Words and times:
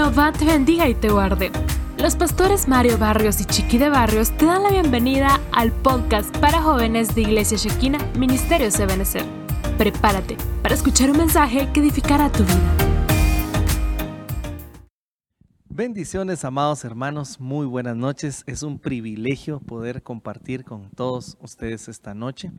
Jehová 0.00 0.32
te 0.32 0.46
bendiga 0.46 0.88
y 0.88 0.94
te 0.94 1.10
guarde. 1.10 1.52
Los 1.98 2.16
pastores 2.16 2.68
Mario 2.68 2.96
Barrios 2.96 3.38
y 3.42 3.44
Chiqui 3.44 3.76
de 3.76 3.90
Barrios 3.90 4.30
te 4.30 4.46
dan 4.46 4.62
la 4.62 4.70
bienvenida 4.70 5.38
al 5.52 5.72
podcast 5.72 6.34
para 6.38 6.62
jóvenes 6.62 7.14
de 7.14 7.20
Iglesia 7.20 7.58
Shekina, 7.58 7.98
Ministerio 8.16 8.68
Ebenezer. 8.68 9.26
Prepárate 9.76 10.38
para 10.62 10.74
escuchar 10.74 11.10
un 11.10 11.18
mensaje 11.18 11.68
que 11.74 11.80
edificará 11.80 12.32
tu 12.32 12.44
vida. 12.44 12.89
Bendiciones, 15.80 16.44
amados 16.44 16.84
hermanos, 16.84 17.40
muy 17.40 17.64
buenas 17.64 17.96
noches. 17.96 18.44
Es 18.46 18.62
un 18.62 18.78
privilegio 18.78 19.60
poder 19.60 20.02
compartir 20.02 20.62
con 20.62 20.90
todos 20.90 21.38
ustedes 21.40 21.88
esta 21.88 22.12
noche. 22.12 22.52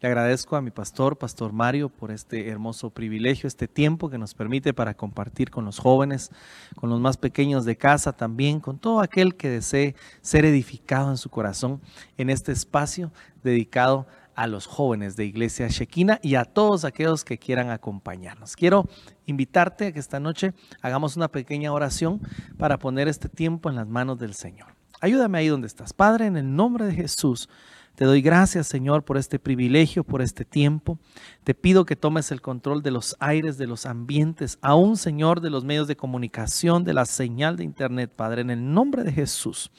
Le 0.00 0.06
agradezco 0.06 0.54
a 0.54 0.62
mi 0.62 0.70
pastor, 0.70 1.18
Pastor 1.18 1.52
Mario, 1.52 1.88
por 1.88 2.12
este 2.12 2.48
hermoso 2.48 2.90
privilegio, 2.90 3.48
este 3.48 3.66
tiempo 3.66 4.08
que 4.08 4.18
nos 4.18 4.34
permite 4.34 4.72
para 4.72 4.94
compartir 4.94 5.50
con 5.50 5.64
los 5.64 5.80
jóvenes, 5.80 6.30
con 6.76 6.90
los 6.90 7.00
más 7.00 7.16
pequeños 7.16 7.64
de 7.64 7.76
casa 7.76 8.12
también, 8.12 8.60
con 8.60 8.78
todo 8.78 9.00
aquel 9.00 9.34
que 9.34 9.48
desee 9.48 9.96
ser 10.20 10.44
edificado 10.44 11.10
en 11.10 11.16
su 11.16 11.28
corazón 11.28 11.80
en 12.18 12.30
este 12.30 12.52
espacio 12.52 13.10
dedicado 13.42 14.06
a 14.10 14.19
los 14.46 14.66
jóvenes 14.66 15.16
de 15.16 15.24
Iglesia 15.24 15.68
Shekina 15.68 16.18
y 16.22 16.34
a 16.34 16.44
todos 16.44 16.84
aquellos 16.84 17.24
que 17.24 17.38
quieran 17.38 17.70
acompañarnos. 17.70 18.56
Quiero 18.56 18.88
invitarte 19.26 19.86
a 19.86 19.92
que 19.92 20.00
esta 20.00 20.20
noche 20.20 20.52
hagamos 20.82 21.16
una 21.16 21.28
pequeña 21.28 21.72
oración 21.72 22.20
para 22.58 22.78
poner 22.78 23.08
este 23.08 23.28
tiempo 23.28 23.68
en 23.68 23.76
las 23.76 23.86
manos 23.86 24.18
del 24.18 24.34
Señor. 24.34 24.74
Ayúdame 25.00 25.38
ahí 25.38 25.48
donde 25.48 25.66
estás. 25.66 25.92
Padre, 25.92 26.26
en 26.26 26.36
el 26.36 26.54
nombre 26.54 26.84
de 26.84 26.94
Jesús. 26.94 27.48
Te 27.94 28.04
doy 28.04 28.22
gracias, 28.22 28.66
Señor, 28.66 29.04
por 29.04 29.18
este 29.18 29.38
privilegio, 29.38 30.04
por 30.04 30.22
este 30.22 30.44
tiempo. 30.44 30.98
Te 31.44 31.54
pido 31.54 31.84
que 31.84 31.96
tomes 31.96 32.30
el 32.32 32.40
control 32.40 32.82
de 32.82 32.90
los 32.90 33.16
aires, 33.20 33.58
de 33.58 33.66
los 33.66 33.84
ambientes, 33.84 34.58
aún, 34.62 34.96
Señor, 34.96 35.40
de 35.40 35.50
los 35.50 35.64
medios 35.64 35.86
de 35.86 35.96
comunicación, 35.96 36.84
de 36.84 36.94
la 36.94 37.04
señal 37.04 37.56
de 37.56 37.64
Internet, 37.64 38.10
Padre, 38.14 38.40
en 38.40 38.50
el 38.50 38.72
nombre 38.72 39.04
de 39.04 39.12
Jesús. 39.12 39.70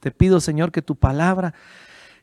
Te 0.00 0.10
pido, 0.10 0.40
Señor, 0.40 0.72
que 0.72 0.82
tu 0.82 0.96
palabra 0.96 1.54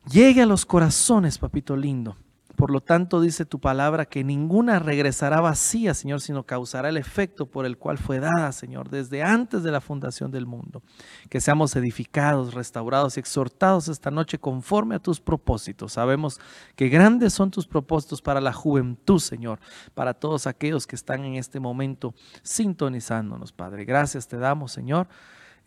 llegue 0.09 0.41
a 0.41 0.45
los 0.45 0.65
corazones, 0.65 1.37
papito 1.37 1.75
lindo 1.75 2.15
por 2.57 2.71
lo 2.71 2.81
tanto, 2.81 3.21
dice 3.21 3.45
tu 3.45 3.59
palabra 3.59 4.07
que 4.07 4.23
ninguna 4.23 4.79
regresará 4.79 5.41
vacía, 5.41 5.93
Señor, 5.93 6.21
sino 6.21 6.41
causará 6.41 6.89
el 6.89 6.97
efecto 6.97 7.45
por 7.45 7.67
el 7.67 7.77
cual 7.77 7.99
fue 7.99 8.19
dada, 8.19 8.51
Señor, 8.51 8.89
desde 8.89 9.21
antes 9.21 9.61
de 9.61 9.69
la 9.69 9.79
fundación 9.79 10.31
del 10.31 10.47
mundo. 10.47 10.81
Que 11.29 11.39
seamos 11.39 11.75
edificados, 11.75 12.55
restaurados 12.55 13.15
y 13.15 13.19
exhortados 13.19 13.89
esta 13.89 14.09
noche 14.09 14.39
conforme 14.39 14.95
a 14.95 14.99
tus 14.99 15.21
propósitos. 15.21 15.93
Sabemos 15.93 16.39
que 16.75 16.89
grandes 16.89 17.31
son 17.31 17.51
tus 17.51 17.67
propósitos 17.67 18.23
para 18.23 18.41
la 18.41 18.53
juventud, 18.53 19.19
Señor, 19.19 19.59
para 19.93 20.15
todos 20.15 20.47
aquellos 20.47 20.87
que 20.87 20.95
están 20.95 21.25
en 21.25 21.35
este 21.35 21.59
momento 21.59 22.15
sintonizándonos, 22.41 23.51
Padre. 23.51 23.85
Gracias 23.85 24.27
te 24.27 24.37
damos, 24.37 24.71
Señor, 24.71 25.07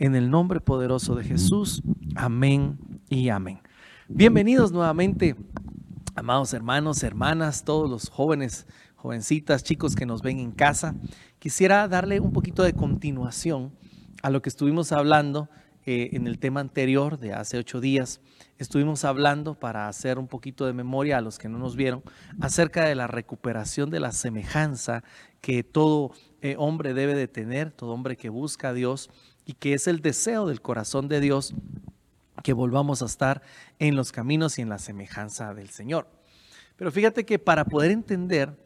en 0.00 0.16
el 0.16 0.28
nombre 0.28 0.60
poderoso 0.60 1.14
de 1.14 1.22
Jesús. 1.22 1.84
Amén 2.16 2.80
y 3.08 3.28
amén. 3.28 3.60
Bienvenidos 4.12 4.72
nuevamente 4.72 5.36
Amados 6.16 6.52
hermanos, 6.52 7.04
hermanas, 7.04 7.64
todos 7.64 7.88
los 7.88 8.10
jóvenes, 8.10 8.66
jovencitas, 8.96 9.62
chicos 9.62 9.94
que 9.94 10.04
nos 10.04 10.20
ven 10.20 10.40
en 10.40 10.50
casa, 10.50 10.96
quisiera 11.38 11.86
darle 11.86 12.18
un 12.18 12.32
poquito 12.32 12.64
de 12.64 12.72
continuación 12.72 13.72
a 14.22 14.28
lo 14.30 14.42
que 14.42 14.48
estuvimos 14.48 14.90
hablando 14.90 15.48
eh, 15.86 16.10
en 16.12 16.26
el 16.26 16.40
tema 16.40 16.58
anterior 16.58 17.18
de 17.18 17.32
hace 17.32 17.56
ocho 17.56 17.80
días. 17.80 18.20
Estuvimos 18.58 19.04
hablando, 19.04 19.54
para 19.54 19.88
hacer 19.88 20.18
un 20.18 20.26
poquito 20.26 20.66
de 20.66 20.72
memoria 20.72 21.18
a 21.18 21.20
los 21.22 21.38
que 21.38 21.48
no 21.48 21.58
nos 21.58 21.76
vieron, 21.76 22.02
acerca 22.40 22.84
de 22.84 22.96
la 22.96 23.06
recuperación 23.06 23.90
de 23.90 24.00
la 24.00 24.10
semejanza 24.10 25.04
que 25.40 25.62
todo 25.62 26.10
eh, 26.42 26.56
hombre 26.58 26.94
debe 26.94 27.14
de 27.14 27.28
tener, 27.28 27.70
todo 27.70 27.92
hombre 27.92 28.16
que 28.16 28.28
busca 28.28 28.70
a 28.70 28.74
Dios 28.74 29.08
y 29.46 29.54
que 29.54 29.72
es 29.72 29.86
el 29.86 30.00
deseo 30.00 30.48
del 30.48 30.60
corazón 30.60 31.08
de 31.08 31.20
Dios 31.20 31.54
que 32.42 32.52
volvamos 32.52 33.02
a 33.02 33.06
estar 33.06 33.42
en 33.78 33.96
los 33.96 34.12
caminos 34.12 34.58
y 34.58 34.62
en 34.62 34.68
la 34.68 34.78
semejanza 34.78 35.54
del 35.54 35.70
Señor. 35.70 36.08
Pero 36.76 36.90
fíjate 36.90 37.24
que 37.24 37.38
para 37.38 37.64
poder 37.64 37.90
entender 37.90 38.56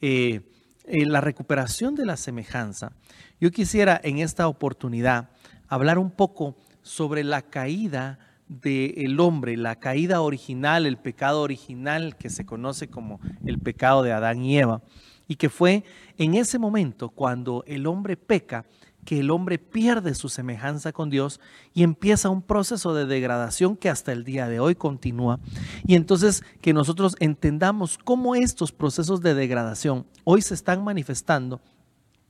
eh, 0.00 0.42
eh, 0.84 1.06
la 1.06 1.20
recuperación 1.20 1.94
de 1.94 2.04
la 2.04 2.16
semejanza, 2.16 2.92
yo 3.40 3.50
quisiera 3.50 4.00
en 4.02 4.18
esta 4.18 4.48
oportunidad 4.48 5.30
hablar 5.68 5.98
un 5.98 6.10
poco 6.10 6.56
sobre 6.82 7.24
la 7.24 7.42
caída 7.42 8.18
del 8.48 9.18
hombre, 9.20 9.56
la 9.56 9.76
caída 9.76 10.20
original, 10.20 10.84
el 10.84 10.98
pecado 10.98 11.40
original 11.40 12.16
que 12.16 12.28
se 12.28 12.44
conoce 12.44 12.88
como 12.88 13.20
el 13.46 13.58
pecado 13.58 14.02
de 14.02 14.12
Adán 14.12 14.42
y 14.42 14.58
Eva, 14.58 14.82
y 15.28 15.36
que 15.36 15.48
fue 15.48 15.84
en 16.18 16.34
ese 16.34 16.58
momento 16.58 17.08
cuando 17.08 17.64
el 17.66 17.86
hombre 17.86 18.16
peca, 18.16 18.64
que 19.04 19.18
el 19.18 19.30
hombre 19.30 19.58
pierde 19.58 20.14
su 20.14 20.28
semejanza 20.28 20.92
con 20.92 21.10
Dios 21.10 21.40
y 21.74 21.82
empieza 21.82 22.28
un 22.28 22.42
proceso 22.42 22.94
de 22.94 23.06
degradación 23.06 23.76
que 23.76 23.88
hasta 23.88 24.12
el 24.12 24.24
día 24.24 24.48
de 24.48 24.60
hoy 24.60 24.74
continúa. 24.74 25.40
Y 25.86 25.96
entonces 25.96 26.44
que 26.60 26.72
nosotros 26.72 27.16
entendamos 27.18 27.98
cómo 27.98 28.34
estos 28.34 28.70
procesos 28.70 29.20
de 29.20 29.34
degradación 29.34 30.06
hoy 30.24 30.42
se 30.42 30.54
están 30.54 30.84
manifestando 30.84 31.60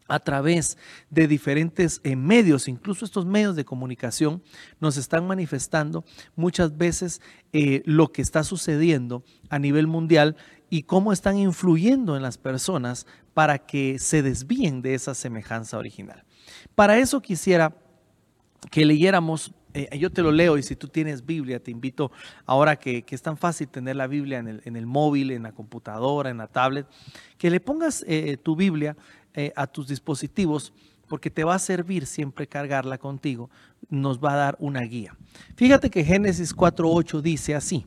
a 0.09 0.19
través 0.19 0.77
de 1.11 1.27
diferentes 1.27 2.01
eh, 2.05 2.17
medios, 2.17 2.69
incluso 2.69 3.05
estos 3.05 3.25
medios 3.25 3.57
de 3.57 3.65
comunicación, 3.65 4.43
nos 4.81 4.97
están 4.97 5.27
manifestando 5.27 6.05
muchas 6.37 6.77
veces 6.77 7.23
eh, 7.53 7.83
lo 7.87 8.13
que 8.13 8.21
está 8.21 8.45
sucediendo 8.45 9.25
a 9.49 9.59
nivel 9.59 9.87
mundial 9.87 10.37
y 10.73 10.85
cómo 10.85 11.13
están 11.13 11.37
influyendo 11.37 12.17
en 12.17 12.23
las 12.23 12.39
personas 12.39 13.07
para 13.35 13.59
que 13.59 13.99
se 13.99 14.23
desvíen 14.23 14.81
de 14.81 14.95
esa 14.95 15.15
semejanza 15.15 15.77
original. 15.77 16.25
Para 16.75 16.97
eso 16.97 17.21
quisiera 17.21 17.77
que 18.71 18.87
leyéramos, 18.87 19.53
eh, 19.75 19.99
yo 19.99 20.09
te 20.09 20.23
lo 20.23 20.33
leo 20.33 20.57
y 20.57 20.63
si 20.63 20.75
tú 20.75 20.89
tienes 20.89 21.27
Biblia, 21.27 21.63
te 21.63 21.71
invito 21.71 22.11
ahora 22.47 22.77
que, 22.77 23.05
es 23.07 23.21
tan 23.21 23.37
fácil 23.37 23.69
tener 23.69 23.97
la 23.97 24.07
Biblia 24.07 24.39
en 24.39 24.77
el, 24.77 24.87
móvil, 24.87 25.33
en 25.33 25.43
la 25.43 25.53
computadora, 25.53 26.31
en 26.31 26.39
la 26.39 26.47
tablet, 26.47 26.87
que 27.37 27.51
le 27.51 27.61
pongas 27.61 28.03
eh, 28.09 28.39
tu 28.43 28.57
Biblia 28.57 28.97
eh, 29.35 29.53
a 29.55 29.67
tus 29.67 29.89
dispositivos 29.89 30.73
porque 31.07 31.29
te 31.29 31.45
va 31.45 31.55
a 31.55 31.59
servir 31.59 32.07
siempre 32.07 32.47
cargarla 32.47 32.97
contigo, 32.97 33.51
nos 33.91 34.19
va 34.19 34.33
a 34.33 34.37
dar 34.37 34.57
una 34.59 34.81
guía. 34.81 35.15
Fíjate 35.55 35.91
que 35.91 36.03
Génesis 36.03 36.57
4.8 36.57 37.21
dice 37.21 37.55
así, 37.55 37.85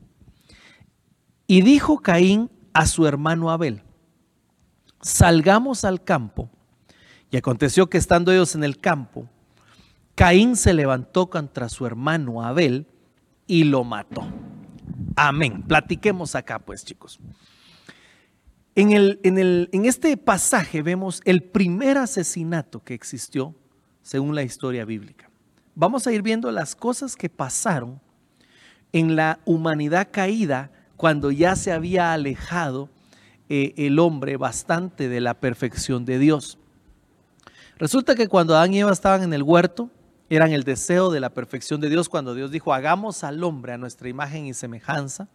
y 1.47 1.63
dijo 1.63 1.97
Caín 1.97 2.51
a 2.75 2.85
su 2.85 3.07
hermano 3.07 3.49
Abel, 3.51 3.81
salgamos 5.01 5.85
al 5.85 6.03
campo. 6.03 6.49
Y 7.31 7.37
aconteció 7.37 7.89
que 7.89 7.97
estando 7.97 8.31
ellos 8.33 8.53
en 8.53 8.65
el 8.65 8.79
campo, 8.79 9.29
Caín 10.13 10.57
se 10.57 10.73
levantó 10.73 11.29
contra 11.29 11.69
su 11.69 11.85
hermano 11.85 12.43
Abel 12.43 12.85
y 13.47 13.63
lo 13.63 13.85
mató. 13.85 14.27
Amén. 15.15 15.63
Platiquemos 15.63 16.35
acá, 16.35 16.59
pues, 16.59 16.83
chicos. 16.83 17.19
En, 18.75 18.91
el, 18.91 19.21
en, 19.23 19.37
el, 19.37 19.69
en 19.71 19.85
este 19.85 20.17
pasaje 20.17 20.81
vemos 20.81 21.21
el 21.23 21.43
primer 21.43 21.97
asesinato 21.97 22.83
que 22.83 22.93
existió 22.93 23.55
según 24.01 24.35
la 24.35 24.43
historia 24.43 24.83
bíblica. 24.83 25.29
Vamos 25.75 26.07
a 26.07 26.11
ir 26.11 26.21
viendo 26.21 26.51
las 26.51 26.75
cosas 26.75 27.15
que 27.15 27.29
pasaron 27.29 28.01
en 28.91 29.15
la 29.15 29.39
humanidad 29.45 30.09
caída 30.11 30.71
cuando 30.97 31.31
ya 31.31 31.55
se 31.55 31.71
había 31.71 32.13
alejado 32.13 32.89
eh, 33.49 33.73
el 33.77 33.99
hombre 33.99 34.37
bastante 34.37 35.07
de 35.07 35.21
la 35.21 35.35
perfección 35.35 36.05
de 36.05 36.19
Dios. 36.19 36.57
Resulta 37.77 38.15
que 38.15 38.27
cuando 38.27 38.55
Adán 38.55 38.73
y 38.73 38.79
Eva 38.79 38.91
estaban 38.91 39.21
en 39.23 39.33
el 39.33 39.43
huerto, 39.43 39.89
eran 40.29 40.51
el 40.51 40.63
deseo 40.63 41.11
de 41.11 41.19
la 41.19 41.29
perfección 41.29 41.81
de 41.81 41.89
Dios 41.89 42.09
cuando 42.09 42.33
Dios 42.33 42.49
dijo, 42.51 42.73
hagamos 42.73 43.23
al 43.23 43.43
hombre 43.43 43.73
a 43.73 43.77
nuestra 43.77 44.09
imagen 44.09 44.45
y 44.45 44.53
semejanza. 44.53 45.27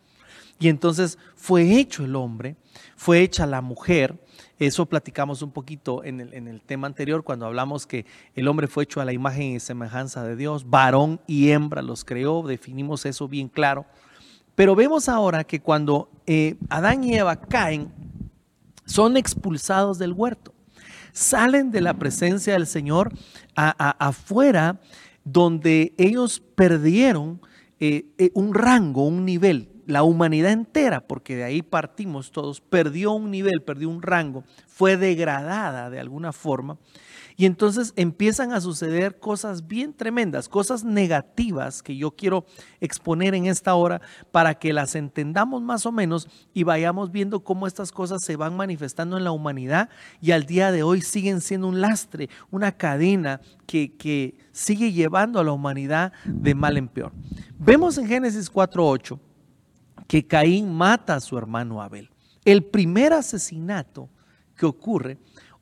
Y 0.59 0.69
entonces 0.69 1.19
fue 1.37 1.79
hecho 1.79 2.05
el 2.05 2.17
hombre, 2.17 2.57
fue 2.97 3.21
hecha 3.21 3.47
la 3.47 3.61
mujer. 3.61 4.19
Eso 4.59 4.85
platicamos 4.87 5.41
un 5.41 5.53
poquito 5.53 6.05
en 6.05 6.21
el, 6.21 6.35
en 6.35 6.49
el, 6.49 6.61
tema 6.61 6.87
anterior 6.87 7.25
cuando 7.25 7.47
hablamos 7.47 7.87
que 7.87 8.05
el 8.35 8.47
hombre 8.47 8.67
fue 8.67 8.85
hecho 8.85 9.01
a 9.01 9.07
la 9.07 9.13
imagen 9.13 9.53
y 9.53 9.61
semejanza 9.61 10.23
de 10.23 10.37
Dios. 10.37 10.69
Varón 10.69 11.21
y 11.27 11.51
hembra 11.51 11.81
los 11.81 12.05
creó, 12.05 12.43
definimos 12.43 13.07
eso 13.07 13.27
bien 13.27 13.49
claro. 13.49 13.87
Pero 14.61 14.77
vemos 14.77 15.09
ahora 15.09 15.43
que 15.45 15.61
cuando 15.61 16.11
eh, 16.27 16.57
Adán 16.69 17.03
y 17.03 17.15
Eva 17.15 17.41
caen, 17.41 17.91
son 18.85 19.17
expulsados 19.17 19.99
del 19.99 20.13
huerto 20.13 20.53
salen 21.13 21.71
de 21.71 21.81
la 21.81 21.95
presencia 21.95 22.53
del 22.53 22.67
Señor 22.67 23.11
afuera 23.55 24.79
donde 25.25 25.95
ellos 25.97 26.43
perdieron 26.55 27.41
eh, 27.79 28.05
eh, 28.19 28.31
un 28.35 28.53
rango, 28.53 29.07
un 29.07 29.25
nivel. 29.25 29.71
la 29.87 30.03
humanidad 30.03 30.53
entera, 30.53 31.01
porque 31.09 31.37
de 31.37 31.45
ahí 31.45 31.63
partimos 31.63 32.31
todos, 32.31 32.61
perdió 32.61 33.13
un 33.13 33.31
nivel, 33.31 33.63
perdió 33.63 33.89
un 33.89 34.03
rango, 34.03 34.45
fue 34.69 34.99
degradada 34.99 35.89
de 35.89 36.01
alguna 36.01 36.35
forma. 36.35 36.77
Y 37.41 37.47
entonces 37.47 37.95
empiezan 37.97 38.53
a 38.53 38.61
suceder 38.61 39.19
cosas 39.19 39.67
bien 39.67 39.95
tremendas, 39.95 40.47
cosas 40.47 40.85
negativas 40.85 41.83
que 41.83 41.97
yo 41.97 42.11
quiero 42.11 42.45
exponer 42.81 43.35
en 43.35 43.47
esta 43.47 43.75
hora 43.75 44.03
para 44.31 44.57
que 44.57 44.75
las 44.75 44.95
entendamos 44.95 45.63
más 45.63 45.87
o 45.87 45.91
menos 45.91 46.29
y 46.53 46.65
vayamos 46.65 47.11
viendo 47.11 47.43
cómo 47.43 47.67
estas 47.67 47.93
cosas 47.93 48.23
se 48.23 48.37
van 48.37 48.59
manifestando 48.59 49.17
en 49.17 49.25
la 49.25 49.31
humanidad 49.31 49.89
y 50.21 50.33
al 50.33 50.45
día 50.45 50.71
de 50.71 50.83
hoy 50.83 51.01
siguen 51.01 51.41
siendo 51.41 51.69
un 51.69 51.81
lastre, 51.81 52.29
una 52.51 52.73
cadena 52.73 53.41
que, 53.65 53.97
que 53.97 54.37
sigue 54.53 54.93
llevando 54.93 55.41
a 55.41 55.45
la 55.45 55.53
humanidad 55.53 56.13
de 56.27 56.55
mal 56.55 56.77
en 56.77 56.89
peor. 56.89 57.11
Vemos 57.59 57.97
en 57.97 58.07
Génesis 58.07 58.53
4.8 58.53 59.19
que 60.07 60.27
Caín 60.27 60.75
mata 60.75 61.15
a 61.15 61.21
su 61.21 61.39
hermano 61.39 61.81
Abel. 61.81 62.11
El 62.45 62.65
primer 62.65 63.15
asesinato 63.15 64.11
que 64.55 64.67
ocurre 64.67 65.17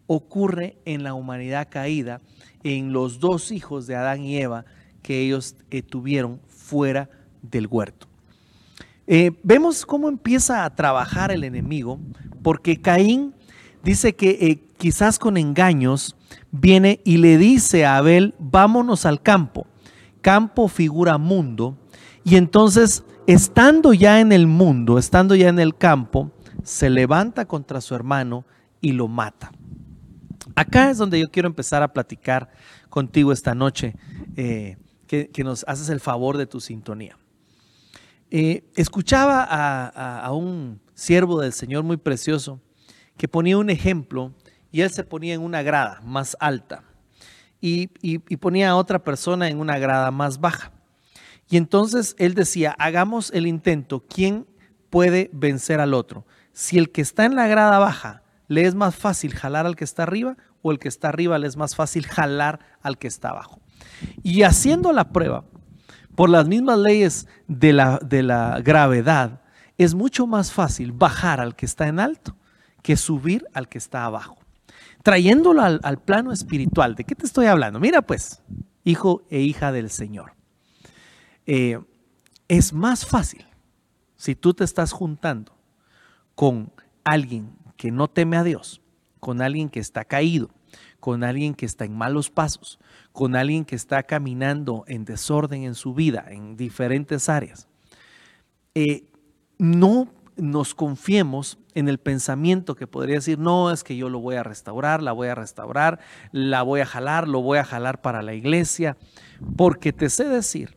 ocurre 0.08 0.78
en 0.84 1.04
la 1.04 1.14
humanidad 1.14 1.68
caída, 1.70 2.20
en 2.64 2.92
los 2.92 3.20
dos 3.20 3.52
hijos 3.52 3.86
de 3.86 3.94
Adán 3.94 4.24
y 4.24 4.38
Eva 4.38 4.64
que 5.02 5.20
ellos 5.20 5.54
eh, 5.70 5.82
tuvieron 5.82 6.40
fuera 6.48 7.08
del 7.40 7.68
huerto. 7.68 8.08
Eh, 9.06 9.30
vemos 9.42 9.86
cómo 9.86 10.08
empieza 10.08 10.64
a 10.64 10.74
trabajar 10.74 11.30
el 11.30 11.44
enemigo, 11.44 12.00
porque 12.42 12.80
Caín 12.80 13.34
dice 13.82 14.14
que 14.14 14.30
eh, 14.30 14.64
quizás 14.76 15.18
con 15.18 15.36
engaños 15.36 16.16
viene 16.50 17.00
y 17.04 17.18
le 17.18 17.38
dice 17.38 17.86
a 17.86 17.96
Abel, 17.96 18.34
vámonos 18.38 19.06
al 19.06 19.22
campo. 19.22 19.66
Campo 20.20 20.68
figura 20.68 21.16
mundo. 21.16 21.78
Y 22.24 22.36
entonces, 22.36 23.04
estando 23.26 23.94
ya 23.94 24.20
en 24.20 24.32
el 24.32 24.46
mundo, 24.46 24.98
estando 24.98 25.34
ya 25.34 25.48
en 25.48 25.58
el 25.58 25.76
campo, 25.76 26.30
se 26.62 26.90
levanta 26.90 27.46
contra 27.46 27.80
su 27.80 27.94
hermano 27.94 28.44
y 28.80 28.92
lo 28.92 29.08
mata. 29.08 29.52
Acá 30.58 30.90
es 30.90 30.98
donde 30.98 31.20
yo 31.20 31.30
quiero 31.30 31.46
empezar 31.46 31.84
a 31.84 31.92
platicar 31.92 32.50
contigo 32.88 33.30
esta 33.30 33.54
noche, 33.54 33.94
eh, 34.34 34.76
que, 35.06 35.30
nos 35.44 35.64
haces 35.68 35.88
el 35.88 36.00
favor 36.00 36.36
de 36.36 36.46
tu 36.46 36.60
sintonía. 36.60 37.16
Eh, 38.32 38.64
escuchaba 38.74 39.44
a, 39.44 40.32
un 40.32 40.80
siervo 40.94 41.40
del 41.40 41.52
Señor 41.52 41.84
muy 41.84 41.96
precioso 41.96 42.60
que 43.16 43.28
ponía 43.28 43.56
un 43.56 43.70
ejemplo 43.70 44.34
y 44.72 44.80
él 44.80 44.90
se 44.90 45.04
ponía 45.04 45.34
en 45.34 45.42
una 45.42 45.62
grada 45.62 46.00
más 46.02 46.36
alta 46.40 46.82
y, 47.60 47.90
y 48.02 48.36
ponía 48.38 48.70
a 48.70 48.76
otra 48.76 49.04
persona 49.04 49.48
en 49.48 49.60
una 49.60 49.78
grada 49.78 50.10
más 50.10 50.40
baja. 50.40 50.72
Y 51.48 51.56
entonces 51.56 52.16
él 52.18 52.34
decía, 52.34 52.74
hagamos 52.80 53.30
el 53.30 53.46
intento, 53.46 54.04
¿quién 54.08 54.44
puede 54.90 55.30
vencer 55.32 55.78
al 55.78 55.94
otro? 55.94 56.26
Si 56.52 56.78
el 56.78 56.90
que 56.90 57.00
está 57.00 57.26
en 57.26 57.36
la 57.36 57.46
grada 57.46 57.78
baja 57.78 58.24
le 58.48 58.64
es 58.64 58.74
más 58.74 58.96
fácil 58.96 59.34
jalar 59.34 59.66
al 59.66 59.76
que 59.76 59.84
está 59.84 60.02
arriba 60.02 60.36
o 60.62 60.72
el 60.72 60.78
que 60.78 60.88
está 60.88 61.08
arriba 61.08 61.38
le 61.38 61.46
es 61.46 61.56
más 61.56 61.76
fácil 61.76 62.06
jalar 62.06 62.60
al 62.82 62.98
que 62.98 63.08
está 63.08 63.30
abajo. 63.30 63.60
Y 64.22 64.42
haciendo 64.42 64.92
la 64.92 65.10
prueba, 65.10 65.44
por 66.14 66.30
las 66.30 66.48
mismas 66.48 66.78
leyes 66.78 67.28
de 67.46 67.72
la, 67.72 67.98
de 68.04 68.22
la 68.22 68.60
gravedad, 68.60 69.40
es 69.76 69.94
mucho 69.94 70.26
más 70.26 70.52
fácil 70.52 70.92
bajar 70.92 71.40
al 71.40 71.54
que 71.54 71.66
está 71.66 71.86
en 71.86 72.00
alto 72.00 72.36
que 72.82 72.96
subir 72.96 73.46
al 73.54 73.68
que 73.68 73.78
está 73.78 74.04
abajo. 74.04 74.38
Trayéndolo 75.02 75.62
al, 75.62 75.98
plano 75.98 76.32
espiritual, 76.32 76.94
¿de 76.94 77.04
qué 77.04 77.14
te 77.14 77.26
estoy 77.26 77.46
hablando? 77.46 77.78
Mira 77.78 78.02
pues, 78.02 78.42
hijo 78.84 79.22
e 79.30 79.40
hija 79.40 79.72
del 79.72 79.90
Señor. 79.90 80.34
Eh, 81.46 81.78
es 82.48 82.72
más 82.72 83.06
fácil 83.06 83.46
si 84.16 84.34
tú 84.34 84.54
te 84.54 84.64
estás 84.64 84.92
juntando 84.92 85.56
con 86.34 86.72
alguien 87.04 87.56
que 87.76 87.90
no 87.90 88.08
teme 88.08 88.36
a 88.36 88.42
Dios, 88.42 88.82
con 89.20 89.42
alguien 89.42 89.68
que 89.68 89.80
está 89.80 90.04
caído, 90.04 90.50
con 91.00 91.24
alguien 91.24 91.54
que 91.54 91.66
está 91.66 91.84
en 91.84 91.96
malos 91.96 92.30
pasos, 92.30 92.78
con 93.12 93.36
alguien 93.36 93.64
que 93.64 93.76
está 93.76 94.02
caminando 94.02 94.84
en 94.86 95.04
desorden 95.04 95.64
en 95.64 95.74
su 95.74 95.94
vida, 95.94 96.26
en 96.28 96.56
diferentes 96.56 97.28
áreas. 97.28 97.68
Eh, 98.74 99.04
no 99.58 100.08
nos 100.36 100.74
confiemos 100.74 101.58
en 101.74 101.88
el 101.88 101.98
pensamiento 101.98 102.74
que 102.74 102.86
podría 102.86 103.16
decir, 103.16 103.38
no, 103.38 103.70
es 103.70 103.84
que 103.84 103.96
yo 103.96 104.08
lo 104.08 104.20
voy 104.20 104.36
a 104.36 104.42
restaurar, 104.42 105.02
la 105.02 105.12
voy 105.12 105.28
a 105.28 105.34
restaurar, 105.34 105.98
la 106.32 106.62
voy 106.62 106.80
a 106.80 106.86
jalar, 106.86 107.28
lo 107.28 107.40
voy 107.42 107.58
a 107.58 107.64
jalar 107.64 108.00
para 108.00 108.22
la 108.22 108.34
iglesia, 108.34 108.96
porque 109.56 109.92
te 109.92 110.10
sé 110.10 110.24
decir 110.24 110.76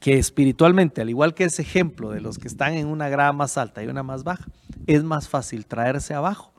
que 0.00 0.18
espiritualmente, 0.18 1.02
al 1.02 1.10
igual 1.10 1.34
que 1.34 1.44
ese 1.44 1.62
ejemplo 1.62 2.10
de 2.10 2.20
los 2.20 2.38
que 2.38 2.48
están 2.48 2.74
en 2.74 2.86
una 2.86 3.08
grada 3.08 3.32
más 3.32 3.58
alta 3.58 3.82
y 3.82 3.88
una 3.88 4.02
más 4.02 4.24
baja, 4.24 4.46
es 4.86 5.04
más 5.04 5.28
fácil 5.28 5.66
traerse 5.66 6.14
abajo 6.14 6.51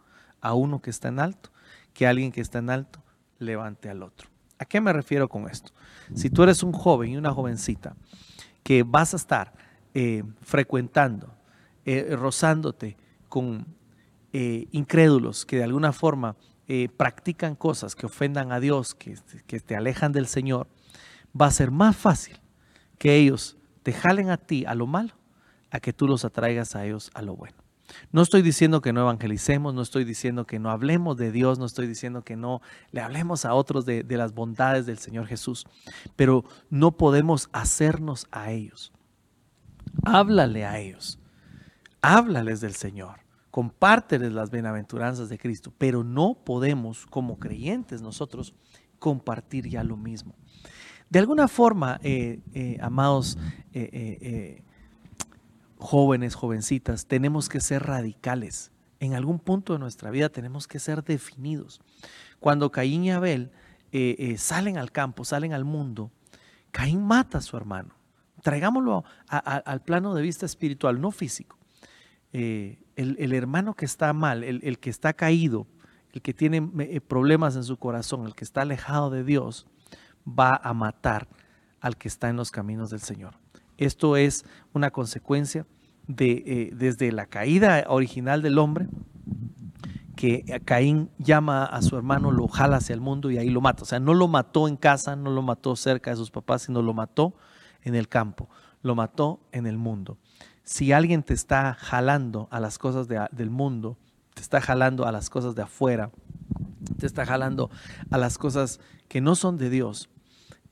a 0.44 0.54
uno 0.54 0.82
que 0.82 0.92
está 0.92 1.08
en 1.08 1.20
alto 1.20 1.50
que 1.94 2.06
alguien 2.06 2.32
que 2.32 2.42
está 2.42 2.60
en 2.60 2.70
alto 2.70 3.02
levante 3.40 3.90
al 3.90 4.04
otro. 4.04 4.30
¿A 4.60 4.66
qué 4.66 4.82
me 4.82 4.94
refiero 4.94 5.30
con 5.30 5.50
esto? 5.50 5.72
Si 6.14 6.30
tú 6.30 6.44
eres 6.44 6.64
un 6.64 6.74
joven 6.74 7.12
y 7.12 7.18
una 7.18 7.32
jovencita 7.32 7.96
que 8.62 8.84
vas 8.84 9.14
a 9.14 9.18
estar 9.18 9.54
eh, 9.94 10.24
frecuentando, 10.42 11.34
eh, 11.86 12.16
rozándote 12.16 12.98
con 13.30 13.66
eh, 14.34 14.68
incrédulos 14.72 15.46
que 15.46 15.58
de 15.58 15.64
alguna 15.64 15.92
forma 15.92 16.36
practican 16.98 17.56
cosas 17.56 17.94
que 17.94 18.08
ofendan 18.08 18.52
a 18.52 18.60
Dios, 18.60 18.96
que, 18.96 19.16
que 19.46 19.60
te 19.60 19.76
alejan 19.76 20.12
del 20.12 20.26
Señor, 20.26 20.68
va 21.40 21.46
a 21.46 21.52
ser 21.52 21.70
más 21.70 21.96
fácil 21.96 22.40
que 22.98 23.16
ellos 23.16 23.58
te 23.84 23.94
jalen 23.94 24.32
a 24.32 24.38
ti 24.38 24.66
a 24.66 24.74
lo 24.74 24.88
malo, 24.88 25.14
a 25.70 25.80
que 25.80 25.94
tú 25.94 26.08
los 26.08 26.26
atraigas 26.26 26.76
a 26.76 26.86
ellos 26.86 27.12
a 27.14 27.22
lo 27.22 27.36
bueno. 27.36 27.63
No 28.12 28.22
estoy 28.22 28.42
diciendo 28.42 28.82
que 28.82 28.94
no 28.94 29.02
evangelicemos, 29.02 29.74
no 29.74 29.82
estoy 29.82 30.04
diciendo 30.04 30.46
que 30.46 30.60
no 30.60 30.72
hablemos 30.72 31.18
de 31.18 31.32
Dios, 31.32 31.60
no 31.60 31.66
estoy 31.66 31.88
diciendo 31.88 32.24
que 32.24 32.36
no 32.36 32.62
le 32.92 33.02
hablemos 33.02 33.46
a 33.46 33.54
otros 33.54 33.86
de, 33.86 34.06
las 34.10 34.34
bondades 34.34 34.86
del 34.86 34.98
Señor 34.98 35.28
Jesús, 35.28 35.66
pero 36.16 36.46
no 36.70 36.92
podemos 36.98 37.50
hacernos 37.52 38.28
a 38.32 38.52
ellos. 38.52 38.92
Háblale 40.06 40.66
a 40.66 40.80
ellos, 40.80 41.20
háblales 42.02 42.62
del 42.62 42.74
Señor, 42.74 43.20
compárteles 43.52 44.32
las 44.32 44.50
bienaventuranzas 44.50 45.30
de 45.30 45.38
Cristo, 45.38 45.74
pero 45.78 46.04
no 46.04 46.36
podemos 46.46 47.06
como 47.06 47.40
creyentes 47.40 48.02
nosotros 48.02 48.56
compartir 49.00 49.68
ya 49.68 49.84
lo 49.84 49.98
mismo. 49.98 50.36
De 51.10 51.20
alguna 51.20 51.48
forma, 51.48 52.00
eh, 52.02 52.40
eh, 52.54 52.78
amados, 52.82 53.38
eh, 53.72 54.64
jóvenes, 55.84 56.34
jovencitas, 56.34 57.08
tenemos 57.08 57.50
que 57.50 57.60
ser 57.60 57.84
radicales. 57.84 58.72
En 59.02 59.16
algún 59.16 59.38
punto 59.38 59.74
de 59.74 59.80
nuestra 59.80 60.12
vida 60.12 60.30
tenemos 60.30 60.66
que 60.66 60.80
ser 60.80 61.04
definidos. 61.04 61.82
Cuando 62.40 62.72
Caín 62.72 63.04
y 63.04 63.12
Abel 63.12 63.52
eh, 63.92 64.16
eh, 64.18 64.38
salen 64.38 64.78
al 64.78 64.94
campo, 64.94 65.26
salen 65.26 65.52
al 65.52 65.66
mundo, 65.66 66.10
Caín 66.72 67.04
mata 67.06 67.40
a 67.40 67.42
su 67.42 67.58
hermano. 67.58 67.96
Traigámoslo 68.42 69.04
al 69.28 69.82
plano 69.82 70.16
de 70.16 70.22
vista 70.22 70.46
espiritual, 70.46 71.02
no 71.02 71.12
físico. 71.12 71.58
Eh, 72.32 72.80
el, 72.96 73.34
hermano 73.34 73.74
que 73.74 73.84
está 73.84 74.14
mal, 74.14 74.46
el, 74.46 74.62
el, 74.64 74.80
que 74.80 74.90
está 74.90 75.12
caído, 75.12 75.68
el 76.14 76.22
que 76.22 76.34
tiene 76.34 76.62
problemas 77.02 77.58
en 77.58 77.64
su 77.64 77.76
corazón, 77.76 78.26
el 78.26 78.36
que 78.36 78.46
está 78.46 78.62
alejado 78.62 79.10
de 79.10 79.26
Dios, 79.26 79.68
va 80.28 80.56
a 80.64 80.74
matar 80.74 81.28
al 81.82 81.98
que 81.98 82.08
está 82.08 82.30
en 82.30 82.38
los 82.38 82.52
caminos 82.52 82.90
del 82.90 83.02
Señor. 83.02 83.43
Esto 83.86 84.16
es 84.16 84.46
una 84.74 84.92
consecuencia 84.92 85.66
de, 86.08 86.44
eh, 86.46 86.72
desde 86.74 87.12
la 87.12 87.26
caída 87.26 87.84
original 87.88 88.42
del 88.42 88.58
hombre, 88.58 88.88
que 90.16 90.62
Caín 90.64 91.10
llama 91.18 91.66
a 91.66 91.82
su 91.82 91.98
hermano, 91.98 92.32
lo 92.32 92.48
jala 92.48 92.78
hacia 92.78 92.94
el 92.94 93.02
mundo 93.02 93.30
y 93.30 93.38
ahí 93.38 93.50
lo 93.50 93.60
mata. 93.60 93.84
O 93.84 93.86
sea, 93.86 94.00
no 94.00 94.14
lo 94.14 94.28
mató 94.30 94.70
en 94.70 94.78
casa, 94.78 95.16
no 95.18 95.32
lo 95.32 95.42
mató 95.42 95.76
cerca 95.76 96.12
de 96.12 96.18
sus 96.18 96.32
papás, 96.32 96.62
sino 96.62 96.82
lo 96.82 96.94
mató 96.94 97.34
en 97.82 97.96
el 97.96 98.08
campo, 98.08 98.50
lo 98.84 98.96
mató 98.96 99.42
en 99.52 99.66
el 99.66 99.78
mundo. 99.78 100.18
Si 100.64 100.94
alguien 100.94 101.24
te 101.24 101.34
está 101.34 101.74
jalando 101.74 102.48
a 102.52 102.62
las 102.62 102.78
cosas 102.78 103.08
del 103.10 103.50
mundo, 103.50 103.98
te 104.34 104.42
está 104.42 104.62
jalando 104.62 105.06
a 105.06 105.12
las 105.12 105.30
cosas 105.30 105.56
de 105.56 105.64
afuera, 105.64 106.12
te 107.00 107.06
está 107.06 107.26
jalando 107.26 107.70
a 108.12 108.18
las 108.18 108.38
cosas 108.38 108.80
que 109.10 109.20
no 109.20 109.36
son 109.36 109.58
de 109.58 109.70
Dios, 109.70 110.10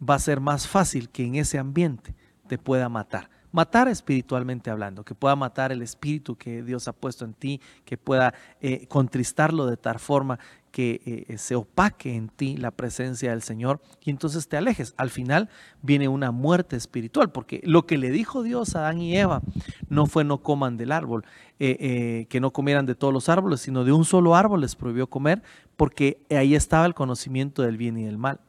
va 0.01 0.15
a 0.15 0.19
ser 0.19 0.39
más 0.39 0.67
fácil 0.67 1.09
que 1.09 1.25
en 1.25 1.35
ese 1.35 1.59
ambiente 1.59 2.15
te 2.51 2.57
pueda 2.57 2.89
matar. 2.89 3.29
Matar 3.53 3.87
espiritualmente 3.87 4.69
hablando, 4.69 5.05
que 5.05 5.15
pueda 5.15 5.37
matar 5.37 5.71
el 5.71 5.81
espíritu 5.81 6.35
que 6.35 6.63
Dios 6.63 6.85
ha 6.89 6.91
puesto 6.91 7.23
en 7.23 7.33
ti, 7.33 7.61
que 7.85 7.97
pueda 7.97 8.33
eh, 8.59 8.87
contristarlo 8.87 9.67
de 9.67 9.77
tal 9.77 9.99
forma 9.99 10.37
que 10.69 11.25
eh, 11.29 11.37
se 11.37 11.55
opaque 11.55 12.13
en 12.13 12.27
ti 12.27 12.57
la 12.57 12.71
presencia 12.71 13.29
del 13.29 13.41
Señor 13.41 13.79
y 14.03 14.09
entonces 14.09 14.49
te 14.49 14.57
alejes. 14.57 14.93
Al 14.97 15.11
final 15.11 15.47
viene 15.81 16.09
una 16.09 16.31
muerte 16.31 16.75
espiritual, 16.75 17.31
porque 17.31 17.61
lo 17.63 17.85
que 17.85 17.97
le 17.97 18.11
dijo 18.11 18.43
Dios 18.43 18.75
a 18.75 18.79
Adán 18.79 19.01
y 19.01 19.15
Eva 19.15 19.41
no 19.87 20.07
fue 20.07 20.25
no 20.25 20.39
coman 20.39 20.75
del 20.75 20.91
árbol, 20.91 21.23
eh, 21.59 22.25
que 22.27 22.41
no 22.41 22.51
comieran 22.51 22.85
de 22.85 22.95
todos 22.95 23.13
los 23.13 23.29
árboles, 23.29 23.61
sino 23.61 23.85
de 23.85 23.93
un 23.93 24.03
solo 24.03 24.35
árbol 24.35 24.59
les 24.59 24.75
prohibió 24.75 25.07
comer, 25.07 25.41
porque 25.77 26.21
ahí 26.29 26.53
estaba 26.53 26.85
el 26.85 26.95
conocimiento 26.95 27.61
del 27.61 27.77
bien 27.77 27.97
y 27.97 28.03
del 28.03 28.17
mal. 28.17 28.41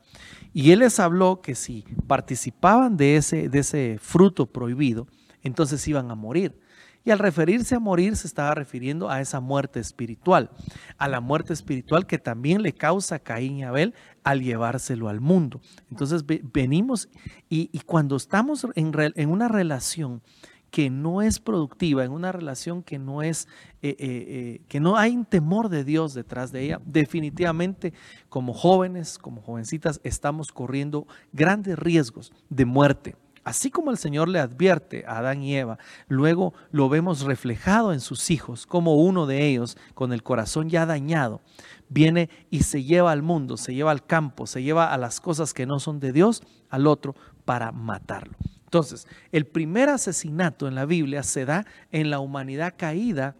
Y 0.53 0.73
él 0.73 0.81
les 0.81 1.01
habló 1.01 1.41
que 1.41 1.55
si 1.55 1.85
participaban 2.07 2.97
de 2.97 3.17
ese, 3.17 3.49
de 3.49 3.59
ese 3.61 3.99
fruto 4.01 4.47
prohibido, 4.47 5.07
entonces 5.43 5.87
iban 5.89 6.11
a 6.11 6.15
morir. 6.15 6.59
Y 7.05 7.11
al 7.11 7.19
referirse 7.19 7.75
a 7.75 7.81
morir 7.81 8.17
se 8.17 8.29
estaba 8.29 8.55
refiriendo 8.55 9.11
a 9.11 9.21
esa 9.21 9.41
muerte 9.41 9.81
espiritual, 9.81 10.51
a 10.99 11.09
la 11.09 11.21
muerte 11.21 11.53
espiritual 11.53 12.07
que 12.07 12.19
también 12.19 12.63
le 12.63 12.75
causa 12.75 13.19
Caín 13.19 13.57
y 13.57 13.65
Abel 13.65 13.95
al 14.23 14.43
llevárselo 14.43 15.09
al 15.09 15.21
mundo. 15.21 15.61
Entonces 15.91 16.25
venimos 16.53 17.09
y, 17.49 17.77
cuando 17.87 18.15
estamos 18.15 18.67
en 18.77 19.31
una 19.31 19.49
relación 19.49 20.23
que 20.73 20.89
no 20.89 21.21
es 21.21 21.39
productiva, 21.39 22.03
en 22.03 22.13
una 22.13 22.33
relación 22.33 22.83
que 22.83 22.99
no 22.99 23.23
es, 23.23 23.47
eh, 23.83 23.91
eh, 23.91 23.97
eh, 24.01 24.61
que 24.69 24.81
no 24.81 24.97
hay 24.97 25.15
un 25.15 25.27
temor 25.27 25.69
de 25.69 25.85
Dios 25.85 26.15
detrás 26.15 26.51
de 26.51 26.63
ella, 26.63 26.81
definitivamente 26.87 27.93
como 28.31 28.55
jóvenes, 28.55 29.19
como 29.19 29.43
jovencitas, 29.43 30.01
estamos 30.03 30.51
corriendo 30.51 31.07
grandes 31.31 31.79
riesgos 31.79 32.33
de 32.49 32.65
muerte. 32.65 33.17
Así 33.45 33.71
como 33.71 33.91
el 33.91 33.99
Señor 33.99 34.31
le 34.31 34.39
advierte 34.39 35.05
a 35.07 35.19
Adán 35.19 35.43
y 35.43 35.55
Eva, 35.57 35.79
luego 36.09 36.55
lo 36.71 36.89
vemos 36.89 37.21
reflejado 37.21 37.93
en 37.93 38.01
sus 38.01 38.31
hijos, 38.31 38.65
como 38.65 38.97
uno 38.97 39.27
de 39.27 39.47
ellos, 39.47 39.77
con 39.93 40.15
el 40.15 40.23
corazón 40.23 40.71
ya 40.71 40.87
dañado, 40.87 41.43
viene 41.91 42.31
y 42.49 42.63
se 42.63 42.83
lleva 42.83 43.13
al 43.13 43.23
mundo, 43.23 43.59
se 43.59 43.75
lleva 43.75 43.91
al 43.91 44.07
campo, 44.07 44.47
se 44.47 44.63
lleva 44.63 44.91
a 44.91 44.97
las 44.97 45.21
cosas 45.21 45.53
que 45.53 45.67
no 45.67 45.81
son 45.81 46.01
de 46.01 46.13
Dios, 46.13 46.43
al 46.71 46.87
otro, 46.87 47.15
para 47.45 47.73
matarlo. 47.73 48.39
Entonces, 48.73 49.07
el 49.33 49.45
primer 49.45 49.91
asesinato 49.91 50.67
en 50.67 50.75
la 50.75 50.87
Biblia 50.87 51.23
se 51.25 51.45
da 51.45 51.67
en 51.91 52.09
la 52.09 52.21
humanidad 52.21 52.73
caída 52.75 53.37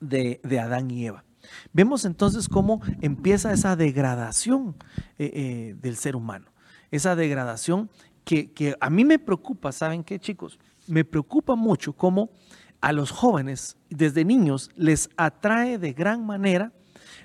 de, 0.00 0.40
Adán 0.58 0.90
y 0.90 1.04
Eva. 1.04 1.22
Vemos 1.74 2.06
entonces 2.06 2.48
cómo 2.48 2.80
empieza 3.02 3.52
esa 3.52 3.76
degradación 3.76 4.74
eh, 5.18 5.30
eh, 5.34 5.76
del 5.78 5.96
ser 5.96 6.16
humano, 6.16 6.46
esa 6.90 7.14
degradación 7.14 7.90
que, 8.24 8.50
que, 8.52 8.74
a 8.80 8.88
mí 8.88 9.04
me 9.04 9.18
preocupa, 9.18 9.70
¿saben 9.70 10.02
qué 10.02 10.18
chicos? 10.18 10.58
Me 10.86 11.04
preocupa 11.04 11.54
mucho 11.54 11.92
cómo 11.92 12.30
a 12.80 12.92
los 12.94 13.10
jóvenes 13.10 13.76
desde 13.90 14.24
niños 14.24 14.70
les 14.76 15.10
atrae 15.18 15.76
de 15.76 15.92
gran 15.92 16.24
manera 16.24 16.72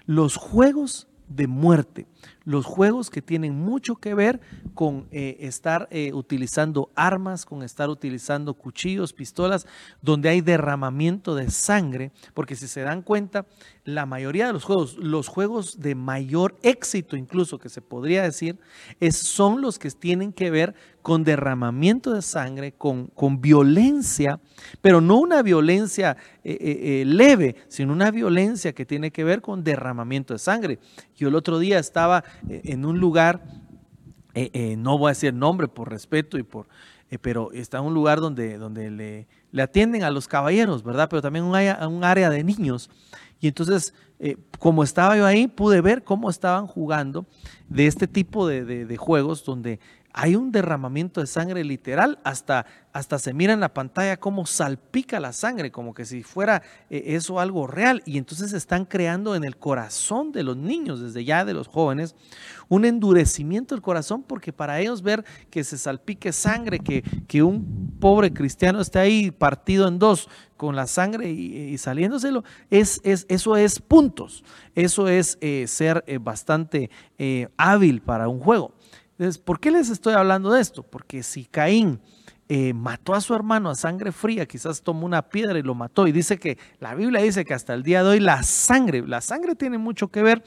los 0.05 0.35
juegos 0.35 1.07
de 1.29 1.47
muerte, 1.47 2.05
los 2.45 2.65
juegos 2.65 3.09
que 3.09 3.21
tienen 3.21 3.55
mucho 3.55 3.95
que 3.95 4.13
ver 4.13 4.41
con 4.73 5.07
eh, 5.11 5.37
estar 5.41 5.87
eh, 5.91 6.11
utilizando 6.13 6.91
armas, 6.95 7.45
con 7.45 7.63
estar 7.63 7.89
utilizando 7.89 8.53
cuchillos, 8.53 9.13
pistolas, 9.13 9.65
donde 10.01 10.29
hay 10.29 10.41
derramamiento 10.41 11.35
de 11.35 11.49
sangre, 11.49 12.11
porque 12.33 12.55
si 12.55 12.67
se 12.67 12.81
dan 12.81 13.01
cuenta, 13.01 13.45
la 13.85 14.05
mayoría 14.05 14.47
de 14.47 14.53
los 14.53 14.63
juegos, 14.63 14.97
los 14.97 15.27
juegos 15.27 15.79
de 15.79 15.95
mayor 15.95 16.57
éxito 16.63 17.17
incluso 17.17 17.59
que 17.59 17.69
se 17.69 17.81
podría 17.81 18.23
decir, 18.23 18.57
es, 18.99 19.17
son 19.17 19.61
los 19.61 19.77
que 19.77 19.89
tienen 19.91 20.31
que 20.31 20.49
ver 20.51 20.73
con 21.01 21.23
derramamiento 21.25 22.13
de 22.13 22.21
sangre, 22.21 22.71
con, 22.71 23.07
con 23.07 23.41
violencia, 23.41 24.39
pero 24.81 25.01
no 25.01 25.19
una 25.19 25.41
violencia 25.41 26.15
eh, 26.45 27.03
leve, 27.05 27.57
sino 27.67 27.91
una 27.91 28.09
violencia 28.09 28.73
que 28.73 28.85
tiene 28.85 29.11
que 29.11 29.23
ver 29.23 29.41
con 29.41 29.63
derramamiento 29.63 30.33
de 30.33 30.39
sangre. 30.39 30.79
Yo 31.15 31.27
el 31.27 31.35
otro 31.35 31.59
día 31.59 31.79
estaba 31.79 32.23
eh, 32.49 32.61
en 32.65 32.85
un 32.85 32.99
lugar, 32.99 33.43
eh, 34.33 34.49
eh, 34.53 34.75
no 34.77 34.97
voy 34.97 35.09
a 35.09 35.11
decir 35.11 35.33
nombre 35.33 35.67
por 35.67 35.89
respeto 35.89 36.37
y 36.37 36.43
por, 36.43 36.67
pero 37.21 37.51
está 37.51 37.77
en 37.77 37.85
un 37.85 37.93
lugar 37.93 38.19
donde, 38.19 38.57
donde 38.57 38.89
le, 38.89 39.61
atienden 39.61 40.03
a 40.03 40.09
los 40.09 40.27
caballeros, 40.27 40.83
¿verdad? 40.83 41.07
Pero 41.09 41.21
también 41.21 41.45
un 41.45 41.53
un 41.53 42.03
área 42.03 42.29
de 42.29 42.43
niños. 42.43 42.89
Y 43.43 43.47
entonces, 43.49 43.93
como 44.57 44.85
estaba 44.85 45.17
yo 45.17 45.25
ahí, 45.25 45.49
pude 45.49 45.81
ver 45.81 46.05
cómo 46.05 46.29
estaban 46.29 46.65
jugando 46.65 47.25
de 47.67 47.87
este 47.87 48.07
tipo 48.07 48.47
de, 48.47 48.63
de 48.63 48.97
juegos 48.97 49.43
donde 49.43 49.81
hay 50.13 50.35
un 50.35 50.51
derramamiento 50.51 51.21
de 51.21 51.27
sangre 51.27 51.63
literal, 51.63 52.19
hasta, 52.23 52.67
hasta 52.93 53.17
se 53.17 53.33
mira 53.33 53.51
en 53.53 53.59
la 53.59 53.73
pantalla 53.73 54.17
cómo 54.17 54.45
salpica 54.45 55.19
la 55.19 55.33
sangre, 55.33 55.71
como 55.71 55.95
que 55.95 56.05
si 56.05 56.21
fuera 56.21 56.61
eh, 56.91 57.03
eso 57.07 57.39
algo 57.39 57.65
real. 57.65 58.03
Y 58.05 58.19
entonces 58.19 58.53
están 58.53 58.85
creando 58.85 59.35
en 59.35 59.43
el 59.43 59.57
corazón 59.57 60.31
de 60.31 60.43
los 60.43 60.55
niños, 60.55 61.01
desde 61.01 61.25
ya 61.25 61.43
de 61.45 61.55
los 61.55 61.67
jóvenes, 61.67 62.15
un 62.69 62.85
endurecimiento 62.85 63.73
del 63.73 63.81
corazón, 63.81 64.21
porque 64.21 64.53
para 64.53 64.79
ellos 64.79 65.01
ver 65.01 65.25
que 65.49 65.63
se 65.63 65.79
salpique 65.79 66.31
sangre, 66.31 66.77
que, 66.77 67.01
que 67.27 67.41
un 67.41 67.97
pobre 67.99 68.31
cristiano 68.31 68.81
esté 68.81 68.99
ahí 68.99 69.31
partido 69.31 69.87
en 69.87 69.97
dos 69.97 70.29
con 70.57 70.75
la 70.75 70.85
sangre 70.85 71.31
y, 71.31 71.75
saliéndoselo, 71.79 72.43
es, 72.69 73.01
es, 73.03 73.25
eso 73.29 73.57
es 73.57 73.81
puntos, 73.81 74.43
eso 74.75 75.07
es 75.07 75.39
eh, 75.41 75.65
ser 75.67 76.03
eh, 76.05 76.19
bastante 76.19 76.91
hábil 77.57 78.01
para 78.01 78.27
un 78.27 78.39
juego. 78.39 78.75
¿Por 79.43 79.59
qué 79.59 79.71
les 79.71 79.89
estoy 79.89 80.13
hablando 80.13 80.51
de 80.51 80.61
esto? 80.61 80.83
Porque 80.83 81.23
si 81.23 81.45
Caín 81.45 81.99
eh, 82.49 82.73
mató 82.73 83.13
a 83.13 83.21
su 83.21 83.33
hermano 83.33 83.69
a 83.69 83.75
sangre 83.75 84.11
fría, 84.11 84.45
quizás 84.45 84.81
tomó 84.81 85.05
una 85.05 85.21
piedra 85.21 85.57
y 85.57 85.61
lo 85.61 85.75
mató, 85.75 86.07
y 86.07 86.11
dice 86.11 86.37
que 86.37 86.57
la 86.79 86.93
Biblia 86.95 87.21
dice 87.21 87.45
que 87.45 87.53
hasta 87.53 87.73
el 87.73 87.83
día 87.83 88.03
de 88.03 88.09
hoy 88.09 88.19
la 88.19 88.43
sangre, 88.43 89.01
la 89.07 89.21
sangre 89.21 89.55
tiene 89.55 89.77
mucho 89.77 90.09
que 90.09 90.21
ver 90.23 90.43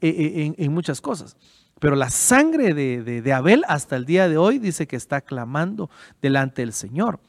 eh, 0.00 0.08
eh, 0.08 0.54
en, 0.56 0.72
muchas 0.72 1.00
cosas. 1.00 1.36
Pero 1.80 1.96
la 1.96 2.08
sangre 2.08 2.72
de 2.72 3.32
Abel 3.32 3.62
hasta 3.68 3.96
el 3.96 4.06
día 4.06 4.28
de 4.28 4.38
hoy 4.38 4.58
dice 4.58 4.86
que 4.86 4.96
está 4.96 5.20
clamando 5.20 5.90
delante 6.22 6.62
del 6.62 6.72
Señor. 6.72 7.20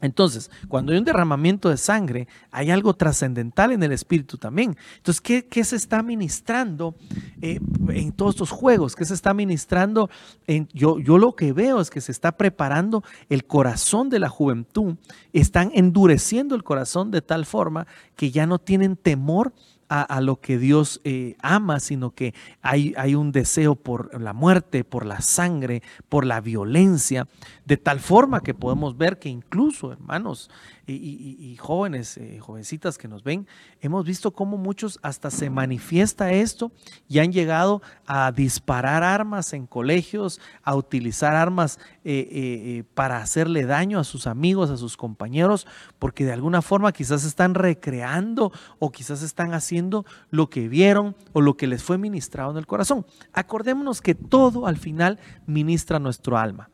Entonces, 0.00 0.50
cuando 0.68 0.92
hay 0.92 0.98
un 0.98 1.04
derramamiento 1.04 1.68
de 1.68 1.76
sangre, 1.76 2.28
hay 2.50 2.70
algo 2.70 2.94
trascendental 2.94 3.72
en 3.72 3.82
el 3.82 3.92
espíritu 3.92 4.38
también. 4.38 4.76
Entonces, 4.96 5.20
¿qué, 5.20 5.64
se 5.64 5.76
está 5.76 6.02
ministrando 6.02 6.94
eh, 7.42 7.60
en 7.88 8.12
todos 8.12 8.36
estos 8.36 8.50
juegos? 8.50 8.94
¿Qué 8.94 9.04
se 9.04 9.14
está 9.14 9.34
ministrando? 9.34 10.08
En, 10.46 10.68
yo, 10.72 10.98
yo 10.98 11.18
lo 11.18 11.34
que 11.34 11.52
veo 11.52 11.80
es 11.80 11.90
que 11.90 12.00
se 12.00 12.12
está 12.12 12.32
preparando 12.32 13.02
el 13.28 13.44
corazón 13.44 14.08
de 14.08 14.20
la 14.20 14.28
juventud. 14.28 14.96
Están 15.32 15.70
endureciendo 15.74 16.54
el 16.54 16.64
corazón 16.64 17.10
de 17.10 17.22
tal 17.22 17.44
forma 17.44 17.86
que 18.16 18.30
ya 18.30 18.46
no 18.46 18.58
tienen 18.58 18.96
temor 18.96 19.52
a, 19.88 20.20
lo 20.20 20.40
que 20.40 20.58
Dios 20.58 21.00
eh, 21.04 21.36
ama, 21.40 21.80
sino 21.80 22.10
que 22.10 22.34
hay, 22.60 22.92
hay 22.96 23.14
un 23.14 23.32
deseo 23.32 23.74
por 23.74 24.20
la 24.20 24.32
muerte, 24.32 24.84
por 24.84 25.06
la 25.06 25.20
sangre, 25.20 25.82
por 26.08 26.26
la 26.26 26.40
violencia, 26.40 27.26
de 27.64 27.76
tal 27.76 28.00
forma 28.00 28.42
que 28.42 28.54
podemos 28.54 28.96
ver 28.98 29.18
que 29.18 29.28
incluso, 29.28 29.92
hermanos, 29.92 30.50
y, 30.92 31.56
jóvenes, 31.56 32.16
eh, 32.16 32.38
jovencitas 32.40 32.98
que 32.98 33.08
nos 33.08 33.22
ven, 33.22 33.46
hemos 33.80 34.04
visto 34.04 34.30
cómo 34.30 34.56
muchos 34.56 34.98
hasta 35.02 35.30
se 35.30 35.50
manifiesta 35.50 36.32
esto 36.32 36.72
y 37.08 37.18
han 37.18 37.32
llegado 37.32 37.82
a 38.06 38.32
disparar 38.32 39.02
armas 39.02 39.52
en 39.52 39.66
colegios, 39.66 40.40
a 40.62 40.74
utilizar 40.74 41.34
armas 41.34 41.78
eh, 42.04 42.28
eh, 42.30 42.84
para 42.94 43.18
hacerle 43.18 43.66
daño 43.66 43.98
a 43.98 44.04
sus 44.04 44.26
amigos, 44.26 44.70
a 44.70 44.76
sus 44.76 44.96
compañeros, 44.96 45.66
porque 45.98 46.24
de 46.24 46.32
alguna 46.32 46.62
forma 46.62 46.92
quizás 46.92 47.24
están 47.24 47.54
recreando 47.54 48.52
o 48.78 48.90
quizás 48.90 49.22
están 49.22 49.54
haciendo 49.54 50.06
lo 50.30 50.48
que 50.48 50.68
vieron 50.68 51.16
o 51.32 51.40
lo 51.40 51.56
que 51.56 51.66
les 51.66 51.82
fue 51.82 51.98
ministrado 51.98 52.50
en 52.52 52.56
el 52.56 52.66
corazón. 52.66 53.04
Acordémonos 53.32 54.00
que 54.00 54.14
todo 54.14 54.66
al 54.66 54.78
final 54.78 55.18
ministra 55.46 55.98
nuestro 55.98 56.38
alma. 56.38 56.70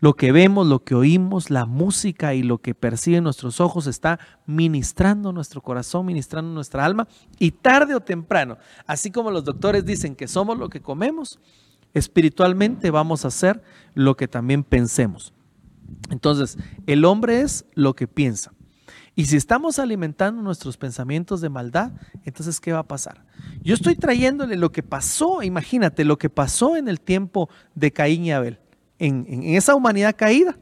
Lo 0.00 0.14
que 0.14 0.32
vemos, 0.32 0.66
lo 0.66 0.84
que 0.84 0.94
oímos, 0.94 1.50
la 1.50 1.64
música 1.66 2.34
y 2.34 2.42
lo 2.42 2.58
que 2.58 2.74
perciben 2.74 3.24
nuestros 3.24 3.60
ojos 3.60 3.86
está 3.86 4.18
ministrando 4.46 5.32
nuestro 5.32 5.62
corazón, 5.62 6.06
ministrando 6.06 6.52
nuestra 6.52 6.84
alma. 6.84 7.08
Y 7.38 7.52
tarde 7.52 7.94
o 7.94 8.00
temprano, 8.00 8.58
así 8.86 9.10
como 9.10 9.30
los 9.30 9.44
doctores 9.44 9.84
dicen 9.84 10.14
que 10.14 10.28
somos 10.28 10.58
lo 10.58 10.68
que 10.68 10.82
comemos, 10.82 11.40
espiritualmente 11.94 12.90
vamos 12.90 13.24
a 13.24 13.30
ser 13.30 13.62
lo 13.94 14.16
que 14.16 14.28
también 14.28 14.64
pensemos. 14.64 15.32
Entonces, 16.10 16.58
el 16.86 17.04
hombre 17.04 17.40
es 17.40 17.64
lo 17.74 17.94
que 17.94 18.06
piensa. 18.06 18.52
Y 19.14 19.26
si 19.26 19.36
estamos 19.36 19.78
alimentando 19.78 20.42
nuestros 20.42 20.76
pensamientos 20.76 21.40
de 21.40 21.48
maldad, 21.48 21.92
entonces, 22.24 22.60
¿qué 22.60 22.72
va 22.72 22.80
a 22.80 22.88
pasar? 22.88 23.24
Yo 23.62 23.74
estoy 23.74 23.94
trayéndole 23.94 24.56
lo 24.56 24.72
que 24.72 24.82
pasó, 24.82 25.42
imagínate, 25.42 26.04
lo 26.04 26.18
que 26.18 26.28
pasó 26.28 26.76
en 26.76 26.86
el 26.86 27.00
tiempo 27.00 27.48
de 27.74 27.92
Caín 27.92 28.26
y 28.26 28.32
Abel 28.32 28.60
en, 28.98 29.26
esa 29.42 29.74
humanidad 29.74 30.16
caída 30.16 30.56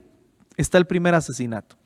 está 0.56 0.78
el 0.78 0.86
primer 0.86 1.14
asesinato. 1.14 1.76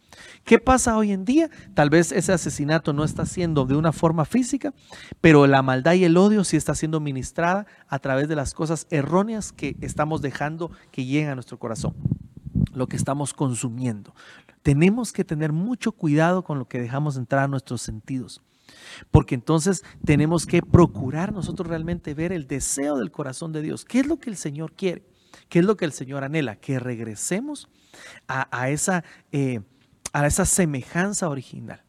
¿Qué 0.45 0.59
pasa 0.59 0.97
hoy 0.97 1.13
en 1.13 1.25
día? 1.25 1.51
Tal 1.75 1.91
vez 1.91 2.11
ese 2.11 2.33
asesinato 2.33 2.93
no 2.93 3.05
está 3.05 3.27
siendo 3.27 3.67
de 3.67 3.77
una 3.77 3.93
forma 3.93 4.25
física, 4.25 4.75
pero 5.21 5.47
la 5.47 5.63
maldad 5.63 5.95
y 5.95 6.05
el 6.05 6.17
odio 6.17 6.43
sí 6.43 6.57
está 6.57 6.75
siendo 6.75 7.01
ministrada 7.01 7.67
a 7.87 7.99
través 7.99 8.29
de 8.29 8.37
las 8.37 8.55
cosas 8.55 8.87
erróneas 8.91 9.53
que 9.53 9.77
estamos 9.81 10.23
dejando 10.23 10.71
que 10.91 11.05
lleguen 11.05 11.31
a 11.31 11.35
nuestro 11.35 11.59
corazón, 11.59 11.95
lo 12.73 12.87
que 12.89 12.97
estamos 12.97 13.33
consumiendo. 13.33 14.15
Tenemos 14.63 15.13
que 15.13 15.25
tener 15.25 15.53
mucho 15.53 15.93
cuidado 15.93 16.43
con 16.43 16.59
lo 16.59 16.67
que 16.67 16.81
dejamos 16.81 17.17
entrar 17.17 17.45
a 17.45 17.49
nuestros 17.49 17.83
sentidos, 17.83 18.43
porque 19.11 19.35
entonces 19.35 19.85
tenemos 20.05 20.47
que 20.47 20.63
procurar 20.63 21.33
nosotros 21.33 21.69
realmente 21.69 22.15
ver 22.15 22.33
el 22.33 22.47
deseo 22.47 22.97
del 22.97 23.13
corazón 23.13 23.53
de 23.53 23.63
Dios. 23.63 23.85
¿Qué 23.85 24.01
es 24.01 24.07
lo 24.07 24.19
que 24.19 24.31
el 24.31 24.37
Señor 24.37 24.73
quiere? 24.73 25.05
¿Qué 25.49 25.61
es 25.61 25.65
lo 25.65 25.77
que 25.77 25.85
el 25.85 25.93
Señor 25.93 26.25
anhela? 26.25 26.57
Que 26.57 26.79
regresemos 26.79 27.69
a, 28.27 28.69
esa, 28.71 29.05
eh, 29.33 29.61
a 30.13 30.27
esa 30.27 30.45
semejanza 30.45 31.29
original. 31.29 31.83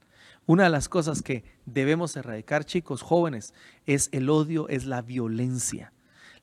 Una 0.45 0.63
de 0.63 0.69
las 0.69 0.89
cosas 0.89 1.21
que 1.21 1.43
debemos 1.65 2.15
erradicar, 2.15 2.65
chicos 2.65 3.01
jóvenes, 3.01 3.53
es 3.85 4.09
el 4.11 4.29
odio, 4.29 4.67
es 4.67 4.85
la 4.85 5.01
violencia. 5.01 5.93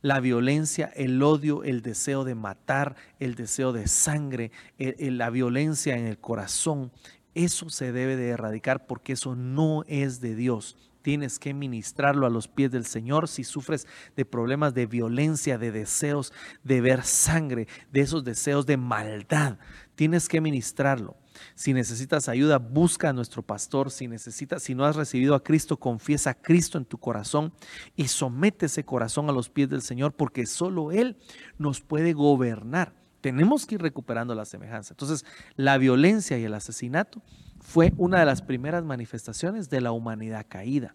La 0.01 0.21
violencia, 0.21 0.93
el 0.95 1.21
odio, 1.23 1.65
el 1.65 1.83
deseo 1.83 2.23
de 2.23 2.37
matar, 2.37 2.95
el 3.19 3.35
deseo 3.35 3.73
de 3.73 3.89
sangre, 3.89 4.53
la 4.79 5.31
violencia 5.31 5.97
en 5.97 6.07
el 6.07 6.19
corazón, 6.19 6.93
Eso 7.35 7.69
se 7.69 7.93
debe 7.93 8.17
de 8.17 8.29
erradicar 8.29 8.87
porque 8.87 9.15
eso 9.15 9.35
no 9.35 9.83
es 9.89 10.21
de 10.21 10.37
Dios. 10.37 10.77
Tienes 11.07 11.39
que 11.39 11.55
ministrarlo 11.55 12.27
a 12.27 12.31
los 12.31 12.49
pies 12.49 12.73
del 12.73 12.85
Señor 12.85 13.29
si 13.29 13.45
sufres 13.45 13.87
de 14.17 14.25
problemas 14.25 14.75
de 14.75 14.87
violencia, 14.87 15.57
de 15.57 15.71
deseos 15.71 16.33
de 16.65 16.81
ver 16.81 17.05
sangre, 17.05 17.69
de 17.93 18.01
esos 18.01 18.25
deseos 18.25 18.67
de 18.67 18.77
maldad. 18.77 19.57
Tienes 19.95 20.29
que 20.29 20.41
ministrarlo. 20.41 21.17
Si 21.55 21.73
necesitas 21.73 22.29
ayuda, 22.29 22.59
busca 22.59 23.11
a 23.11 23.13
nuestro 23.13 23.43
pastor. 23.43 23.93
Si 23.93 24.09
necesitas, 24.09 24.65
si 24.65 24.75
no 24.75 24.85
has 24.85 24.97
recibido 24.97 25.37
a 25.37 25.45
Cristo, 25.45 25.77
confiesa 25.77 26.31
a 26.31 26.35
Cristo 26.35 26.77
en 26.77 26.85
tu 26.85 26.99
corazón 26.99 27.53
y 27.95 28.09
somete 28.09 28.67
ese 28.67 28.85
corazón 28.85 29.31
a 29.31 29.33
los 29.33 29.49
pies 29.49 29.69
del 29.69 29.83
Señor, 29.83 30.13
porque 30.13 30.45
solo 30.45 30.91
Él 30.91 31.19
nos 31.57 31.81
puede 31.83 32.15
gobernar. 32.15 32.95
Tenemos 33.21 33.65
que 33.65 33.77
ir 33.77 33.81
recuperando 33.81 34.35
la 34.35 34.45
semejanza. 34.45 34.95
Entonces, 34.95 35.25
la 35.55 35.79
violencia 35.79 36.37
y 36.37 36.43
el 36.43 36.55
asesinato 36.55 37.23
fue 37.67 37.93
una 37.97 38.21
de 38.21 38.27
las 38.27 38.43
primeras 38.43 38.85
manifestaciones 38.85 39.69
de 39.69 39.81
la 39.81 39.91
humanidad 39.91 40.47
caída. 40.49 40.95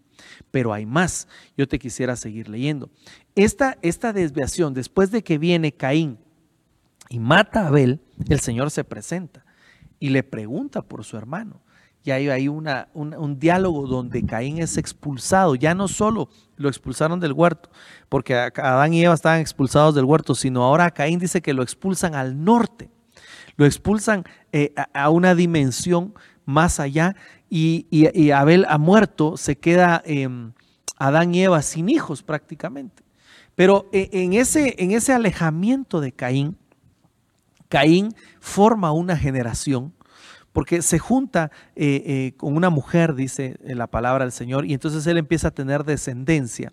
Pero 0.50 0.72
hay 0.72 0.86
más. 0.86 1.28
Yo 1.54 1.68
te 1.68 1.78
quisiera 1.78 2.16
seguir 2.16 2.48
leyendo. 2.48 2.88
Esta, 3.34 3.76
esta 3.82 4.14
desviación, 4.14 4.72
después 4.72 5.10
de 5.10 5.22
que 5.22 5.36
viene 5.36 5.72
Caín 5.72 6.18
y 7.10 7.18
mata 7.18 7.60
a 7.60 7.66
Abel, 7.66 8.00
el 8.26 8.40
Señor 8.40 8.70
se 8.70 8.84
presenta 8.84 9.44
y 10.00 10.08
le 10.08 10.22
pregunta 10.22 10.80
por 10.80 11.04
su 11.04 11.18
hermano. 11.18 11.60
Y 12.04 12.10
hay, 12.10 12.30
hay 12.30 12.48
una, 12.48 12.88
un 12.94 13.38
diálogo 13.38 13.86
donde 13.86 14.24
Caín 14.24 14.56
es 14.58 14.78
expulsado. 14.78 15.54
Ya 15.54 15.74
no 15.74 15.88
solo 15.88 16.30
lo 16.56 16.70
expulsaron 16.70 17.20
del 17.20 17.34
huerto, 17.34 17.70
porque 18.08 18.34
Adán 18.34 18.94
y 18.94 19.04
Eva 19.04 19.12
estaban 19.12 19.40
expulsados 19.40 19.94
del 19.94 20.06
huerto, 20.06 20.34
sino 20.34 20.64
ahora 20.64 20.90
Caín 20.90 21.18
dice 21.18 21.42
que 21.42 21.52
lo 21.52 21.62
expulsan 21.62 22.14
al 22.14 22.42
norte. 22.42 22.88
Lo 23.56 23.66
expulsan 23.66 24.24
eh, 24.52 24.72
a, 24.94 25.10
una 25.10 25.34
dimensión 25.34 26.14
más 26.44 26.80
allá 26.80 27.16
y, 27.48 28.30
Abel 28.32 28.64
ha 28.68 28.78
muerto, 28.78 29.36
se 29.36 29.56
queda 29.56 30.02
em, 30.04 30.52
Adán 30.96 31.34
y 31.34 31.42
Eva 31.42 31.60
sin 31.62 31.88
hijos 31.88 32.22
prácticamente. 32.22 33.02
Pero 33.54 33.88
e, 33.92 34.08
en 34.12 34.32
ese, 34.32 34.74
en 34.78 34.92
ese 34.92 35.12
alejamiento 35.12 36.00
de 36.00 36.12
Caín, 36.12 36.56
Caín 37.68 38.14
forma 38.40 38.92
una 38.92 39.16
generación 39.16 39.92
porque 40.52 40.82
se 40.82 40.98
junta 40.98 41.50
eh, 41.74 42.02
eh, 42.06 42.32
con 42.36 42.56
una 42.56 42.70
mujer, 42.70 43.14
dice 43.14 43.56
la 43.62 43.86
palabra 43.86 44.24
del 44.24 44.32
Señor, 44.32 44.66
y 44.66 44.74
entonces 44.74 45.06
él 45.06 45.18
empieza 45.18 45.48
a 45.48 45.52
tener 45.52 45.84
descendencia. 45.84 46.72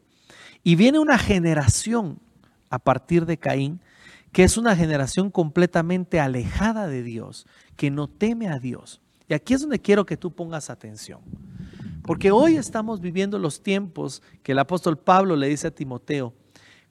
Y 0.64 0.76
viene 0.76 1.00
una 1.00 1.18
generación 1.18 2.20
a 2.70 2.80
partir 2.80 3.26
de 3.26 3.38
Caín, 3.38 3.80
que 4.32 4.44
es 4.44 4.58
una 4.58 4.76
generación 4.76 5.32
completamente 5.32 6.20
alejada 6.20 6.88
de 6.88 7.04
Dios, 7.04 7.48
que 7.78 7.90
no 7.90 8.08
teme 8.08 8.50
a 8.50 8.60
Dios. 8.60 9.02
Y 9.30 9.34
aquí 9.34 9.54
es 9.54 9.62
donde 9.62 9.80
quiero 9.80 10.06
que 10.06 10.18
tú 10.18 10.34
pongas 10.34 10.70
atención. 10.70 11.22
Porque 12.04 12.32
hoy 12.32 12.58
estamos 12.58 13.00
viviendo 13.00 13.40
los 13.40 13.62
tiempos 13.62 14.22
que 14.44 14.52
el 14.54 14.60
apóstol 14.60 14.98
Pablo 14.98 15.36
le 15.36 15.48
dice 15.48 15.68
a 15.68 15.72
Timoteo, 15.72 16.34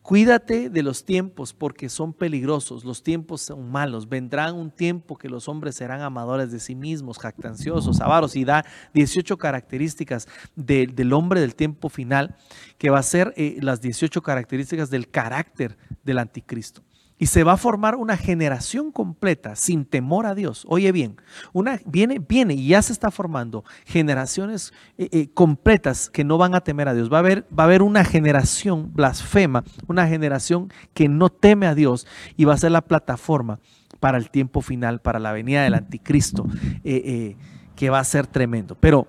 Cuídate 0.09 0.71
de 0.71 0.83
los 0.83 1.04
tiempos 1.04 1.52
porque 1.52 1.90
son 1.90 2.14
peligrosos, 2.14 2.83
los 2.83 3.02
tiempos 3.02 3.42
son 3.42 3.71
malos. 3.71 4.09
Vendrán 4.09 4.54
un 4.54 4.71
tiempo 4.71 5.18
que 5.18 5.28
los 5.28 5.49
hombres 5.49 5.75
serán 5.75 6.00
amadores 6.00 6.50
de 6.50 6.61
sí 6.61 6.75
mismos, 6.75 7.18
jactanciosos, 7.18 8.00
avaros, 8.00 8.35
y 8.35 8.47
da 8.47 8.64
18 8.95 9.37
características 9.37 10.26
del 10.57 11.12
hombre 11.12 11.42
del 11.42 11.54
tiempo 11.54 11.90
final, 11.90 12.37
que 12.78 12.88
va 12.88 13.00
a 13.00 13.02
ser 13.02 13.35
eh, 13.37 13.59
las 13.61 13.83
18 13.83 14.23
características 14.23 14.88
del 14.88 15.11
carácter 15.11 15.76
del 16.04 16.16
anticristo. 16.16 16.83
Y 17.18 17.26
se 17.26 17.42
va 17.44 17.54
a 17.54 17.56
formar 17.56 17.96
una 17.96 18.16
generación 18.16 18.92
completa 18.92 19.56
sin 19.56 19.84
temor 19.84 20.26
a 20.26 20.34
Dios. 20.34 20.64
Oye 20.68 20.92
bien, 20.92 21.16
una, 21.52 21.80
viene, 21.84 22.20
viene 22.20 22.54
y 22.54 22.68
ya 22.68 22.82
se 22.82 22.92
está 22.92 23.10
formando 23.10 23.64
generaciones 23.84 24.72
eh, 24.96 25.08
eh, 25.10 25.28
completas 25.34 26.10
que 26.10 26.25
no 26.25 26.38
van 26.38 26.54
a 26.54 26.60
temer 26.60 26.88
a 26.88 26.94
Dios. 26.94 27.12
Va 27.12 27.16
a, 27.16 27.20
haber, 27.20 27.46
va 27.56 27.64
a 27.64 27.66
haber 27.66 27.82
una 27.82 28.04
generación 28.04 28.92
blasfema, 28.94 29.64
una 29.88 30.06
generación 30.06 30.72
que 30.94 31.08
no 31.08 31.28
teme 31.28 31.66
a 31.66 31.75
Dios 31.75 32.06
y 32.37 32.44
va 32.44 32.54
a 32.54 32.58
ser 32.58 32.70
la 32.70 32.82
plataforma 32.82 33.58
para 34.00 34.18
el 34.18 34.30
tiempo 34.30 34.60
final, 34.60 35.00
para 35.00 35.18
la 35.18 35.32
venida 35.32 35.64
del 35.64 35.75
anticristo, 35.75 36.46
eh, 36.84 37.37
que 37.75 37.90
va 37.90 37.98
a 37.98 38.04
ser 38.04 38.26
tremendo. 38.26 38.76
Pero, 38.78 39.08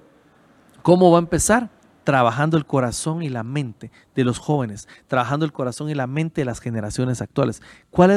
¿cómo 0.82 1.12
va 1.12 1.20
a 1.20 1.22
empezar? 1.22 1.70
Trabajando 2.10 2.58
el 2.58 2.66
corazón 2.66 3.22
y 3.22 3.30
la 3.30 3.44
mente 3.44 3.92
de 4.16 4.24
los 4.24 4.40
jóvenes, 4.40 4.88
trabajando 5.06 5.46
el 5.46 5.52
corazón 5.52 5.92
y 5.92 5.94
la 5.94 6.08
mente 6.08 6.42
de 6.42 6.46
las 6.46 6.60
generaciones 6.60 7.22
actuales. 7.22 7.62
¿Cuál 7.92 8.10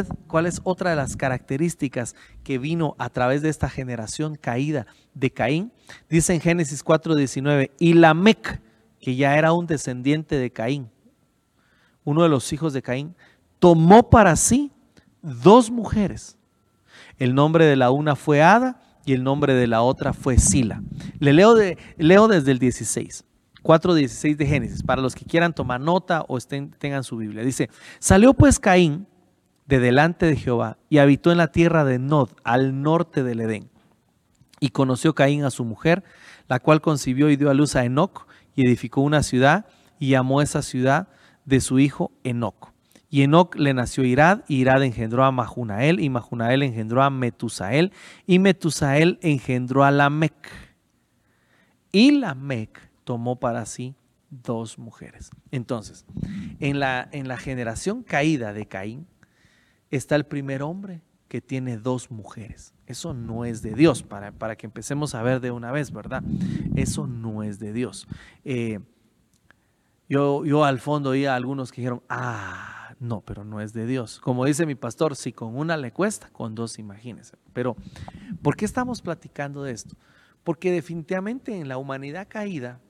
es, 0.47 0.63
otra 0.65 0.89
de 0.89 0.97
las 0.97 1.15
características 1.15 2.17
que 2.43 2.57
vino 2.57 2.97
a 2.97 3.11
través 3.11 3.43
de 3.43 3.51
esta 3.51 3.69
generación 3.69 4.37
caída 4.37 4.87
de 5.13 5.31
Caín? 5.31 5.73
Dice 6.09 6.33
en 6.33 6.41
Génesis 6.41 6.83
4:19, 6.83 7.71
y 7.79 7.93
Lamec, 7.93 8.63
que 8.99 9.15
ya 9.15 9.37
era 9.37 9.53
un 9.53 9.67
descendiente 9.67 10.39
de 10.39 10.51
Caín, 10.51 10.89
uno 12.05 12.23
de 12.23 12.31
los 12.31 12.51
hijos 12.55 12.73
de 12.73 12.81
Caín, 12.81 13.15
tomó 13.59 14.09
para 14.09 14.37
sí 14.37 14.73
dos 15.21 15.71
mujeres. 15.71 16.39
El 17.19 17.35
nombre 17.35 17.67
de 17.67 17.77
la 17.77 17.91
una 17.91 18.17
fue 18.17 18.41
Ada 18.41 18.81
y 19.05 19.13
el 19.13 19.23
nombre 19.23 19.53
de 19.53 19.67
la 19.67 19.83
otra 19.83 20.15
fue 20.15 20.39
Sila. 20.39 20.83
Le 21.19 21.35
de, 21.35 21.77
leo 21.99 22.27
desde 22.27 22.53
el 22.53 22.59
16. 22.59 23.27
4.16 23.63 24.37
de 24.37 24.47
Génesis, 24.47 24.83
para 24.83 25.03
los 25.03 25.15
que 25.15 25.25
quieran 25.25 25.55
tomar 25.55 25.81
nota 25.81 26.25
o 26.29 26.37
estén, 26.37 26.71
tengan 26.71 27.05
su 27.05 27.17
Biblia. 27.17 27.45
Dice, 27.45 27.71
salió 27.99 28.35
pues 28.35 28.59
Caín 28.59 29.07
de 29.67 29.79
delante 29.79 30.27
de 30.27 30.37
Jehová 30.37 30.79
y 30.89 30.99
habitó 30.99 31.31
en 31.31 31.39
la 31.39 31.53
tierra 31.53 31.85
de 31.85 31.99
Nod, 31.99 32.31
al 32.45 32.83
norte 32.83 33.23
del 33.23 33.41
Edén. 33.41 33.71
Y 34.61 34.71
conoció 34.71 35.15
Caín 35.15 35.45
a 35.45 35.51
su 35.51 35.65
mujer, 35.65 36.05
la 36.49 36.61
cual 36.61 36.81
concibió 36.81 37.31
y 37.31 37.37
dio 37.37 37.51
a 37.51 37.55
luz 37.55 37.77
a 37.77 37.85
Enoc 37.85 38.27
y 38.55 38.67
edificó 38.67 39.01
una 39.01 39.23
ciudad 39.23 39.67
y 39.99 40.11
llamó 40.11 40.43
esa 40.43 40.63
ciudad 40.63 41.09
de 41.45 41.61
su 41.61 41.79
hijo 41.79 42.13
Enoc. 42.25 42.73
Y 43.09 43.23
Enoc 43.23 43.57
le 43.57 43.75
nació 43.75 44.05
Irad, 44.05 44.41
y 44.49 44.57
Irad 44.57 44.83
engendró 44.83 45.25
a 45.25 45.31
Majunael, 45.31 46.01
y 46.01 46.09
Majunael 46.09 46.63
engendró 46.63 47.03
a 47.03 47.11
Metusael, 47.11 47.93
y 48.27 48.39
Metusael 48.39 49.19
engendró 49.21 49.85
a 49.85 49.91
Lamec. 49.91 50.33
Y 51.93 52.13
Lamec 52.13 52.92
tomó 53.05 53.39
para 53.39 53.67
sí 53.67 53.95
dos 54.31 54.79
mujeres. 54.79 55.31
Entonces, 55.51 56.07
en 56.61 56.81
la, 56.81 57.09
en 57.13 57.29
la 57.29 57.37
generación 57.37 58.03
caída 58.03 58.53
de 58.53 58.67
Caín 58.67 59.07
está 59.91 60.17
el 60.17 60.25
primer 60.25 60.63
hombre 60.63 61.03
que 61.29 61.41
tiene 61.41 61.77
dos 61.79 62.11
mujeres. 62.11 62.75
Eso 62.87 63.15
no 63.15 63.45
es 63.45 63.63
de 63.63 63.75
Dios, 63.75 64.03
para, 64.03 64.33
para 64.33 64.57
que 64.57 64.67
empecemos 64.67 65.15
a 65.15 65.23
ver 65.23 65.41
de 65.41 65.51
una 65.51 65.73
vez, 65.73 65.91
¿verdad? 65.91 66.23
Eso 66.77 67.07
no 67.07 67.43
es 67.43 67.59
de 67.59 67.73
Dios. 67.73 68.07
Eh, 68.45 68.81
yo, 70.09 70.45
yo 70.45 70.65
al 70.65 70.79
fondo 70.79 71.11
oía 71.11 71.33
a 71.33 71.37
algunos 71.37 71.73
que 71.73 71.81
dijeron, 71.81 72.03
ah, 72.09 72.95
no, 73.01 73.23
pero 73.23 73.45
no 73.45 73.61
es 73.61 73.73
de 73.73 73.87
Dios. 73.87 74.21
Como 74.21 74.45
dice 74.45 74.67
mi 74.67 74.75
pastor, 74.75 75.17
si 75.17 75.33
con 75.33 75.57
una 75.57 75.77
le 75.77 75.91
cuesta, 75.93 76.29
con 76.31 76.55
dos 76.55 76.79
imagínense. 76.79 77.37
Pero, 77.53 77.77
¿por 78.43 78.55
qué 78.55 78.65
estamos 78.65 79.03
platicando 79.03 79.63
de 79.63 79.73
esto? 79.73 79.97
Porque 80.45 80.71
definitivamente 80.71 81.59
en 81.59 81.69
la 81.69 81.79
humanidad 81.79 82.29
caída, 82.29 82.81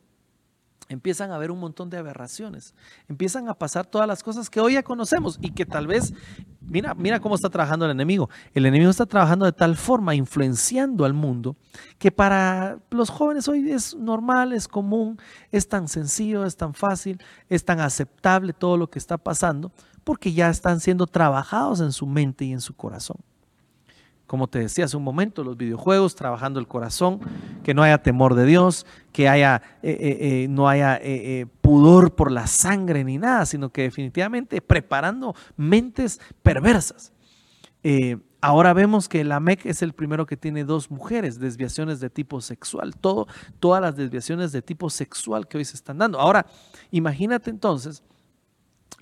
empiezan 0.93 1.31
a 1.31 1.37
haber 1.37 1.51
un 1.51 1.59
montón 1.59 1.91
de 1.91 1.99
aberraciones, 1.99 2.75
empiezan 3.09 3.49
a 3.49 3.55
pasar 3.55 3.87
todas 3.87 4.07
las 4.07 4.23
cosas 4.23 4.51
que 4.51 4.61
hoy 4.61 4.75
ya 4.75 4.83
conocemos 4.83 5.39
y 5.41 5.51
que 5.51 5.67
tal 5.67 5.87
vez, 5.87 6.13
mira, 6.61 6.95
mira 6.95 7.21
cómo 7.21 7.35
está 7.35 7.49
trabajando 7.49 7.87
el 7.87 7.91
enemigo. 7.91 8.29
El 8.55 8.67
enemigo 8.67 8.91
está 8.91 9.07
trabajando 9.07 9.45
de 9.45 9.53
tal 9.53 9.77
forma, 9.77 10.15
influenciando 10.15 11.05
al 11.05 11.15
mundo, 11.15 11.57
que 11.99 12.13
para 12.13 12.79
los 12.91 13.11
jóvenes 13.11 13.49
hoy 13.49 13.71
es 13.71 13.95
normal, 13.97 14.53
es 14.53 14.69
común, 14.69 15.19
es 15.51 15.69
tan 15.69 15.89
sencillo, 15.89 16.45
es 16.45 16.57
tan 16.57 16.75
fácil, 16.75 17.19
es 17.49 17.65
tan 17.65 17.81
aceptable 17.81 18.53
todo 18.53 18.77
lo 18.77 18.91
que 18.91 18.99
está 18.99 19.19
pasando, 19.19 19.73
porque 20.05 20.33
ya 20.33 20.51
están 20.51 20.81
siendo 20.81 21.07
trabajados 21.07 21.81
en 21.81 21.93
su 21.93 22.07
mente 22.07 22.45
y 22.45 22.53
en 22.53 22.61
su 22.61 22.75
corazón 22.75 23.19
como 24.27 24.49
te 24.49 24.61
decía 24.61 24.87
hace 24.87 24.97
un 24.97 25.05
momento, 25.05 25.45
los 25.45 25.57
videojuegos, 25.57 26.15
trabajando 26.15 26.59
el 26.59 26.67
corazón, 26.67 27.21
que 27.63 27.75
no 27.75 27.83
haya 27.83 28.03
temor 28.03 28.35
de 28.35 28.47
Dios, 28.47 28.87
que 29.13 29.29
haya, 29.29 29.61
eh, 29.83 29.91
eh, 29.91 30.19
eh, 30.21 30.49
no 30.49 30.69
haya 30.69 31.01
pudor 31.61 32.15
por 32.15 32.31
la 32.31 32.47
sangre 32.47 33.05
ni 33.05 33.19
nada, 33.19 33.45
sino 33.47 33.71
que 33.71 33.83
definitivamente 33.83 34.61
preparando 34.63 35.35
mentes 35.57 36.21
perversas. 36.43 37.13
ahora 38.41 38.73
vemos 38.73 39.09
que 39.09 39.23
la 39.23 39.39
MEC 39.39 39.67
es 39.67 39.83
el 39.83 39.93
primero 39.93 40.25
que 40.25 40.37
tiene 40.37 40.65
dos 40.65 40.91
mujeres, 40.91 41.39
desviaciones 41.39 42.01
de 42.01 42.11
tipo 42.11 42.41
sexual, 42.41 42.97
todo, 42.97 43.27
todas 43.61 43.83
las 43.83 43.97
desviaciones 43.97 44.51
de 44.53 44.63
tipo 44.63 44.89
sexual 44.89 45.47
que 45.47 45.59
hoy 45.59 45.65
se 45.65 45.77
están 45.77 45.99
dando. 45.99 46.19
Ahora, 46.19 46.47
imagínate 46.91 47.51
entonces 47.51 48.03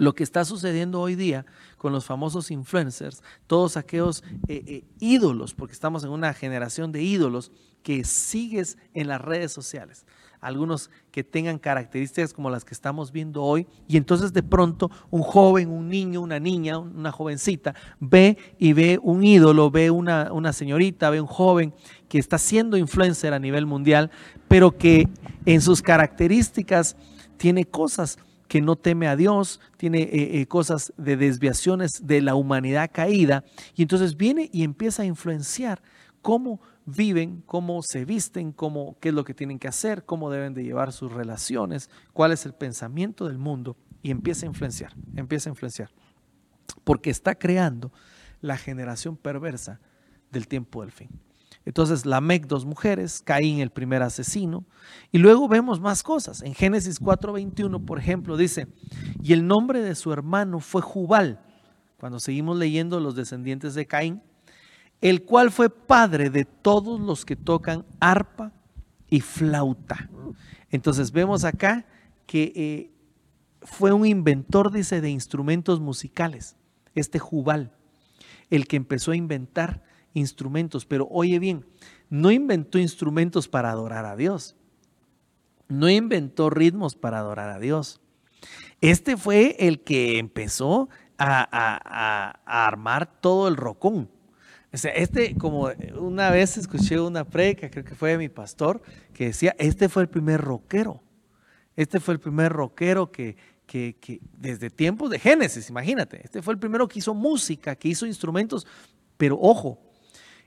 lo 0.00 0.14
que 0.14 0.24
está 0.24 0.46
sucediendo 0.46 0.98
hoy 0.98 1.14
día 1.14 1.44
con 1.76 1.92
los 1.92 2.06
famosos 2.06 2.50
influencers, 2.50 3.22
todos 3.46 3.76
aquellos 3.76 4.24
eh, 4.48 4.64
eh, 4.66 4.84
ídolos, 4.98 5.52
porque 5.52 5.74
estamos 5.74 6.04
en 6.04 6.10
una 6.10 6.32
generación 6.32 6.90
de 6.90 7.02
ídolos 7.02 7.52
que 7.82 8.04
sigues 8.04 8.78
en 8.94 9.08
las 9.08 9.20
redes 9.20 9.52
sociales. 9.52 10.06
algunos 10.40 10.88
que 11.10 11.22
tengan 11.22 11.58
características 11.58 12.32
como 12.32 12.48
las 12.48 12.64
que 12.64 12.72
estamos 12.72 13.12
viendo 13.12 13.42
hoy, 13.42 13.66
y 13.86 13.98
entonces 13.98 14.32
de 14.32 14.42
pronto 14.42 14.90
un 15.10 15.20
joven, 15.20 15.68
un 15.68 15.90
niño, 15.90 16.22
una 16.22 16.40
niña, 16.40 16.78
una 16.78 17.12
jovencita, 17.12 17.74
ve 17.98 18.38
y 18.58 18.72
ve 18.72 18.98
un 19.02 19.22
ídolo, 19.22 19.70
ve 19.70 19.90
una, 19.90 20.32
una 20.32 20.54
señorita, 20.54 21.10
ve 21.10 21.20
un 21.20 21.26
joven 21.26 21.74
que 22.08 22.18
está 22.18 22.38
siendo 22.38 22.78
influencer 22.78 23.34
a 23.34 23.38
nivel 23.38 23.66
mundial, 23.66 24.10
pero 24.48 24.78
que 24.78 25.10
en 25.44 25.60
sus 25.60 25.82
características 25.82 26.96
tiene 27.36 27.66
cosas 27.66 28.18
que 28.50 28.60
no 28.60 28.74
teme 28.74 29.06
a 29.06 29.14
Dios, 29.14 29.60
tiene 29.76 30.02
eh, 30.02 30.40
eh, 30.40 30.46
cosas 30.46 30.92
de 30.96 31.16
desviaciones 31.16 31.92
de 32.02 32.20
la 32.20 32.34
humanidad 32.34 32.90
caída, 32.92 33.44
y 33.76 33.82
entonces 33.82 34.16
viene 34.16 34.50
y 34.52 34.64
empieza 34.64 35.02
a 35.02 35.06
influenciar 35.06 35.80
cómo 36.20 36.60
viven, 36.84 37.44
cómo 37.46 37.80
se 37.84 38.04
visten, 38.04 38.50
cómo, 38.50 38.96
qué 38.98 39.10
es 39.10 39.14
lo 39.14 39.22
que 39.22 39.34
tienen 39.34 39.60
que 39.60 39.68
hacer, 39.68 40.04
cómo 40.04 40.30
deben 40.30 40.52
de 40.52 40.64
llevar 40.64 40.90
sus 40.90 41.12
relaciones, 41.12 41.90
cuál 42.12 42.32
es 42.32 42.44
el 42.44 42.52
pensamiento 42.52 43.28
del 43.28 43.38
mundo, 43.38 43.76
y 44.02 44.10
empieza 44.10 44.46
a 44.46 44.48
influenciar, 44.48 44.94
empieza 45.14 45.48
a 45.48 45.52
influenciar, 45.52 45.90
porque 46.82 47.10
está 47.10 47.36
creando 47.36 47.92
la 48.40 48.56
generación 48.56 49.16
perversa 49.16 49.78
del 50.32 50.48
tiempo 50.48 50.80
del 50.80 50.90
fin. 50.90 51.08
Entonces, 51.64 52.07
Lamec, 52.07 52.46
dos 52.46 52.64
mujeres, 52.64 53.23
Caín, 53.25 53.61
el 53.61 53.70
primer 53.70 54.03
asesino. 54.03 54.64
Y 55.12 55.18
luego 55.18 55.46
vemos 55.46 55.81
más 55.81 56.03
cosas. 56.03 56.42
En 56.42 56.55
Génesis 56.55 57.01
4:21, 57.01 57.85
por 57.85 57.99
ejemplo, 57.99 58.37
dice, 58.37 58.66
y 59.23 59.33
el 59.33 59.46
nombre 59.46 59.83
de 59.83 59.94
su 59.94 60.12
hermano 60.12 60.61
fue 60.61 60.81
Jubal, 60.81 61.40
cuando 61.99 62.18
seguimos 62.18 62.57
leyendo 62.57 62.99
los 62.99 63.14
descendientes 63.14 63.75
de 63.75 63.87
Caín, 63.87 64.23
el 65.01 65.23
cual 65.25 65.51
fue 65.51 65.70
padre 65.70 66.31
de 66.31 66.44
todos 66.44 66.99
los 67.01 67.25
que 67.25 67.37
tocan 67.37 67.85
arpa 68.01 68.53
y 69.09 69.20
flauta. 69.20 70.09
Entonces 70.70 71.12
vemos 71.12 71.44
acá 71.44 71.87
que 72.27 72.53
eh, 72.55 72.90
fue 73.62 73.92
un 73.92 74.07
inventor, 74.07 74.73
dice, 74.73 75.01
de 75.01 75.11
instrumentos 75.11 75.81
musicales, 75.81 76.57
este 76.94 77.18
Jubal, 77.18 77.73
el 78.49 78.66
que 78.66 78.77
empezó 78.77 79.11
a 79.11 79.16
inventar 79.16 79.83
instrumentos, 80.14 80.87
pero 80.87 81.09
oye 81.11 81.38
bien, 81.38 81.64
no 82.09 82.31
inventó 82.31 82.79
instrumentos 82.79 83.49
para 83.49 83.70
adorar 83.70 84.05
a 84.05 84.16
Dios. 84.16 84.57
No 85.68 85.88
inventó 85.88 86.51
ritmos 86.51 86.96
para 86.96 87.18
adorar 87.18 87.51
a 87.51 87.61
Dios. 87.61 88.01
Este 88.81 89.16
fue 89.16 89.57
el 89.61 89.83
que 89.83 90.18
empezó 90.18 90.88
a, 91.18 92.40
armar 92.44 93.20
todo 93.20 93.46
el 93.46 93.57
rocón. 93.57 94.11
O 94.73 94.77
sea, 94.77 94.92
este, 94.92 95.37
como 95.37 95.70
una 95.99 96.31
vez 96.31 96.57
escuché 96.57 96.99
una 96.99 97.25
predica, 97.25 97.70
creo 97.70 97.85
que 97.85 97.94
fue 97.94 98.11
de 98.11 98.18
mi 98.18 98.29
pastor, 98.29 98.83
que 99.12 99.27
decía, 99.27 99.55
este 99.59 99.88
fue 99.88 100.03
el 100.03 100.09
primer 100.09 100.40
rockero. 100.40 101.03
Este 101.77 102.01
fue 102.01 102.14
el 102.14 102.20
primer 102.20 102.53
rockero 102.53 103.11
que, 103.11 103.37
que, 103.66 103.96
que, 104.01 104.20
desde 104.37 104.70
tiempos 104.70 105.11
de 105.11 105.18
Génesis, 105.18 105.68
imagínate, 105.70 106.20
este 106.25 106.42
fue 106.42 106.55
el 106.55 106.61
primero 106.61 106.88
que 106.88 106.99
hizo 106.99 107.14
música, 107.14 107.77
que 107.77 107.88
hizo 107.88 108.07
instrumentos, 108.07 108.66
pero 109.16 109.38
ojo, 109.40 109.79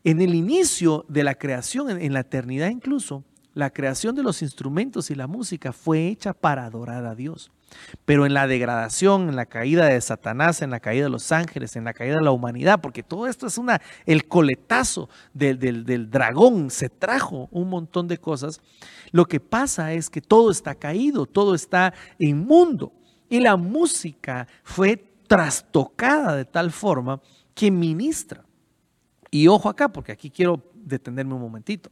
en 0.03 0.21
el 0.21 0.35
inicio 0.35 1.05
de 1.07 1.23
la 1.23 1.35
creación, 1.35 1.89
en, 1.89 2.13
la 2.13 2.21
eternidad 2.21 2.69
incluso, 2.69 3.23
la 3.53 3.69
creación 3.69 4.15
de 4.15 4.23
los 4.23 4.41
instrumentos 4.41 5.11
y 5.11 5.15
la 5.15 5.27
música 5.27 5.71
fue 5.71 6.07
hecha 6.07 6.33
para 6.33 6.65
adorar 6.65 7.05
a 7.05 7.15
Dios. 7.15 7.51
Pero 8.05 8.25
en 8.25 8.33
la 8.33 8.47
degradación, 8.47 9.29
en 9.29 9.35
la 9.35 9.45
caída 9.45 9.85
de 9.85 10.01
Satanás, 10.01 10.61
en 10.61 10.71
la 10.71 10.79
caída 10.79 11.05
de 11.05 11.09
los 11.09 11.31
ángeles, 11.31 11.75
en 11.75 11.85
la 11.85 11.93
caída 11.93 12.17
de 12.17 12.23
la 12.23 12.31
humanidad, 12.31 12.81
porque 12.81 13.03
todo 13.03 13.27
esto 13.27 13.47
es 13.47 13.57
una, 13.57 13.81
el 14.05 14.27
coletazo 14.27 15.09
del, 15.33 15.59
del, 15.59 16.09
dragón, 16.09 16.69
se 16.69 16.89
trajo 16.89 17.47
un 17.51 17.69
montón 17.69 18.07
de 18.07 18.17
cosas. 18.17 18.59
Lo 19.11 19.25
que 19.25 19.39
pasa 19.39 19.93
es 19.93 20.09
que 20.09 20.21
todo 20.21 20.51
está 20.51 20.75
caído, 20.75 21.25
todo 21.25 21.55
está 21.55 21.93
inmundo. 22.19 22.91
Y 23.29 23.39
la 23.39 23.55
música 23.55 24.47
fue 24.63 24.97
trastocada 25.27 26.35
de 26.35 26.45
tal 26.45 26.71
forma 26.71 27.21
que 27.55 27.71
ministra. 27.71 28.43
Y 29.33 29.47
ojo 29.47 29.67
acá, 29.67 29.91
porque 29.91 30.11
aquí 30.11 30.29
quiero 30.29 30.61
detenerme 30.75 31.33
un 31.33 31.41
momentito. 31.41 31.89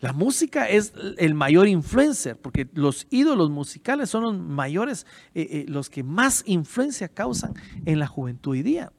La 0.00 0.12
música 0.12 0.68
es 0.68 0.92
el 1.16 1.32
mayor 1.32 1.66
influencer, 1.66 2.36
porque 2.36 2.68
los 2.74 3.06
ídolos 3.08 3.48
musicales 3.48 4.10
son 4.10 4.24
los 4.24 4.38
mayores, 4.38 5.06
eh, 5.34 5.48
eh, 5.50 5.64
los 5.66 5.88
que 5.88 6.02
más 6.02 6.42
influencia 6.44 7.08
causan 7.08 7.54
en 7.86 7.98
la 7.98 8.06
juventud 8.06 8.52
hoy 8.52 8.62
día. 8.62 8.92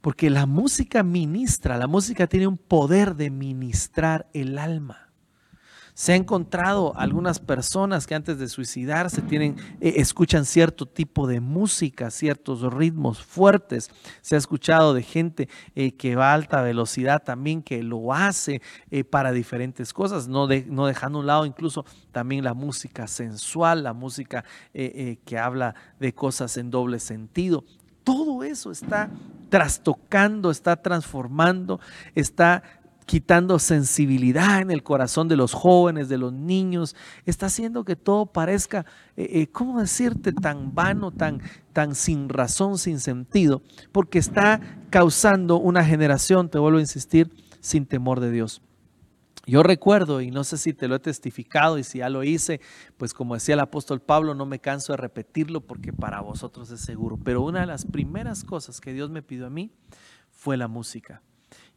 Porque 0.00 0.30
la 0.30 0.46
música 0.46 1.02
ministra, 1.02 1.78
la 1.78 1.88
música 1.88 2.28
tiene 2.28 2.46
un 2.46 2.58
poder 2.58 3.16
de 3.16 3.30
ministrar 3.30 4.28
el 4.32 4.56
alma. 4.58 5.05
Se 5.96 6.12
ha 6.12 6.16
encontrado 6.16 6.92
algunas 6.94 7.38
personas 7.38 8.06
que 8.06 8.14
antes 8.14 8.38
de 8.38 8.50
suicidarse 8.50 9.22
tienen, 9.22 9.56
eh, 9.80 9.94
escuchan 9.96 10.44
cierto 10.44 10.84
tipo 10.84 11.26
de 11.26 11.40
música, 11.40 12.10
ciertos 12.10 12.60
ritmos 12.70 13.24
fuertes. 13.24 13.90
Se 14.20 14.34
ha 14.34 14.38
escuchado 14.38 14.92
de 14.92 15.02
gente 15.02 15.48
eh, 15.74 15.92
que 15.92 16.14
va 16.14 16.32
a 16.32 16.34
alta 16.34 16.60
velocidad 16.60 17.22
también 17.22 17.62
que 17.62 17.82
lo 17.82 18.12
hace 18.12 18.60
eh, 18.90 19.04
para 19.04 19.32
diferentes 19.32 19.94
cosas, 19.94 20.28
no, 20.28 20.46
no 20.66 20.86
dejando 20.86 21.16
a 21.16 21.20
un 21.22 21.26
lado 21.26 21.46
incluso 21.46 21.86
también 22.12 22.44
la 22.44 22.52
música 22.52 23.06
sensual, 23.06 23.82
la 23.82 23.94
música 23.94 24.44
que 24.74 25.38
habla 25.38 25.74
de 25.98 26.12
cosas 26.14 26.58
en 26.58 26.70
doble 26.70 27.00
sentido. 27.00 27.64
Todo 28.04 28.44
eso 28.44 28.70
está 28.70 29.08
trastocando, 29.48 30.50
está 30.50 30.76
transformando, 30.76 31.80
está 32.14 32.62
quitando 33.06 33.58
sensibilidad 33.60 34.60
en 34.60 34.70
el 34.70 34.82
corazón 34.82 35.28
de 35.28 35.36
los 35.36 35.52
jóvenes, 35.54 36.08
de 36.08 36.18
los 36.18 36.32
niños, 36.32 36.96
está 37.24 37.46
haciendo 37.46 37.84
que 37.84 37.96
todo 37.96 38.26
parezca, 38.26 38.84
eh, 39.16 39.28
eh, 39.32 39.46
¿cómo 39.46 39.80
decirte?, 39.80 40.32
tan 40.32 40.74
vano, 40.74 41.12
tan, 41.12 41.40
tan 41.72 41.94
sin 41.94 42.28
razón, 42.28 42.78
sin 42.78 42.98
sentido, 42.98 43.62
porque 43.92 44.18
está 44.18 44.60
causando 44.90 45.56
una 45.56 45.84
generación, 45.84 46.50
te 46.50 46.58
vuelvo 46.58 46.78
a 46.78 46.82
insistir, 46.82 47.30
sin 47.60 47.86
temor 47.86 48.20
de 48.20 48.32
Dios. 48.32 48.60
Yo 49.46 49.62
recuerdo, 49.62 50.20
y 50.20 50.32
no 50.32 50.42
sé 50.42 50.58
si 50.58 50.72
te 50.72 50.88
lo 50.88 50.96
he 50.96 50.98
testificado 50.98 51.78
y 51.78 51.84
si 51.84 51.98
ya 51.98 52.08
lo 52.08 52.24
hice, 52.24 52.60
pues 52.96 53.14
como 53.14 53.34
decía 53.34 53.54
el 53.54 53.60
apóstol 53.60 54.00
Pablo, 54.00 54.34
no 54.34 54.44
me 54.44 54.58
canso 54.58 54.92
de 54.92 54.96
repetirlo 54.96 55.60
porque 55.60 55.92
para 55.92 56.20
vosotros 56.20 56.68
es 56.72 56.80
seguro, 56.80 57.16
pero 57.22 57.42
una 57.42 57.60
de 57.60 57.66
las 57.66 57.84
primeras 57.84 58.42
cosas 58.42 58.80
que 58.80 58.92
Dios 58.92 59.10
me 59.10 59.22
pidió 59.22 59.46
a 59.46 59.50
mí 59.50 59.70
fue 60.32 60.56
la 60.56 60.66
música. 60.66 61.22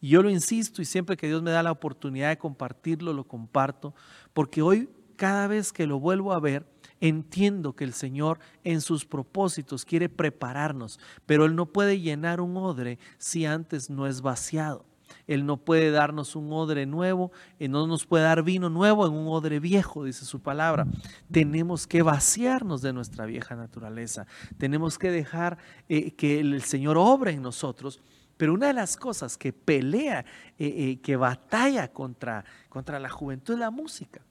Y 0.01 0.09
yo 0.09 0.23
lo 0.23 0.29
insisto 0.29 0.81
y 0.81 0.85
siempre 0.85 1.17
que 1.17 1.27
Dios 1.27 1.41
me 1.41 1.51
da 1.51 1.63
la 1.63 1.71
oportunidad 1.71 2.29
de 2.29 2.37
compartirlo, 2.37 3.13
lo 3.13 3.25
comparto, 3.25 3.93
porque 4.33 4.61
hoy 4.61 4.89
cada 5.15 5.47
vez 5.47 5.73
que 5.73 5.85
lo 5.85 5.99
vuelvo 5.99 6.31
a 6.31 6.39
ver, 6.39 6.65
entiendo 7.01 7.73
que 7.73 7.83
el 7.83 7.93
Señor 7.93 8.39
en 8.63 8.79
sus 8.79 9.05
propósitos 9.05 9.83
quiere 9.83 10.07
prepararnos, 10.07 10.99
pero 11.25 11.45
Él 11.45 11.55
no 11.55 11.65
puede 11.65 11.99
llenar 11.99 12.39
un 12.39 12.55
odre 12.55 12.99
si 13.17 13.45
antes 13.45 13.89
no 13.89 14.07
es 14.07 14.21
vaciado. 14.21 14.85
Él 15.27 15.45
no 15.45 15.57
puede 15.57 15.91
darnos 15.91 16.35
un 16.35 16.51
odre 16.53 16.85
nuevo, 16.85 17.31
y 17.59 17.67
no 17.67 17.85
nos 17.87 18.05
puede 18.05 18.23
dar 18.23 18.43
vino 18.43 18.69
nuevo 18.69 19.05
en 19.05 19.13
un 19.13 19.27
odre 19.27 19.59
viejo, 19.59 20.03
dice 20.03 20.23
su 20.23 20.39
palabra. 20.39 20.87
Tenemos 21.31 21.85
que 21.85 22.01
vaciarnos 22.01 22.81
de 22.81 22.93
nuestra 22.93 23.25
vieja 23.25 23.55
naturaleza. 23.55 24.25
Tenemos 24.57 24.97
que 24.97 25.11
dejar 25.11 25.57
eh, 25.87 26.11
que 26.11 26.39
el 26.39 26.61
Señor 26.61 26.97
obre 26.97 27.31
en 27.31 27.41
nosotros 27.41 28.01
pero 28.39 28.53
una 28.53 28.67
de 28.67 28.73
las 28.73 28.95
cosas 28.95 29.37
que 29.37 29.51
pelea, 29.51 30.21
eh, 30.57 30.65
eh, 30.65 30.99
que 31.01 31.17
batalla 31.17 31.91
contra, 31.91 32.45
contra 32.69 32.97
la 32.97 33.09
juventud 33.09 33.55
es 33.55 33.59
la 33.59 33.69
música. 33.69 34.21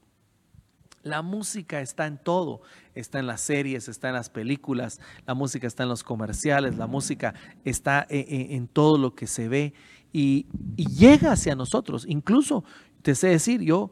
La 1.03 1.21
música 1.21 1.79
está 1.79 2.07
en 2.07 2.17
todo, 2.17 2.63
está 2.95 3.19
en 3.19 3.27
las 3.27 3.41
series, 3.41 3.87
está 3.87 4.07
en 4.07 4.15
las 4.15 4.31
películas, 4.31 4.99
la 5.27 5.35
música 5.35 5.67
está 5.67 5.83
en 5.83 5.89
los 5.89 6.03
comerciales, 6.03 6.75
la 6.75 6.87
música 6.87 7.35
está 7.63 8.07
eh, 8.09 8.47
en, 8.49 8.67
todo 8.67 8.97
lo 8.97 9.13
que 9.13 9.27
se 9.27 9.47
ve 9.47 9.75
y, 10.11 10.47
llega 10.75 11.33
hacia 11.33 11.53
nosotros. 11.53 12.03
Incluso, 12.07 12.63
te 13.03 13.13
sé 13.13 13.27
decir, 13.27 13.61
yo, 13.61 13.91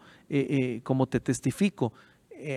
como 0.82 1.06
te 1.06 1.20
testifico, 1.20 1.94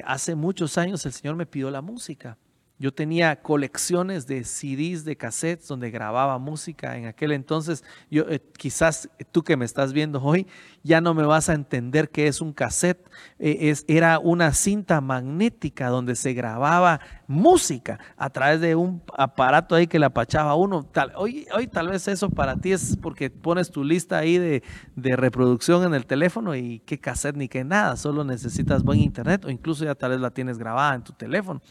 hace 0.06 0.34
muchos 0.34 0.78
años 0.78 1.04
el 1.04 1.12
Señor 1.12 1.36
me 1.36 1.44
pidió 1.44 1.70
la 1.70 1.82
música 1.82 2.38
yo 2.80 2.94
tenía 2.94 3.42
colecciones 3.42 4.26
de 4.26 4.42
CDs, 4.42 5.04
de 5.04 5.14
cassettes 5.14 5.68
donde 5.68 5.90
grababa 5.90 6.38
música 6.38 6.96
en 6.96 7.04
aquel 7.04 7.32
entonces. 7.32 7.84
Yo, 8.10 8.24
eh, 8.30 8.40
quizás 8.56 9.10
tú 9.32 9.44
que 9.44 9.58
me 9.58 9.66
estás 9.66 9.92
viendo 9.92 10.22
hoy 10.22 10.46
ya 10.82 11.02
no 11.02 11.12
me 11.12 11.24
vas 11.24 11.50
a 11.50 11.52
entender 11.52 12.08
qué 12.08 12.26
es 12.26 12.40
un 12.40 12.54
cassette. 12.54 13.06
Eh, 13.38 13.68
es, 13.68 13.84
era 13.86 14.18
una 14.18 14.54
cinta 14.54 15.02
magnética 15.02 15.88
donde 15.88 16.16
se 16.16 16.32
grababa 16.32 17.00
música 17.30 18.00
a 18.16 18.28
través 18.28 18.60
de 18.60 18.74
un 18.74 19.00
aparato 19.16 19.76
ahí 19.76 19.86
que 19.86 20.00
le 20.00 20.06
apachaba 20.06 20.56
uno. 20.56 20.82
Tal, 20.82 21.12
hoy, 21.14 21.46
hoy 21.54 21.68
tal 21.68 21.88
vez 21.88 22.08
eso 22.08 22.28
para 22.28 22.56
ti 22.56 22.72
es 22.72 22.98
porque 23.00 23.30
pones 23.30 23.70
tu 23.70 23.84
lista 23.84 24.18
ahí 24.18 24.36
de, 24.36 24.64
de 24.96 25.14
reproducción 25.14 25.84
en 25.84 25.94
el 25.94 26.06
teléfono 26.06 26.56
y 26.56 26.80
qué 26.80 26.98
cassette 26.98 27.36
ni 27.36 27.48
qué 27.48 27.62
nada. 27.62 27.96
Solo 27.96 28.24
necesitas 28.24 28.82
buen 28.82 28.98
internet 28.98 29.44
o 29.44 29.50
incluso 29.50 29.84
ya 29.84 29.94
tal 29.94 30.10
vez 30.10 30.20
la 30.20 30.30
tienes 30.30 30.58
grabada 30.58 30.96
en 30.96 31.04
tu 31.04 31.12
teléfono. 31.12 31.62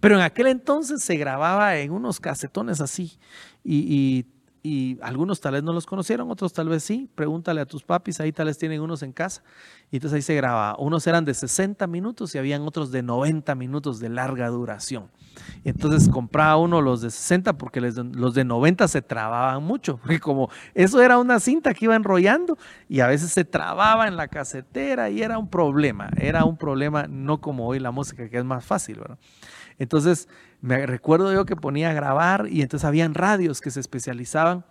Pero 0.00 0.14
en 0.14 0.22
aquel 0.22 0.46
entonces 0.46 1.02
se 1.02 1.16
grababa 1.16 1.76
en 1.76 1.92
unos 1.92 2.18
casetones 2.18 2.80
así 2.80 3.18
y 3.62 4.24
algunos 5.00 5.40
tal 5.40 5.54
vez 5.54 5.62
no 5.64 5.72
los 5.72 5.86
conocieron, 5.86 6.30
otros 6.30 6.52
tal 6.52 6.68
vez 6.68 6.84
sí. 6.84 7.08
Pregúntale 7.14 7.60
a 7.60 7.66
tus 7.66 7.82
papis, 7.82 8.20
ahí 8.20 8.30
tal 8.32 8.46
vez 8.46 8.58
tienen 8.58 8.80
unos 8.80 9.02
en 9.02 9.12
casa. 9.12 9.42
Y 9.90 9.96
entonces 9.96 10.16
ahí 10.16 10.22
se 10.22 10.34
graba. 10.36 10.76
Unos 10.78 11.06
eran 11.06 11.24
de 11.24 11.34
60 11.34 11.86
minutos 11.88 12.34
y 12.34 12.38
habían 12.38 12.62
otros 12.62 12.92
de 12.92 13.02
90 13.02 13.54
minutos 13.56 13.98
de 13.98 14.08
larga 14.08 14.48
duración. 14.48 15.10
Y 15.64 15.70
entonces 15.70 16.08
compraba 16.08 16.56
uno 16.58 16.80
los 16.80 17.00
de 17.00 17.10
60 17.10 17.58
porque 17.58 17.80
los 17.80 18.34
de 18.34 18.44
90 18.44 18.86
se 18.86 19.02
trababan 19.02 19.64
mucho. 19.64 19.96
Porque 19.96 20.20
como 20.20 20.48
eso 20.74 21.02
era 21.02 21.18
una 21.18 21.40
cinta 21.40 21.74
que 21.74 21.86
iba 21.86 21.96
enrollando 21.96 22.56
y 22.88 23.00
a 23.00 23.08
veces 23.08 23.32
se 23.32 23.44
trababa 23.44 24.06
en 24.06 24.16
la 24.16 24.28
casetera 24.28 25.10
y 25.10 25.22
era 25.22 25.38
un 25.38 25.48
problema. 25.48 26.08
Era 26.16 26.44
un 26.44 26.56
problema 26.56 27.06
no 27.08 27.40
como 27.40 27.66
hoy 27.66 27.80
la 27.80 27.90
música 27.90 28.28
que 28.28 28.38
es 28.38 28.44
más 28.44 28.64
fácil, 28.64 29.00
¿verdad? 29.00 29.18
Entonces, 29.78 30.28
me 30.62 30.86
recuerdo 30.86 31.32
yo 31.32 31.44
que 31.44 31.56
ponía 31.56 31.90
a 31.90 31.92
grabar 31.92 32.46
y 32.48 32.62
entonces 32.62 32.86
habían 32.86 33.14
radios 33.14 33.60
que 33.60 33.72
se 33.72 33.80
especializaban 33.80 34.64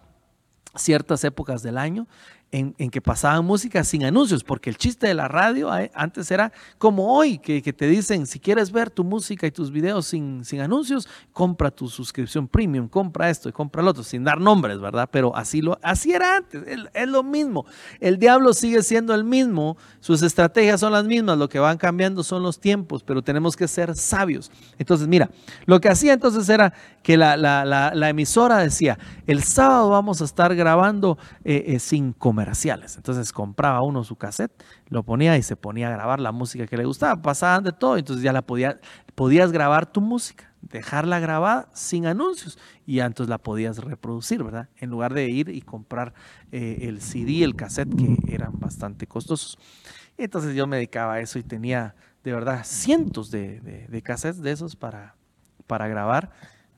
ciertas 0.73 1.23
épocas 1.25 1.62
del 1.63 1.77
año 1.77 2.08
en, 2.51 2.73
que 2.89 3.01
pasaban 3.01 3.45
música 3.45 3.83
sin 3.83 4.03
anuncios, 4.03 4.43
porque 4.43 4.69
el 4.69 4.77
chiste 4.77 5.07
de 5.07 5.13
la 5.13 5.27
radio 5.27 5.73
eh, 5.77 5.89
antes 5.93 6.29
era 6.31 6.51
como 6.77 7.15
hoy, 7.15 7.37
que, 7.37 7.61
te 7.61 7.87
dicen, 7.87 8.27
si 8.27 8.39
quieres 8.39 8.71
ver 8.71 8.89
tu 8.89 9.03
música 9.03 9.47
y 9.47 9.51
tus 9.51 9.71
videos 9.71 10.07
sin, 10.07 10.43
anuncios, 10.59 11.07
compra 11.31 11.71
tu 11.71 11.87
suscripción 11.87 12.47
premium, 12.47 12.89
compra 12.89 13.29
esto 13.29 13.47
y 13.47 13.53
compra 13.53 13.81
lo 13.81 13.91
otro, 13.91 14.03
sin 14.03 14.23
dar 14.23 14.39
nombres, 14.39 14.79
¿verdad? 14.81 15.07
Pero 15.11 15.35
así, 15.35 15.61
lo, 15.61 15.79
así 15.81 16.11
era 16.11 16.37
antes, 16.37 16.63
es, 16.93 17.07
lo 17.07 17.23
mismo. 17.23 17.65
El 17.99 18.17
diablo 18.17 18.53
sigue 18.53 18.83
siendo 18.83 19.15
el 19.15 19.23
mismo, 19.23 19.77
sus 20.01 20.21
estrategias 20.21 20.81
son 20.81 20.91
las 20.91 21.05
mismas, 21.05 21.37
lo 21.37 21.47
que 21.47 21.59
van 21.59 21.77
cambiando 21.77 22.21
son 22.23 22.43
los 22.43 22.59
tiempos, 22.59 23.03
pero 23.03 23.21
tenemos 23.21 23.55
que 23.55 23.67
ser 23.67 23.95
sabios. 23.95 24.51
Entonces, 24.77 25.07
mira, 25.07 25.29
lo 25.65 25.79
que 25.79 25.87
hacía 25.87 26.13
entonces 26.13 26.49
era 26.49 26.73
que 27.01 27.15
la, 27.15 28.09
emisora 28.09 28.57
decía, 28.57 28.99
el 29.25 29.41
sábado 29.43 29.89
vamos 29.89 30.21
a 30.21 30.25
estar 30.25 30.53
grabando 30.53 31.17
eh, 31.45 31.63
eh, 31.67 31.79
sin 31.79 32.11
comerciales. 32.41 32.97
Entonces 32.97 33.32
compraba 33.32 33.82
uno 33.84 34.04
su 34.04 34.15
cassette, 34.15 34.51
lo 34.88 35.04
ponía 35.04 35.38
y 35.38 35.43
se 35.43 35.56
ponía 35.56 35.88
a 35.89 35.91
grabar 35.91 36.19
la 36.19 36.32
música 36.32 36.65
que 36.65 36.75
le 36.75 36.86
gustaba. 36.86 37.21
Pasaban 37.21 37.63
de 37.63 37.71
todo, 37.71 37.97
entonces 37.97 38.23
ya 38.23 38.34
la 38.34 38.41
podía, 38.41 38.80
podías 39.15 39.51
grabar 39.51 39.91
tu 39.91 40.01
música, 40.01 40.51
dejarla 40.62 41.19
grabada 41.19 41.69
sin 41.73 42.08
anuncios 42.08 42.58
y 42.86 42.95
ya 42.95 43.06
entonces 43.06 43.30
la 43.30 43.38
podías 43.38 43.77
reproducir, 43.77 44.43
¿verdad? 44.43 44.69
En 44.77 44.89
lugar 44.89 45.13
de 45.13 45.30
ir 45.30 45.49
y 45.49 45.62
comprar 45.62 46.13
eh, 46.51 46.80
el 46.82 47.01
CD, 47.01 47.43
el 47.43 47.56
cassette, 47.56 47.95
que 47.95 48.34
eran 48.34 48.60
bastante 48.60 49.06
costosos. 49.06 49.58
Entonces 50.17 50.56
yo 50.56 50.65
me 50.65 50.77
dedicaba 50.77 51.15
a 51.15 51.19
eso 51.19 51.38
y 51.38 51.43
tenía 51.43 51.95
de 52.23 52.34
verdad 52.34 52.62
cientos 52.63 53.30
de, 53.30 53.60
de 53.88 54.01
cassettes 54.01 54.41
de 54.41 54.51
esos 54.51 54.75
para, 54.75 55.15
grabar 55.67 56.32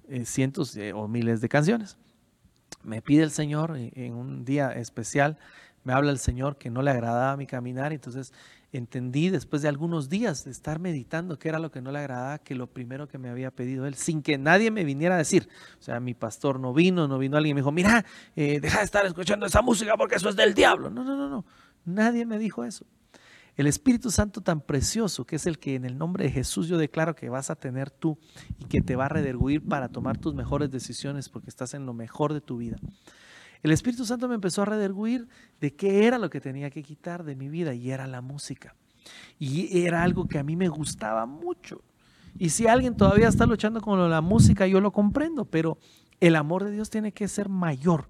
eh, 0.07 0.25
cientos 0.25 0.77
o 0.93 1.07
miles 1.07 1.41
de 1.41 1.49
canciones. 1.49 1.97
Me 2.83 3.01
pide 3.01 3.23
el 3.23 3.31
Señor 3.31 3.75
en 3.77 4.13
un 4.13 4.45
día 4.45 4.71
especial, 4.71 5.37
me 5.83 5.93
habla 5.93 6.11
el 6.11 6.19
Señor 6.19 6.57
que 6.57 6.69
no 6.69 6.81
le 6.81 6.91
agradaba 6.91 7.35
mi 7.37 7.45
caminar, 7.45 7.93
entonces 7.93 8.33
entendí 8.71 9.29
después 9.29 9.61
de 9.61 9.67
algunos 9.67 10.09
días 10.09 10.45
de 10.45 10.51
estar 10.51 10.79
meditando 10.79 11.37
qué 11.37 11.49
era 11.49 11.59
lo 11.59 11.71
que 11.71 11.81
no 11.81 11.91
le 11.91 11.99
agradaba, 11.99 12.39
que 12.39 12.55
lo 12.55 12.67
primero 12.67 13.07
que 13.07 13.17
me 13.17 13.29
había 13.29 13.51
pedido 13.51 13.85
él, 13.85 13.95
sin 13.95 14.21
que 14.21 14.37
nadie 14.37 14.71
me 14.71 14.83
viniera 14.83 15.15
a 15.15 15.19
decir, 15.19 15.47
o 15.79 15.83
sea, 15.83 15.99
mi 15.99 16.13
pastor 16.13 16.59
no 16.59 16.73
vino, 16.73 17.07
no 17.07 17.17
vino 17.19 17.37
alguien, 17.37 17.55
me 17.55 17.61
dijo, 17.61 17.71
mira, 17.71 18.03
eh, 18.35 18.59
deja 18.59 18.79
de 18.79 18.85
estar 18.85 19.05
escuchando 19.05 19.45
esa 19.45 19.61
música 19.61 19.95
porque 19.95 20.15
eso 20.15 20.29
es 20.29 20.35
del 20.35 20.53
diablo. 20.53 20.89
No, 20.89 21.03
no, 21.03 21.15
no, 21.15 21.29
no, 21.29 21.45
nadie 21.85 22.25
me 22.25 22.39
dijo 22.39 22.63
eso. 22.63 22.85
El 23.55 23.67
Espíritu 23.67 24.09
Santo 24.09 24.41
tan 24.41 24.61
precioso, 24.61 25.25
que 25.25 25.35
es 25.35 25.45
el 25.45 25.59
que 25.59 25.75
en 25.75 25.85
el 25.85 25.97
nombre 25.97 26.25
de 26.25 26.31
Jesús 26.31 26.67
yo 26.67 26.77
declaro 26.77 27.15
que 27.15 27.29
vas 27.29 27.51
a 27.51 27.55
tener 27.55 27.91
tú 27.91 28.17
y 28.59 28.65
que 28.65 28.81
te 28.81 28.95
va 28.95 29.05
a 29.05 29.09
rederguir 29.09 29.63
para 29.63 29.89
tomar 29.89 30.17
tus 30.17 30.33
mejores 30.33 30.71
decisiones 30.71 31.29
porque 31.29 31.49
estás 31.49 31.75
en 31.75 31.85
lo 31.85 31.93
mejor 31.93 32.33
de 32.33 32.41
tu 32.41 32.57
vida. 32.57 32.77
El 33.61 33.71
Espíritu 33.71 34.05
Santo 34.05 34.27
me 34.27 34.35
empezó 34.35 34.63
a 34.63 34.65
rederguir 34.65 35.27
de 35.61 35.75
qué 35.75 36.07
era 36.07 36.17
lo 36.17 36.29
que 36.29 36.41
tenía 36.41 36.71
que 36.71 36.81
quitar 36.81 37.23
de 37.23 37.35
mi 37.35 37.47
vida 37.47 37.73
y 37.75 37.91
era 37.91 38.07
la 38.07 38.21
música. 38.21 38.75
Y 39.37 39.85
era 39.85 40.03
algo 40.03 40.27
que 40.27 40.39
a 40.39 40.43
mí 40.43 40.55
me 40.55 40.67
gustaba 40.67 41.25
mucho. 41.25 41.81
Y 42.37 42.49
si 42.49 42.67
alguien 42.67 42.97
todavía 42.97 43.27
está 43.27 43.45
luchando 43.45 43.81
con 43.81 44.09
la 44.09 44.21
música, 44.21 44.65
yo 44.65 44.81
lo 44.81 44.91
comprendo, 44.91 45.45
pero 45.45 45.77
el 46.19 46.35
amor 46.35 46.63
de 46.63 46.71
Dios 46.71 46.89
tiene 46.89 47.11
que 47.11 47.27
ser 47.27 47.49
mayor 47.49 48.09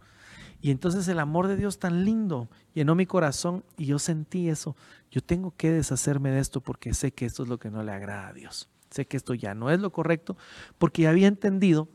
y 0.64 0.72
entonces 0.72 1.10
el 1.10 1.20
amor 1.20 1.48
de 1.48 1.58
Dios 1.58 1.78
tan 1.78 2.06
lindo 2.06 2.48
llenó 2.74 2.96
mi 2.96 3.06
corazón 3.06 3.66
y 3.76 3.88
yo 3.88 4.00
sentí 4.00 4.48
eso. 4.48 4.78
Yo 5.12 5.22
tengo 5.22 5.54
que 5.58 5.70
deshacerme 5.70 6.32
de 6.32 6.40
esto 6.40 6.62
porque 6.62 6.94
sé 6.94 7.12
que 7.12 7.26
esto 7.26 7.44
es 7.44 7.50
lo 7.50 7.60
que 7.60 7.70
no 7.70 7.84
le 7.84 7.92
agrada 7.92 8.30
a 8.30 8.34
Dios. 8.34 8.70
Sé 8.90 9.06
que 9.06 9.18
esto 9.18 9.34
ya 9.34 9.56
no 9.56 9.70
es 9.70 9.82
lo 9.82 9.92
correcto 9.92 10.38
porque 10.78 11.02
ya 11.02 11.10
había 11.10 11.28
entendido 11.28 11.90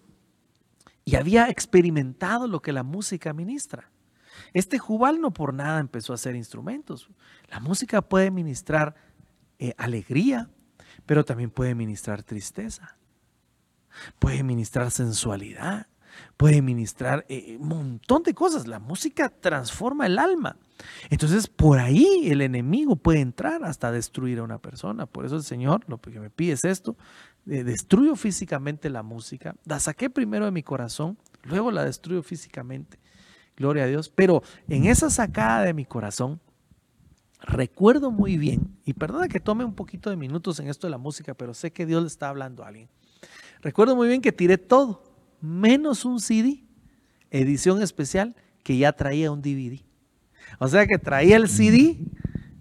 y 1.07 1.17
había 1.17 1.49
experimentado 1.49 2.47
lo 2.47 2.61
que 2.61 2.75
la 2.75 2.83
música 2.83 3.33
ministra. 3.33 3.91
Este 4.53 4.79
Jubal 4.79 5.23
no 5.23 5.33
por 5.33 5.55
nada 5.55 5.81
empezó 5.81 6.13
a 6.13 6.17
hacer 6.17 6.37
instrumentos. 6.37 7.09
La 7.51 7.61
música 7.61 8.03
puede 8.03 8.31
ministrar 8.31 8.97
eh, 9.59 9.73
alegría, 9.79 10.51
pero 11.07 11.25
también 11.25 11.49
puede 11.49 11.75
ministrar 11.75 12.23
tristeza. 12.23 12.99
Puede 14.19 14.43
ministrar 14.43 14.91
sensualidad 14.91 15.88
puede 16.37 16.63
ministrar 16.63 17.27
eh, 17.29 17.57
un 17.61 17.69
montón 17.69 18.23
de 18.23 18.35
cosas. 18.35 18.67
La 18.67 18.79
música 18.79 19.29
transforma 19.29 20.07
el 20.07 20.19
alma. 20.19 20.57
Entonces, 21.11 21.49
por 21.49 21.79
ahí 21.79 22.29
el 22.31 22.41
enemigo 22.41 22.97
puede 22.97 23.21
entrar 23.21 23.65
hasta 23.65 23.91
destruir 23.91 24.39
a 24.39 24.45
una 24.45 24.59
persona. 24.59 25.07
Por 25.07 25.27
eso 25.27 25.37
el 25.37 25.43
Señor, 25.43 25.85
lo 25.89 26.01
que 26.01 26.21
me 26.21 26.31
pide 26.31 26.53
es 26.53 26.65
esto, 26.65 26.97
destruyo 27.45 28.15
físicamente 28.17 28.91
la 28.91 29.03
música, 29.03 29.55
la 29.65 29.81
saqué 29.81 30.11
primero 30.11 30.45
de 30.45 30.51
mi 30.51 30.63
corazón, 30.63 31.19
luego 31.43 31.71
la 31.71 31.85
destruyo 31.85 32.23
físicamente. 32.23 32.99
Gloria 33.57 33.85
a 33.85 33.87
Dios. 33.87 34.09
Pero 34.09 34.43
en 34.69 34.87
esa 34.87 35.11
sacada 35.11 35.63
de 35.63 35.75
mi 35.75 35.85
corazón, 35.85 36.41
recuerdo 37.41 38.11
muy 38.11 38.37
bien, 38.37 38.77
y 38.85 38.93
perdona 38.93 39.29
que 39.29 39.41
tome 39.41 39.65
un 39.65 39.75
poquito 39.75 40.11
de 40.11 40.17
minutos 40.17 40.61
en 40.61 40.69
esto 40.69 40.87
de 40.87 40.93
la 40.93 40.99
música, 40.99 41.35
pero 41.35 41.55
sé 41.55 41.73
que 41.73 41.87
Dios 41.87 42.03
le 42.03 42.09
está 42.09 42.29
hablando 42.29 42.63
a 42.63 42.69
alguien. 42.69 42.89
Recuerdo 43.61 43.97
muy 43.97 44.07
bien 44.07 44.21
que 44.21 44.31
tiré 44.31 44.59
todo 44.59 45.03
menos 45.41 46.05
un 46.05 46.21
CD, 46.21 46.65
edición 47.31 47.83
especial, 47.83 48.35
que 48.63 48.77
ya 48.77 48.93
traía 48.93 49.31
un 49.31 49.43
DVD. 49.43 49.81
O 50.59 50.69
sea 50.69 50.87
que 50.87 50.99
traía 50.99 51.37
el 51.37 51.49
CD 51.49 51.99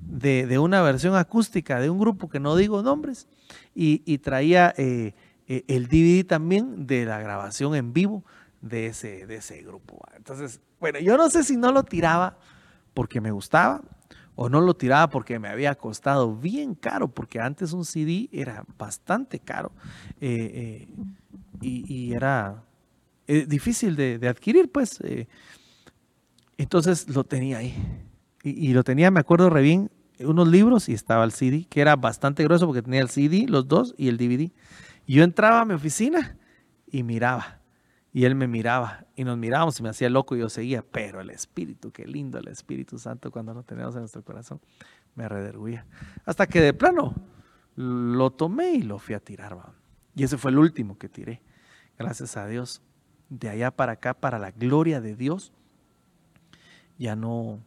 de, 0.01 0.59
una 0.59 0.81
versión 0.81 1.15
acústica 1.15 1.79
de 1.79 1.89
un 1.89 1.99
grupo 1.99 2.29
que 2.29 2.39
no 2.39 2.55
digo 2.55 2.81
nombres 2.81 3.27
y, 3.75 4.17
traía 4.19 4.73
eh, 4.77 5.13
eh, 5.47 5.63
el 5.67 5.87
DVD 5.87 6.25
también 6.25 6.87
de 6.87 7.05
la 7.05 7.19
grabación 7.19 7.75
en 7.75 7.93
vivo 7.93 8.23
de 8.61 8.87
ese, 8.87 9.25
de 9.27 9.35
ese 9.35 9.61
grupo. 9.61 10.01
Entonces, 10.15 10.59
bueno, 10.79 10.99
yo 10.99 11.17
no 11.17 11.29
sé 11.29 11.43
si 11.43 11.57
no 11.57 11.71
lo 11.71 11.83
tiraba 11.83 12.37
porque 12.93 13.21
me 13.21 13.31
gustaba 13.31 13.81
o 14.35 14.49
no 14.49 14.61
lo 14.61 14.75
tiraba 14.75 15.09
porque 15.09 15.39
me 15.39 15.49
había 15.49 15.75
costado 15.75 16.35
bien 16.35 16.75
caro, 16.75 17.07
porque 17.07 17.39
antes 17.39 17.73
un 17.73 17.85
CD 17.85 18.29
era 18.31 18.63
bastante 18.77 19.39
caro 19.39 19.71
eh, 20.21 20.87
y, 21.59 22.13
era 22.13 22.63
eh, 23.27 23.45
difícil 23.45 23.95
de, 23.95 24.25
adquirir, 24.27 24.71
pues. 24.71 25.01
Eh, 25.01 25.27
entonces 26.57 27.07
lo 27.09 27.23
tenía 27.23 27.57
ahí. 27.57 27.75
Y, 28.43 28.73
lo 28.73 28.83
tenía, 28.83 29.11
me 29.11 29.19
acuerdo 29.19 29.49
re 29.49 29.61
bien, 29.61 29.91
unos 30.19 30.47
libros 30.47 30.87
y 30.87 30.93
estaba 30.93 31.25
el 31.25 31.33
CD, 31.33 31.65
que 31.69 31.81
era 31.81 31.97
bastante 31.97 32.43
grueso 32.43 32.65
porque 32.65 32.81
tenía 32.81 33.01
el 33.01 33.09
CD, 33.09 33.45
los 33.47 33.67
dos 33.67 33.93
y 33.97 34.07
el 34.07 34.17
DVD. 34.17 34.51
Y 35.05 35.15
yo 35.15 35.23
entraba 35.23 35.61
a 35.61 35.65
mi 35.65 35.73
oficina 35.73 36.37
y 36.89 37.03
miraba. 37.03 37.59
Y 38.13 38.23
él 38.23 38.35
me 38.35 38.47
miraba 38.47 39.05
y 39.15 39.25
nos 39.25 39.37
mirábamos 39.37 39.79
y 39.79 39.83
me 39.83 39.89
hacía 39.89 40.09
loco 40.09 40.35
y 40.35 40.39
yo 40.39 40.49
seguía. 40.49 40.81
Pero 40.81 41.19
el 41.19 41.29
Espíritu, 41.29 41.91
qué 41.91 42.07
lindo 42.07 42.39
el 42.39 42.47
Espíritu 42.47 42.97
Santo 42.97 43.31
cuando 43.31 43.53
lo 43.53 43.63
tenemos 43.63 43.93
en 43.95 44.01
nuestro 44.01 44.23
corazón, 44.23 44.61
me 45.13 45.27
rederguía. 45.27 45.85
Hasta 46.25 46.47
que 46.47 46.61
de 46.61 46.73
plano 46.73 47.13
lo 47.75 48.31
tomé 48.31 48.71
y 48.71 48.81
lo 48.83 48.97
fui 48.97 49.13
a 49.13 49.19
tirar. 49.19 49.57
Y 50.15 50.23
ese 50.23 50.37
fue 50.37 50.51
el 50.51 50.57
último 50.57 50.97
que 50.97 51.09
tiré. 51.09 51.41
Gracias 51.97 52.37
a 52.37 52.47
Dios 52.47 52.81
de 53.29 53.49
allá 53.49 53.71
para 53.71 53.93
acá 53.93 54.13
para 54.13 54.39
la 54.39 54.51
gloria 54.51 55.01
de 55.01 55.15
Dios, 55.15 55.51
ya 56.97 57.15
no 57.15 57.59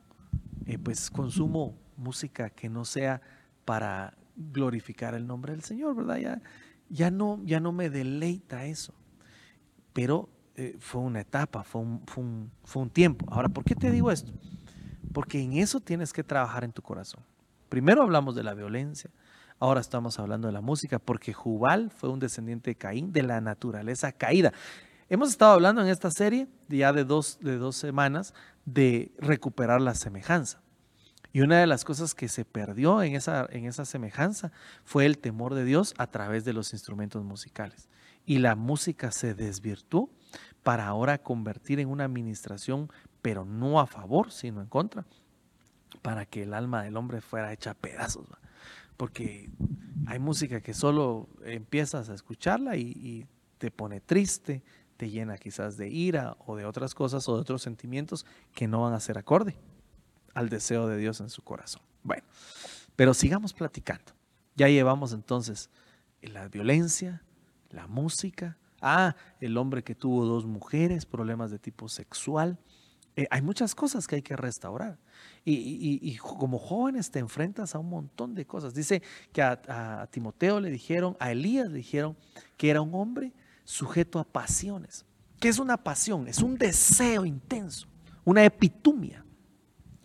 eh, 0.67 0.79
pues 0.79 1.11
consumo 1.11 1.75
música 1.97 2.51
que 2.51 2.69
no 2.69 2.85
sea 2.85 3.21
para 3.65 4.15
glorificar 4.37 5.15
el 5.15 5.27
nombre 5.27 5.53
del 5.53 5.63
Señor, 5.63 5.95
¿verdad? 5.95 6.17
Ya, 6.17 6.43
ya, 6.89 7.11
no, 7.11 7.41
ya 7.45 7.61
no 7.61 7.73
me 7.73 7.91
deleita 7.91 8.65
eso. 8.65 8.95
Pero 9.93 10.29
eh, 10.57 10.77
fue 10.79 11.01
una 11.01 11.21
etapa, 11.21 11.63
fue 11.65 11.83
un, 11.83 12.03
fue, 12.07 12.25
un, 12.25 12.51
fue 12.65 12.83
un 12.83 12.91
tiempo. 12.91 13.27
Ahora, 13.31 13.49
¿por 13.49 13.65
qué 13.65 13.75
te 13.75 13.91
digo 13.91 14.11
esto? 14.11 14.33
Porque 15.13 15.41
en 15.41 15.55
eso 15.55 15.81
tienes 15.81 16.13
que 16.13 16.25
trabajar 16.25 16.65
en 16.65 16.73
tu 16.73 16.83
corazón. 16.83 17.23
Primero 17.69 18.03
hablamos 18.03 18.35
de 18.35 18.43
la 18.43 18.55
violencia, 18.55 19.11
ahora 19.59 19.81
estamos 19.81 20.19
hablando 20.19 20.49
de 20.49 20.53
la 20.53 20.61
música, 20.61 20.99
porque 20.99 21.33
Jubal 21.33 21.91
fue 21.91 22.09
un 22.09 22.19
descendiente 22.19 22.71
de 22.71 22.75
Caín, 22.77 23.13
de 23.13 23.23
la 23.23 23.41
naturaleza 23.41 24.13
caída. 24.13 24.53
Hemos 25.13 25.31
estado 25.31 25.55
hablando 25.55 25.83
en 25.83 25.89
esta 25.89 26.09
serie, 26.13 26.47
ya 26.69 26.93
de 26.93 27.05
dos, 27.05 27.41
de 27.41 27.57
dos 27.59 27.75
semanas, 27.75 28.33
de 28.65 29.11
recuperar 29.19 29.81
la 29.81 29.97
semejanza. 29.97 30.63
Y 31.33 31.41
una 31.41 31.59
de 31.59 31.67
las 31.67 31.85
cosas 31.85 32.15
que 32.15 32.29
se 32.29 32.45
perdió 32.45 33.03
en 33.03 33.17
esa, 33.17 33.49
en 33.51 33.65
esa 33.65 33.85
semejanza 33.85 34.53
fue 34.85 35.07
el 35.07 35.19
temor 35.19 35.55
de 35.55 35.65
Dios 35.65 35.95
a 35.99 36.07
través 36.07 36.45
de 36.45 36.53
los 36.53 36.73
instrumentos 36.75 37.25
musicales. 37.25 37.89
Y 38.25 38.39
la 38.39 38.55
música 38.55 39.11
se 39.11 39.35
desvirtuó 39.35 40.11
para 40.63 40.87
ahora 40.87 41.19
convertir 41.19 41.81
en 41.81 41.89
una 41.89 42.05
administración, 42.05 42.89
pero 43.21 43.45
no 43.45 43.81
a 43.81 43.89
favor, 43.89 44.31
sino 44.31 44.61
en 44.61 44.69
contra, 44.69 45.07
para 46.03 46.25
que 46.25 46.45
el 46.45 46.55
alma 46.55 46.85
del 46.85 46.97
hombre 46.97 47.21
fuera 47.21 47.53
hecha 47.53 47.73
a 47.73 47.75
pedazos. 47.75 48.29
Porque 48.97 49.51
hay 50.07 50.21
música 50.21 50.61
que 50.61 50.73
solo 50.73 51.29
empiezas 51.45 52.11
a 52.11 52.15
escucharla 52.15 52.77
y, 52.77 53.27
te 53.61 53.71
pone 53.71 54.01
triste, 54.01 54.63
te 55.01 55.09
llena 55.09 55.39
quizás 55.39 55.79
de 55.79 55.89
ira 55.89 56.37
o 56.45 56.57
de 56.57 56.67
otras 56.67 56.95
cosas 56.95 57.27
o 57.27 57.35
de 57.35 57.41
otros 57.41 57.63
sentimientos 57.63 58.27
que 58.55 58.69
no 58.69 58.83
van 58.83 58.93
a 58.93 59.01
ser 59.01 59.17
acorde 59.17 59.57
al 60.35 60.51
deseo 60.51 60.89
de 60.89 60.99
Dios 60.99 61.23
en 61.23 61.31
su 61.31 61.41
corazón. 61.41 61.81
Bueno, 62.03 62.23
pero 62.97 63.15
sigamos 63.15 63.55
platicando. 63.55 64.13
Ya 64.57 64.69
llevamos 64.69 65.15
entonces 65.15 65.71
la 66.21 66.49
violencia, 66.49 67.23
la 67.71 67.87
música, 67.87 68.59
ah, 68.83 69.17
el 69.41 69.57
hombre 69.57 69.83
que 69.83 69.95
tuvo 69.95 70.27
dos 70.27 70.45
mujeres, 70.45 71.07
problemas 71.07 71.51
de 71.51 71.59
tipo 71.59 71.89
sexual. 71.89 72.59
Eh, 73.17 73.27
hay 73.31 73.41
muchas 73.41 73.75
cosas 73.75 74.07
que 74.07 74.17
hay 74.17 74.23
que 74.23 74.37
restaurar. 74.37 74.99
Y, 75.47 76.15
como 76.19 76.59
jóvenes 76.59 77.11
te 77.11 77.21
enfrentas 77.21 77.75
a 77.75 77.79
un 77.79 77.89
montón 77.89 78.35
de 78.35 78.45
cosas. 78.45 78.75
Dice 78.75 79.03
que 79.33 79.41
a, 79.41 80.07
Timoteo 80.11 80.61
le 80.61 80.69
dijeron, 80.69 81.17
a 81.21 81.33
Elías 81.33 81.71
le 81.71 81.79
dijeron 81.79 82.19
que 82.59 82.69
era 82.69 82.83
un 82.83 82.95
hombre 82.95 83.33
sujeto 83.71 84.19
a 84.19 84.25
pasiones. 84.25 85.05
¿Qué 85.39 85.49
es 85.49 85.59
una 85.59 85.77
pasión? 85.77 86.27
Es 86.27 86.41
un 86.41 86.59
deseo 86.59 87.25
intenso, 87.25 87.87
una 88.25 88.45
epitumia. 88.45 89.25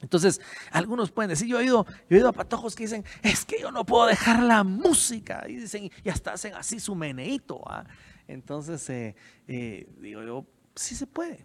Entonces, 0.02 0.40
algunos 0.72 1.10
pueden 1.12 1.30
decir, 1.30 1.48
yo 1.48 1.58
he 1.58 1.64
oído, 1.64 1.88
he 2.08 2.16
oído 2.16 2.30
a 2.30 2.32
patojos 2.32 2.76
que 2.76 2.84
dicen, 2.84 3.04
es 3.24 3.44
que 3.44 3.60
yo 3.60 3.72
no 3.72 3.84
puedo 3.84 4.06
dejar 4.06 4.44
la 4.44 4.64
música. 4.64 5.46
Y 5.48 5.56
dicen, 5.56 5.90
y 6.04 6.10
hasta 6.10 6.34
hacen 6.34 6.54
así 6.54 6.80
su 6.80 6.94
meneito. 6.94 7.60
¿ah? 7.68 7.86
Entonces, 8.28 8.88
eh, 8.92 9.16
eh, 9.48 9.90
digo 9.98 10.22
yo, 10.22 10.46
sí 10.76 10.94
se 10.94 11.08
puede, 11.08 11.44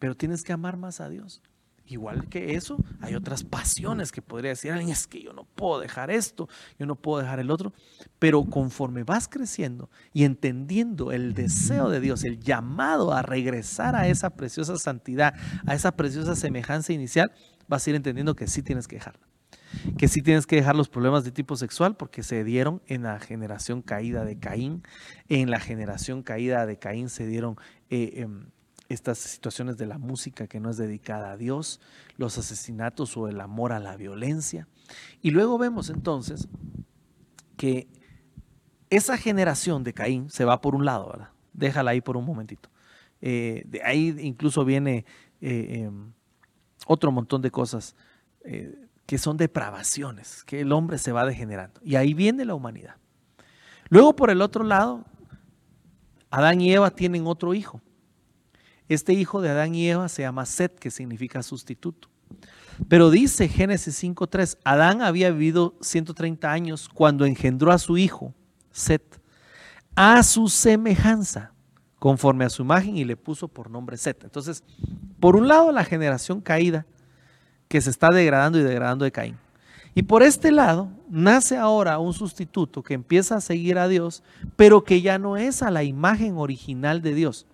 pero 0.00 0.16
tienes 0.16 0.42
que 0.42 0.52
amar 0.52 0.76
más 0.76 1.00
a 1.00 1.08
Dios. 1.08 1.42
Igual 1.88 2.28
que 2.28 2.54
eso, 2.54 2.78
hay 3.00 3.14
otras 3.14 3.44
pasiones 3.44 4.10
que 4.10 4.20
podría 4.20 4.50
decir 4.50 4.72
alguien, 4.72 4.90
es 4.90 5.06
que 5.06 5.22
yo 5.22 5.32
no 5.32 5.44
puedo 5.44 5.80
dejar 5.80 6.10
esto, 6.10 6.48
yo 6.78 6.86
no 6.86 6.96
puedo 6.96 7.22
dejar 7.22 7.38
el 7.38 7.50
otro, 7.50 7.72
pero 8.18 8.44
conforme 8.44 9.04
vas 9.04 9.28
creciendo 9.28 9.88
y 10.12 10.24
entendiendo 10.24 11.12
el 11.12 11.32
deseo 11.34 11.88
de 11.88 12.00
Dios, 12.00 12.24
el 12.24 12.40
llamado 12.40 13.12
a 13.12 13.22
regresar 13.22 13.94
a 13.94 14.08
esa 14.08 14.30
preciosa 14.30 14.76
santidad, 14.76 15.34
a 15.64 15.74
esa 15.74 15.92
preciosa 15.92 16.34
semejanza 16.34 16.92
inicial, 16.92 17.30
vas 17.68 17.86
a 17.86 17.90
ir 17.90 17.96
entendiendo 17.96 18.34
que 18.34 18.48
sí 18.48 18.62
tienes 18.62 18.88
que 18.88 18.96
dejarla 18.96 19.26
que 19.98 20.08
sí 20.08 20.22
tienes 20.22 20.46
que 20.46 20.56
dejar 20.56 20.76
los 20.76 20.88
problemas 20.88 21.24
de 21.24 21.32
tipo 21.32 21.56
sexual 21.56 21.96
porque 21.96 22.22
se 22.22 22.44
dieron 22.44 22.82
en 22.86 23.02
la 23.02 23.18
generación 23.20 23.82
caída 23.82 24.24
de 24.24 24.38
Caín. 24.38 24.82
En 25.28 25.50
la 25.50 25.60
generación 25.60 26.22
caída 26.22 26.66
de 26.66 26.78
Caín 26.78 27.08
se 27.08 27.26
dieron 27.26 27.56
eh, 27.90 28.14
em, 28.16 28.50
estas 28.88 29.18
situaciones 29.18 29.76
de 29.76 29.86
la 29.86 29.98
música 29.98 30.46
que 30.46 30.60
no 30.60 30.70
es 30.70 30.76
dedicada 30.76 31.32
a 31.32 31.36
Dios, 31.36 31.80
los 32.16 32.38
asesinatos 32.38 33.16
o 33.16 33.28
el 33.28 33.40
amor 33.40 33.72
a 33.72 33.80
la 33.80 33.96
violencia. 33.96 34.68
Y 35.22 35.30
luego 35.30 35.58
vemos 35.58 35.90
entonces 35.90 36.48
que 37.56 37.88
esa 38.90 39.18
generación 39.18 39.82
de 39.82 39.92
Caín 39.92 40.30
se 40.30 40.44
va 40.44 40.60
por 40.60 40.74
un 40.74 40.84
lado, 40.84 41.08
¿verdad? 41.08 41.30
Déjala 41.52 41.92
ahí 41.92 42.00
por 42.00 42.16
un 42.16 42.24
momentito. 42.24 42.68
Eh, 43.20 43.64
de 43.66 43.82
ahí 43.82 44.14
incluso 44.20 44.64
viene 44.64 45.04
eh, 45.40 45.84
em, 45.84 46.12
otro 46.86 47.10
montón 47.10 47.42
de 47.42 47.50
cosas 47.50 47.96
que 49.06 49.18
son 49.18 49.36
depravaciones, 49.36 50.44
que 50.44 50.60
el 50.60 50.70
hombre 50.70 50.98
se 50.98 51.10
va 51.10 51.26
degenerando. 51.26 51.80
Y 51.82 51.96
ahí 51.96 52.14
viene 52.14 52.44
la 52.44 52.54
humanidad. 52.54 52.94
Luego, 53.88 54.14
por 54.14 54.30
el 54.30 54.40
otro 54.42 54.64
lado, 54.64 55.04
Adán 56.30 56.60
y 56.60 56.72
Eva 56.72 56.90
tienen 56.90 57.26
otro 57.26 57.54
hijo. 57.54 57.80
Este 58.88 59.12
hijo 59.12 59.40
de 59.40 59.50
Adán 59.50 59.74
y 59.74 59.88
Eva 59.88 60.08
se 60.08 60.22
llama 60.22 60.46
Set, 60.46 60.78
que 60.78 60.90
significa 60.90 61.42
sustituto. 61.42 62.08
Pero 62.88 63.10
dice 63.10 63.48
Génesis 63.48 64.02
5.3, 64.02 64.58
Adán 64.64 65.02
había 65.02 65.30
vivido 65.30 65.74
130 65.80 66.50
años 66.50 66.88
cuando 66.92 67.24
engendró 67.24 67.72
a 67.72 67.78
su 67.78 67.96
hijo, 67.96 68.34
Set, 68.70 69.20
a 69.94 70.22
su 70.22 70.48
semejanza, 70.48 71.52
conforme 71.98 72.44
a 72.44 72.50
su 72.50 72.62
imagen, 72.62 72.96
y 72.96 73.04
le 73.04 73.16
puso 73.16 73.48
por 73.48 73.70
nombre 73.70 73.96
Set. 73.96 74.22
Entonces, 74.24 74.62
por 75.18 75.36
un 75.36 75.48
lado, 75.48 75.72
la 75.72 75.84
generación 75.84 76.40
caída, 76.40 76.86
que 77.68 77.80
se 77.80 77.90
está 77.90 78.10
degradando 78.10 78.58
y 78.58 78.62
degradando 78.62 79.04
de 79.04 79.12
Caín. 79.12 79.36
Y 79.94 80.02
por 80.02 80.22
este 80.22 80.52
lado, 80.52 80.90
nace 81.08 81.56
ahora 81.56 81.98
un 81.98 82.12
sustituto 82.12 82.82
que 82.82 82.94
empieza 82.94 83.36
a 83.36 83.40
seguir 83.40 83.78
a 83.78 83.88
Dios, 83.88 84.22
pero 84.54 84.84
que 84.84 85.00
ya 85.00 85.18
no 85.18 85.36
es 85.38 85.62
a 85.62 85.70
la 85.70 85.82
imagen 85.82 86.36
original 86.36 87.00
de 87.00 87.14
Dios, 87.14 87.46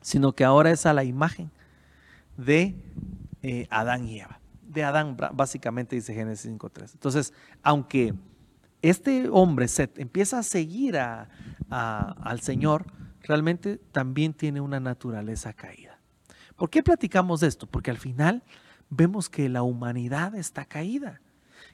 sino 0.00 0.32
que 0.32 0.44
ahora 0.44 0.70
es 0.70 0.86
a 0.86 0.92
la 0.92 1.04
imagen 1.04 1.50
de 2.36 2.74
eh, 3.42 3.66
Adán 3.70 4.06
y 4.06 4.20
Eva. 4.20 4.40
De 4.62 4.84
Adán, 4.84 5.16
básicamente 5.32 5.96
dice 5.96 6.14
Génesis 6.14 6.50
5.3. 6.50 6.92
Entonces, 6.92 7.32
aunque 7.62 8.14
este 8.82 9.28
hombre 9.30 9.66
Seth 9.66 9.98
empieza 9.98 10.38
a 10.38 10.42
seguir 10.42 10.98
al 10.98 12.40
Señor, 12.40 12.86
realmente 13.22 13.78
también 13.92 14.34
tiene 14.34 14.60
una 14.60 14.80
naturaleza 14.80 15.52
caída. 15.52 15.98
¿Por 16.56 16.70
qué 16.70 16.82
platicamos 16.82 17.40
de 17.40 17.48
esto? 17.48 17.66
Porque 17.66 17.90
al 17.90 17.98
final 17.98 18.42
vemos 18.90 19.28
que 19.28 19.48
la 19.48 19.62
humanidad 19.62 20.34
está 20.34 20.64
caída, 20.64 21.20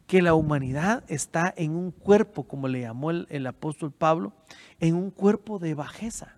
que 0.06 0.22
la 0.22 0.34
humanidad 0.34 1.04
está 1.08 1.52
en 1.56 1.72
un 1.72 1.90
cuerpo, 1.90 2.44
como 2.44 2.68
le 2.68 2.80
llamó 2.80 3.10
el, 3.10 3.46
apóstol 3.46 3.92
Pablo, 3.92 4.32
en 4.80 4.94
un 4.94 5.10
cuerpo 5.10 5.58
de 5.58 5.74
bajeza, 5.74 6.36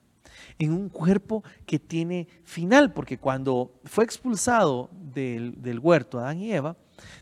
en 0.59 0.73
un 0.73 0.89
cuerpo 0.89 1.45
que 1.67 1.79
tiene 1.79 2.29
final, 2.45 2.93
porque 2.93 3.19
cuando 3.19 3.73
fue 3.85 4.05
expulsado 4.05 4.91
del, 4.93 5.81
huerto 5.83 6.19
Adán 6.19 6.41
y 6.41 6.53
Eva, 6.53 6.77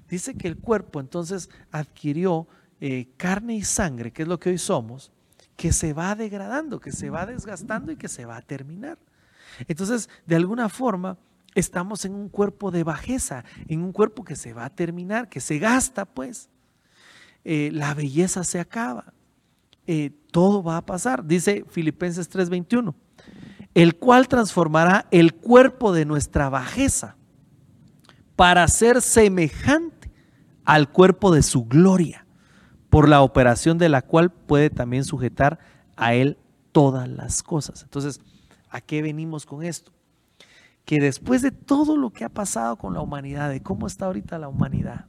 dice 0.09 0.35
que 0.35 0.49
el 0.49 0.59
cuerpo 0.59 1.01
entonces 1.01 1.51
adquirió 1.71 2.47
eh, 2.81 3.09
carne 3.17 3.55
y 3.57 3.63
sangre, 3.63 4.13
que 4.13 4.23
es 4.23 4.29
lo 4.29 4.39
que 4.39 4.51
hoy 4.51 4.59
somos, 4.59 5.13
que 5.57 5.73
se 5.73 5.93
va 5.93 6.15
degradando, 6.15 6.81
que 6.81 6.93
se 6.93 7.11
va 7.11 7.27
desgastando 7.27 7.93
y 7.93 7.97
que 7.97 8.09
se 8.09 8.25
va 8.25 8.37
a 8.37 8.43
terminar. 8.43 8.99
Entonces, 9.69 10.09
de 10.27 10.37
alguna 10.37 10.69
forma, 10.69 11.19
estamos 11.55 12.05
en 12.05 12.15
un 12.15 12.29
cuerpo 12.29 12.71
de 12.71 12.83
bajeza, 12.83 13.45
en 13.69 13.83
un 13.83 13.93
cuerpo 13.93 14.25
que 14.25 14.37
se 14.37 14.53
va 14.53 14.65
a 14.65 14.71
terminar, 14.71 15.29
que 15.29 15.41
se 15.41 15.59
gasta, 15.59 16.05
pues. 16.05 16.49
Eh, 17.45 17.71
la 17.73 17.95
belleza 17.95 18.43
se 18.43 18.59
acaba. 18.59 19.13
Eh, 19.87 20.11
todo 20.31 20.63
va 20.63 20.79
a 20.79 20.87
pasar, 20.87 21.25
dice 21.27 21.65
Filipenses 21.69 22.29
3:21, 22.31 22.95
el 23.75 23.97
cual 23.97 24.29
transformará 24.29 25.07
el 25.11 25.35
cuerpo 25.35 25.93
de 25.93 26.05
nuestra 26.05 26.49
bajeza 26.49 27.17
para 28.37 28.67
ser 28.69 29.03
semejante 29.03 30.11
al 30.65 30.91
cuerpo 30.91 31.33
de 31.33 31.43
su 31.43 31.65
gloria, 31.65 32.27
por 32.91 33.09
la 33.09 33.23
operación 33.23 33.79
de 33.79 33.89
la 33.89 34.03
cual 34.03 34.31
puede 34.31 34.71
también 34.71 35.05
sujetar 35.05 35.59
a 35.97 36.15
él 36.15 36.39
todas 36.73 37.09
las 37.09 37.43
cosas. 37.43 37.83
Entonces, 37.83 38.21
¿a 38.71 38.81
qué 38.81 39.03
venimos 39.03 39.47
con 39.47 39.63
esto? 39.63 39.93
que 40.85 41.01
después 41.01 41.43
de 41.43 41.51
todo 41.51 41.97
lo 41.97 42.11
que 42.11 42.25
ha 42.25 42.29
pasado 42.29 42.77
con 42.77 42.95
la 42.95 43.01
humanidad, 43.01 43.51
de 43.51 43.63
cómo 43.63 43.87
está 43.87 44.07
ahorita 44.07 44.39
la 44.39 44.49
humanidad, 44.49 45.07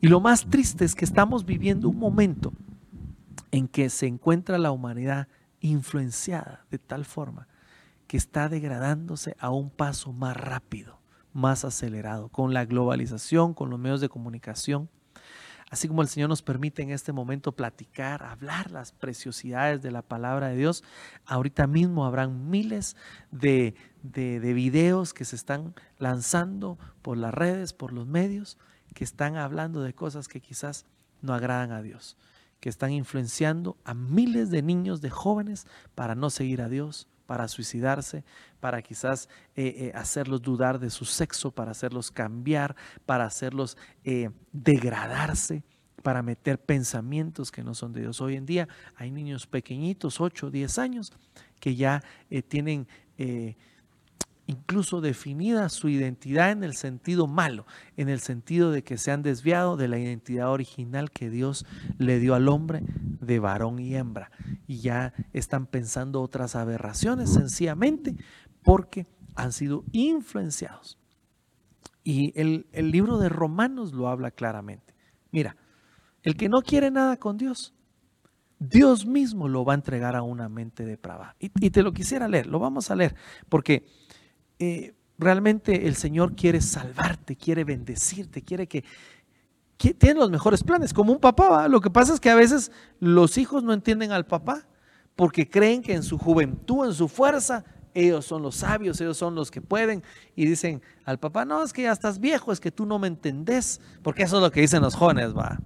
y 0.00 0.06
lo 0.06 0.20
más 0.20 0.48
triste 0.48 0.84
es 0.84 0.94
que 0.94 1.04
estamos 1.04 1.44
viviendo 1.44 1.88
un 1.88 1.98
momento 1.98 2.52
en 3.50 3.66
que 3.66 3.90
se 3.90 4.06
encuentra 4.06 4.58
la 4.58 4.70
humanidad 4.70 5.26
influenciada 5.60 6.64
de 6.70 6.78
tal 6.78 7.04
forma 7.04 7.48
que 8.06 8.16
está 8.16 8.48
degradándose 8.48 9.36
a 9.38 9.50
un 9.50 9.70
paso 9.70 10.12
más 10.12 10.36
rápido, 10.36 10.98
más 11.32 11.64
acelerado, 11.64 12.28
con 12.28 12.54
la 12.54 12.64
globalización, 12.64 13.54
con 13.54 13.70
los 13.70 13.78
medios 13.78 14.00
de 14.00 14.08
comunicación, 14.08 14.88
Así 15.70 15.86
como 15.86 16.00
el 16.00 16.08
Señor 16.08 16.30
nos 16.30 16.40
permite 16.40 16.82
en 16.82 16.90
este 16.90 17.12
momento 17.12 17.52
platicar, 17.52 18.22
hablar 18.22 18.70
las 18.70 18.92
preciosidades 18.92 19.82
de 19.82 19.90
la 19.90 20.00
palabra 20.00 20.48
de 20.48 20.56
Dios, 20.56 20.82
ahorita 21.26 21.66
mismo 21.66 22.06
habrán 22.06 22.48
miles 22.48 22.96
de, 23.30 23.74
de, 24.02 24.52
videos 24.54 25.12
que 25.12 25.26
se 25.26 25.36
están 25.36 25.74
lanzando 25.98 26.78
por 27.02 27.18
las 27.18 27.34
redes, 27.34 27.74
por 27.74 27.92
los 27.92 28.06
medios, 28.06 28.56
que 28.94 29.04
están 29.04 29.36
hablando 29.36 29.82
de 29.82 29.92
cosas 29.92 30.26
que 30.26 30.40
quizás 30.40 30.86
no 31.20 31.34
agradan 31.34 31.72
a 31.72 31.82
Dios, 31.82 32.16
que 32.60 32.68
están 32.68 32.92
influenciando 32.92 33.76
a 33.84 33.94
miles 33.94 34.50
de 34.50 34.62
niños, 34.62 35.00
de 35.00 35.10
jóvenes, 35.10 35.66
para 35.94 36.14
no 36.14 36.30
seguir 36.30 36.62
a 36.62 36.68
Dios, 36.68 37.08
para 37.28 37.46
suicidarse, 37.46 38.24
para 38.58 38.80
quizás 38.80 39.28
eh, 39.54 39.74
eh, 39.76 39.92
hacerlos 39.94 40.40
dudar 40.40 40.78
de 40.78 40.88
su 40.88 41.04
sexo, 41.04 41.50
para 41.50 41.72
hacerlos 41.72 42.10
cambiar, 42.10 42.74
para 43.04 43.26
hacerlos 43.26 43.76
eh, 44.02 44.30
degradarse, 44.52 45.62
para 46.02 46.22
meter 46.22 46.58
pensamientos 46.58 47.52
que 47.52 47.62
no 47.62 47.74
son 47.74 47.92
de 47.92 48.00
Dios. 48.00 48.20
Hoy 48.22 48.36
en 48.36 48.46
día 48.46 48.66
hay 48.96 49.10
niños 49.10 49.46
pequeñitos, 49.46 50.22
8, 50.22 50.50
10 50.50 50.78
años, 50.78 51.12
que 51.60 51.76
ya 51.76 52.02
tienen 52.48 52.86
incluso 54.48 55.02
definida 55.02 55.68
su 55.68 55.90
identidad 55.90 56.50
en 56.50 56.64
el 56.64 56.74
sentido 56.74 57.26
malo, 57.26 57.66
en 57.98 58.08
el 58.08 58.18
sentido 58.18 58.70
de 58.72 58.82
que 58.82 58.96
se 58.96 59.12
han 59.12 59.22
desviado 59.22 59.76
de 59.76 59.88
la 59.88 59.98
identidad 59.98 60.50
original 60.50 61.10
que 61.10 61.28
Dios 61.28 61.66
le 61.98 62.18
dio 62.18 62.34
al 62.34 62.48
hombre 62.48 62.82
de 63.20 63.38
varón 63.38 63.78
y 63.78 63.94
hembra. 63.94 64.30
Y 64.66 64.78
ya 64.78 65.12
están 65.34 65.66
pensando 65.66 66.22
otras 66.22 66.56
aberraciones 66.56 67.30
sencillamente 67.30 68.16
porque 68.62 69.06
han 69.36 69.52
sido 69.52 69.84
influenciados. 69.92 70.98
Y 72.02 72.32
el, 72.40 72.66
el 72.72 72.90
libro 72.90 73.18
de 73.18 73.28
Romanos 73.28 73.92
lo 73.92 74.08
habla 74.08 74.30
claramente. 74.30 74.94
Mira, 75.30 75.56
el 76.22 76.36
que 76.36 76.48
no 76.48 76.62
quiere 76.62 76.90
nada 76.90 77.18
con 77.18 77.36
Dios, 77.36 77.74
Dios 78.58 79.04
mismo 79.04 79.46
lo 79.46 79.66
va 79.66 79.74
a 79.74 79.76
entregar 79.76 80.16
a 80.16 80.22
una 80.22 80.48
mente 80.48 80.86
depravada. 80.86 81.36
Y, 81.38 81.50
y 81.60 81.68
te 81.68 81.82
lo 81.82 81.92
quisiera 81.92 82.28
leer, 82.28 82.46
lo 82.46 82.58
vamos 82.58 82.90
a 82.90 82.96
leer, 82.96 83.14
porque 83.50 83.86
eh, 84.58 84.94
realmente 85.18 85.86
el 85.86 85.96
Señor 85.96 86.34
quiere 86.34 86.60
salvarte, 86.60 87.36
quiere 87.36 87.64
bendecirte, 87.64 88.42
quiere 88.42 88.66
que, 88.66 88.84
tiene 89.76 90.14
los 90.14 90.30
mejores 90.30 90.64
planes, 90.64 90.92
como 90.92 91.12
un 91.12 91.20
papá. 91.20 91.68
Lo 91.68 91.80
que 91.80 91.90
pasa 91.90 92.12
es 92.12 92.20
que 92.20 92.30
a 92.30 92.34
veces 92.34 92.72
los 92.98 93.38
hijos 93.38 93.62
no 93.62 93.72
entienden 93.72 94.10
al 94.10 94.26
papá 94.26 94.66
porque 95.14 95.48
creen 95.48 95.82
que 95.82 95.94
en 95.94 96.02
su 96.02 96.18
juventud, 96.18 96.86
en 96.86 96.94
su 96.94 97.08
fuerza, 97.08 97.64
ellos 97.94 98.24
son 98.24 98.42
los 98.42 98.56
sabios, 98.56 99.00
ellos 99.00 99.16
son 99.16 99.34
los 99.34 99.50
que 99.50 99.60
pueden. 99.60 100.02
Y 100.34 100.46
dicen 100.46 100.82
al 101.04 101.18
papá, 101.18 101.44
no, 101.44 101.62
es 101.62 101.72
que 101.72 101.82
ya 101.82 101.92
estás 101.92 102.18
viejo, 102.18 102.52
es 102.52 102.60
que 102.60 102.72
tú 102.72 102.86
no 102.86 102.98
me 102.98 103.06
entendés, 103.06 103.80
porque 104.02 104.24
eso 104.24 104.36
es 104.36 104.42
lo 104.42 104.50
que 104.50 104.60
dicen 104.60 104.82
los 104.82 104.94
jóvenes, 104.94 105.36
va. 105.36 105.60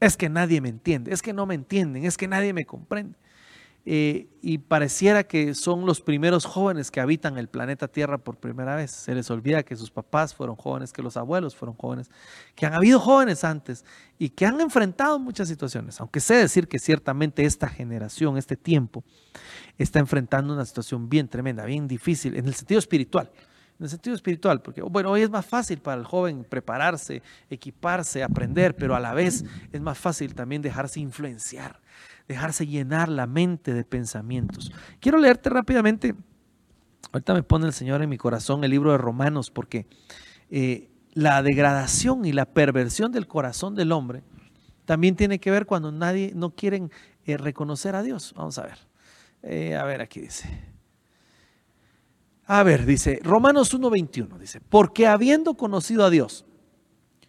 Es 0.00 0.16
que 0.16 0.28
nadie 0.28 0.60
me 0.60 0.68
entiende, 0.70 1.12
es 1.12 1.22
que 1.22 1.32
no 1.32 1.46
me 1.46 1.54
entienden, 1.54 2.04
es 2.04 2.16
que 2.16 2.28
nadie 2.28 2.52
me 2.52 2.64
comprende. 2.64 3.18
Eh, 3.86 4.28
y 4.40 4.58
pareciera 4.58 5.24
que 5.24 5.54
son 5.54 5.84
los 5.84 6.00
primeros 6.00 6.46
jóvenes 6.46 6.90
que 6.90 7.00
habitan 7.00 7.36
el 7.36 7.48
planeta 7.48 7.86
Tierra 7.86 8.16
por 8.16 8.38
primera 8.38 8.76
vez. 8.76 8.90
Se 8.90 9.14
les 9.14 9.30
olvida 9.30 9.62
que 9.62 9.76
sus 9.76 9.90
papás 9.90 10.34
fueron 10.34 10.56
jóvenes, 10.56 10.92
que 10.92 11.02
los 11.02 11.18
abuelos 11.18 11.54
fueron 11.54 11.76
jóvenes, 11.76 12.10
que 12.54 12.64
han 12.64 12.72
habido 12.72 12.98
jóvenes 12.98 13.44
antes 13.44 13.84
y 14.18 14.30
que 14.30 14.46
han 14.46 14.60
enfrentado 14.60 15.18
muchas 15.18 15.48
situaciones. 15.48 16.00
Aunque 16.00 16.20
sé 16.20 16.34
decir 16.34 16.66
que 16.66 16.78
ciertamente 16.78 17.44
esta 17.44 17.68
generación, 17.68 18.38
este 18.38 18.56
tiempo, 18.56 19.04
está 19.76 19.98
enfrentando 19.98 20.54
una 20.54 20.64
situación 20.64 21.08
bien 21.08 21.28
tremenda, 21.28 21.66
bien 21.66 21.86
difícil, 21.86 22.36
en 22.36 22.46
el 22.46 22.54
sentido 22.54 22.78
espiritual. 22.78 23.30
En 23.78 23.84
el 23.84 23.90
sentido 23.90 24.14
espiritual, 24.14 24.62
porque 24.62 24.82
bueno, 24.82 25.10
hoy 25.10 25.22
es 25.22 25.30
más 25.30 25.44
fácil 25.44 25.78
para 25.78 26.00
el 26.00 26.06
joven 26.06 26.46
prepararse, 26.48 27.22
equiparse, 27.50 28.22
aprender, 28.22 28.76
pero 28.76 28.94
a 28.94 29.00
la 29.00 29.12
vez 29.14 29.44
es 29.72 29.80
más 29.80 29.98
fácil 29.98 30.32
también 30.32 30.62
dejarse 30.62 31.00
influenciar 31.00 31.80
dejarse 32.28 32.66
llenar 32.66 33.08
la 33.08 33.26
mente 33.26 33.74
de 33.74 33.84
pensamientos. 33.84 34.72
Quiero 35.00 35.18
leerte 35.18 35.50
rápidamente, 35.50 36.14
ahorita 37.12 37.34
me 37.34 37.42
pone 37.42 37.66
el 37.66 37.72
Señor 37.72 38.02
en 38.02 38.08
mi 38.08 38.16
corazón 38.16 38.64
el 38.64 38.70
libro 38.70 38.92
de 38.92 38.98
Romanos, 38.98 39.50
porque 39.50 39.86
eh, 40.50 40.90
la 41.12 41.42
degradación 41.42 42.24
y 42.24 42.32
la 42.32 42.46
perversión 42.46 43.12
del 43.12 43.26
corazón 43.26 43.74
del 43.74 43.92
hombre 43.92 44.22
también 44.84 45.16
tiene 45.16 45.38
que 45.38 45.50
ver 45.50 45.66
cuando 45.66 45.92
nadie 45.92 46.32
no 46.34 46.50
quieren 46.50 46.90
eh, 47.24 47.36
reconocer 47.36 47.94
a 47.94 48.02
Dios. 48.02 48.34
Vamos 48.36 48.58
a 48.58 48.62
ver. 48.64 48.78
Eh, 49.42 49.76
a 49.76 49.84
ver, 49.84 50.00
aquí 50.00 50.20
dice. 50.20 50.74
A 52.46 52.62
ver, 52.62 52.84
dice 52.84 53.20
Romanos 53.22 53.72
1:21, 53.72 54.38
dice, 54.38 54.60
porque 54.60 55.06
habiendo 55.06 55.54
conocido 55.54 56.04
a 56.04 56.10
Dios, 56.10 56.44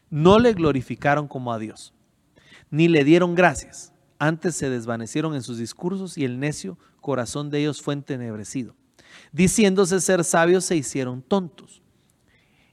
no 0.10 0.40
le 0.40 0.54
glorificaron 0.54 1.30
como 1.30 1.54
a 1.54 1.60
Dios, 1.60 1.94
ni 2.70 2.90
le 2.90 3.06
dieron 3.06 3.34
gracias 3.34 3.95
antes 4.20 4.56
se 4.56 4.70
desvanecieron 4.70 5.36
en 5.36 5.42
sus 5.42 5.58
discursos 5.58 6.18
y 6.18 6.26
el 6.26 6.40
necio 6.40 6.78
corazón 7.02 7.50
de 7.50 7.60
ellos 7.60 7.82
fue 7.82 7.94
entenebrecido. 7.94 8.76
Diciéndose 9.32 10.02
ser 10.02 10.24
sabios 10.24 10.66
se 10.66 10.76
hicieron 10.76 11.22
tontos 11.22 11.82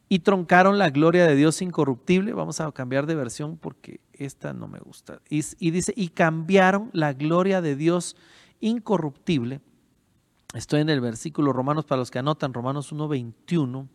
y 0.09 0.20
troncaron 0.20 0.78
la 0.78 0.90
gloria 0.90 1.26
de 1.26 1.36
Dios 1.36 1.62
incorruptible. 1.62 2.32
Vamos 2.32 2.61
a 2.61 2.70
cambiar 2.72 3.07
de 3.07 3.14
versión 3.14 3.57
porque 3.57 4.01
esta 4.12 4.53
no 4.53 4.68
me 4.68 4.78
gusta. 4.78 5.20
Y, 5.28 5.43
y 5.59 5.70
dice, 5.70 5.93
y 5.97 6.09
cambiaron 6.09 6.90
la 6.93 7.12
gloria 7.12 7.61
de 7.61 7.76
Dios 7.76 8.16
incorruptible 8.61 9.61
Estoy 10.55 10.82
en 10.82 10.90
el 10.90 11.00
versículo 11.00 11.53
Romanos 11.55 11.86
para 11.86 12.00
los 12.00 12.11
que 12.11 12.18
anotan, 12.18 12.53
Romanos 12.53 12.92
1.21. 12.92 13.88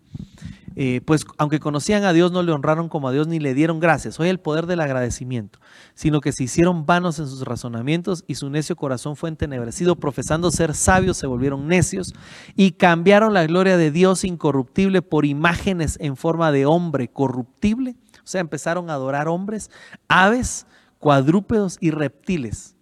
Eh, 0.80 1.02
pues 1.06 1.26
aunque 1.38 1.60
conocían 1.60 2.04
a 2.04 2.14
Dios, 2.14 2.32
no 2.32 2.44
le 2.44 2.52
honraron 2.52 2.90
como 2.90 3.08
a 3.08 3.12
Dios 3.12 3.28
ni 3.28 3.40
le 3.40 3.54
dieron 3.54 3.80
gracias. 3.80 4.20
Hoy 4.20 4.30
el 4.30 4.40
poder 4.40 4.66
del 4.66 4.80
agradecimiento, 4.80 5.60
sino 5.96 6.22
que 6.22 6.32
se 6.32 6.44
hicieron 6.44 6.86
vanos 6.86 7.18
en 7.20 7.28
sus 7.28 7.42
razonamientos 7.46 8.24
y 8.28 8.36
su 8.36 8.50
necio 8.50 8.76
corazón 8.76 9.16
fue 9.16 9.30
entenebrecido, 9.30 9.96
profesando 9.96 10.52
ser 10.52 10.76
sabios, 10.76 11.18
se 11.18 11.26
volvieron 11.26 11.68
necios 11.68 12.14
y 12.56 12.74
cambiaron 12.74 13.34
la 13.34 13.46
gloria 13.46 13.78
de 13.78 13.92
Dios 13.92 14.24
incorruptible 14.24 15.02
por 15.02 15.26
imágenes 15.26 15.98
en 16.00 16.16
forma 16.16 16.52
de 16.52 16.66
hombre 16.66 17.08
corruptible. 17.08 17.96
O 18.18 18.28
sea, 18.28 18.42
empezaron 18.42 18.90
a 18.90 18.94
adorar 18.94 19.28
hombres, 19.28 19.72
aves, 20.08 20.68
cuadrúpedos 21.00 21.78
y 21.82 21.92
reptiles 21.92 22.77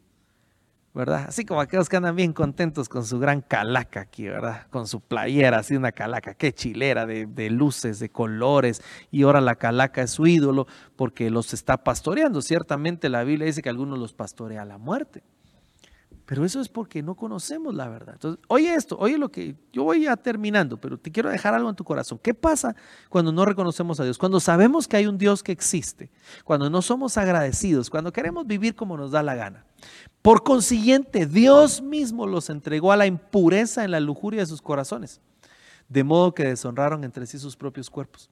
¿verdad? 0.96 1.26
Así 1.28 1.44
como 1.44 1.60
aquellos 1.60 1.90
que 1.90 1.98
andan 1.98 2.16
bien 2.16 2.32
contentos 2.32 2.88
con 2.88 3.06
su 3.06 3.20
gran 3.20 3.42
calaca 3.42 4.00
aquí, 4.00 4.24
¿verdad? 4.24 4.66
Con 4.70 4.88
su 4.88 5.02
playera, 5.02 5.60
así 5.60 5.76
una 5.76 5.92
calaca, 5.92 6.34
qué 6.34 6.54
chilera 6.54 7.06
de, 7.06 7.26
de, 7.26 7.50
luces, 7.50 8.00
de 8.00 8.10
colores, 8.10 8.82
y 9.12 9.24
ahora 9.24 9.42
la 9.42 9.56
calaca 9.56 10.02
es 10.02 10.12
su 10.12 10.26
ídolo 10.26 10.68
porque 10.96 11.30
los 11.30 11.54
está 11.54 11.84
pastoreando. 11.84 12.42
Ciertamente 12.42 13.10
la 13.10 13.26
Biblia 13.26 13.46
dice 13.46 13.62
que 13.62 13.70
algunos 13.70 14.00
los 14.00 14.14
pastorea 14.14 14.62
a 14.62 14.66
la 14.66 14.78
muerte. 14.78 15.22
Pero 16.26 16.44
eso 16.44 16.60
es 16.60 16.70
porque 16.70 17.04
no 17.04 17.14
conocemos 17.16 17.76
la 17.76 17.88
verdad. 17.88 18.16
Entonces, 18.16 18.44
oye 18.48 18.74
esto, 18.74 18.98
oye 19.00 19.18
lo 19.18 19.30
que 19.30 19.56
yo 19.72 19.84
voy 19.84 20.04
ya 20.04 20.18
terminando, 20.18 20.78
pero 20.78 20.98
te 20.98 21.12
quiero 21.12 21.30
dejar 21.30 21.54
algo 21.54 21.70
en 21.70 21.76
tu 21.76 21.84
corazón. 21.84 22.20
¿Qué 22.22 22.34
pasa 22.34 22.76
cuando 23.10 23.32
no 23.32 23.46
reconocemos 23.46 24.00
a 24.00 24.04
Dios? 24.04 24.18
Cuando 24.18 24.40
sabemos 24.40 24.88
que 24.88 24.98
hay 24.98 25.06
un 25.06 25.20
Dios 25.20 25.44
que 25.44 25.52
existe, 25.52 26.10
cuando 26.44 26.68
no 26.68 26.82
somos 26.82 27.18
agradecidos, 27.18 27.92
cuando 27.92 28.12
queremos 28.12 28.48
vivir 28.48 28.76
como 28.76 28.98
nos 28.98 29.12
da 29.12 29.22
la 29.22 29.36
gana. 29.36 29.66
Por 30.24 30.44
consiguiente, 30.44 31.28
Dios 31.28 31.84
mismo 31.84 32.26
los 32.26 32.50
entregó 32.50 32.92
a 32.92 32.98
la 32.98 33.06
impureza 33.06 33.84
en 33.84 33.92
la 33.92 34.00
lujuria 34.00 34.40
de 34.40 34.48
sus 34.48 34.64
corazones, 34.64 35.22
de 35.90 36.04
modo 36.04 36.34
que 36.34 36.46
deshonraron 36.46 37.04
entre 37.04 37.28
sí 37.28 37.38
sus 37.38 37.56
propios 37.56 37.92
cuerpos, 37.92 38.32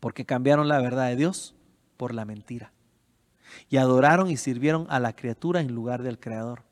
porque 0.00 0.24
cambiaron 0.24 0.68
la 0.68 0.80
verdad 0.80 1.08
de 1.08 1.16
Dios 1.16 1.54
por 1.98 2.14
la 2.14 2.24
mentira, 2.24 2.72
y 3.68 3.76
adoraron 3.76 4.30
y 4.30 4.38
sirvieron 4.38 4.86
a 4.88 5.00
la 5.00 5.14
criatura 5.14 5.60
en 5.60 5.74
lugar 5.74 6.02
del 6.02 6.18
Creador 6.18 6.67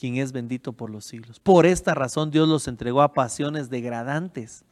quien 0.00 0.16
es 0.16 0.32
bendito 0.32 0.72
por 0.72 0.88
los 0.88 1.04
siglos. 1.04 1.40
Por 1.40 1.66
esta 1.66 1.92
razón 1.92 2.30
Dios 2.30 2.48
los 2.48 2.66
entregó 2.68 3.02
a 3.02 3.12
pasiones 3.12 3.68
degradantes, 3.68 4.64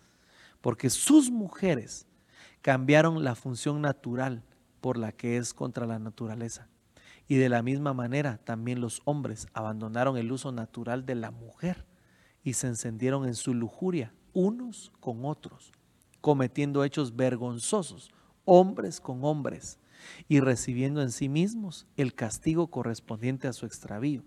porque 0.63 0.89
sus 0.89 1.31
mujeres 1.31 2.07
cambiaron 2.63 3.23
la 3.23 3.35
función 3.35 3.83
natural 3.83 4.43
por 4.81 4.97
la 4.97 5.13
que 5.13 5.37
es 5.37 5.53
contra 5.53 5.85
la 5.85 5.99
naturaleza. 5.99 6.67
Y 7.27 7.37
de 7.37 7.51
la 7.51 7.63
misma 7.63 7.93
manera 7.93 8.39
también 8.39 8.81
los 8.81 9.03
hombres 9.05 9.49
abandonaron 9.53 10.17
el 10.17 10.33
uso 10.33 10.51
natural 10.51 11.05
de 11.05 11.17
la 11.17 11.31
mujer 11.31 11.85
y 12.43 12.55
se 12.55 12.69
encendieron 12.69 13.27
en 13.27 13.35
su 13.35 13.53
lujuria 13.53 14.15
unos 14.33 14.93
con 14.99 15.27
otros, 15.27 15.73
cometiendo 16.23 16.85
hechos 16.85 17.15
vergonzosos, 17.17 18.11
hombres 18.47 18.99
con 18.99 19.23
hombres 19.23 19.79
y 20.29 20.41
recibiendo 20.41 21.03
en 21.03 21.11
sí 21.11 21.29
mismos 21.29 21.87
el 21.97 22.15
castigo 22.15 22.69
correspondiente 22.69 23.49
a 23.49 23.53
su 23.53 23.67
extravío. 23.67 24.23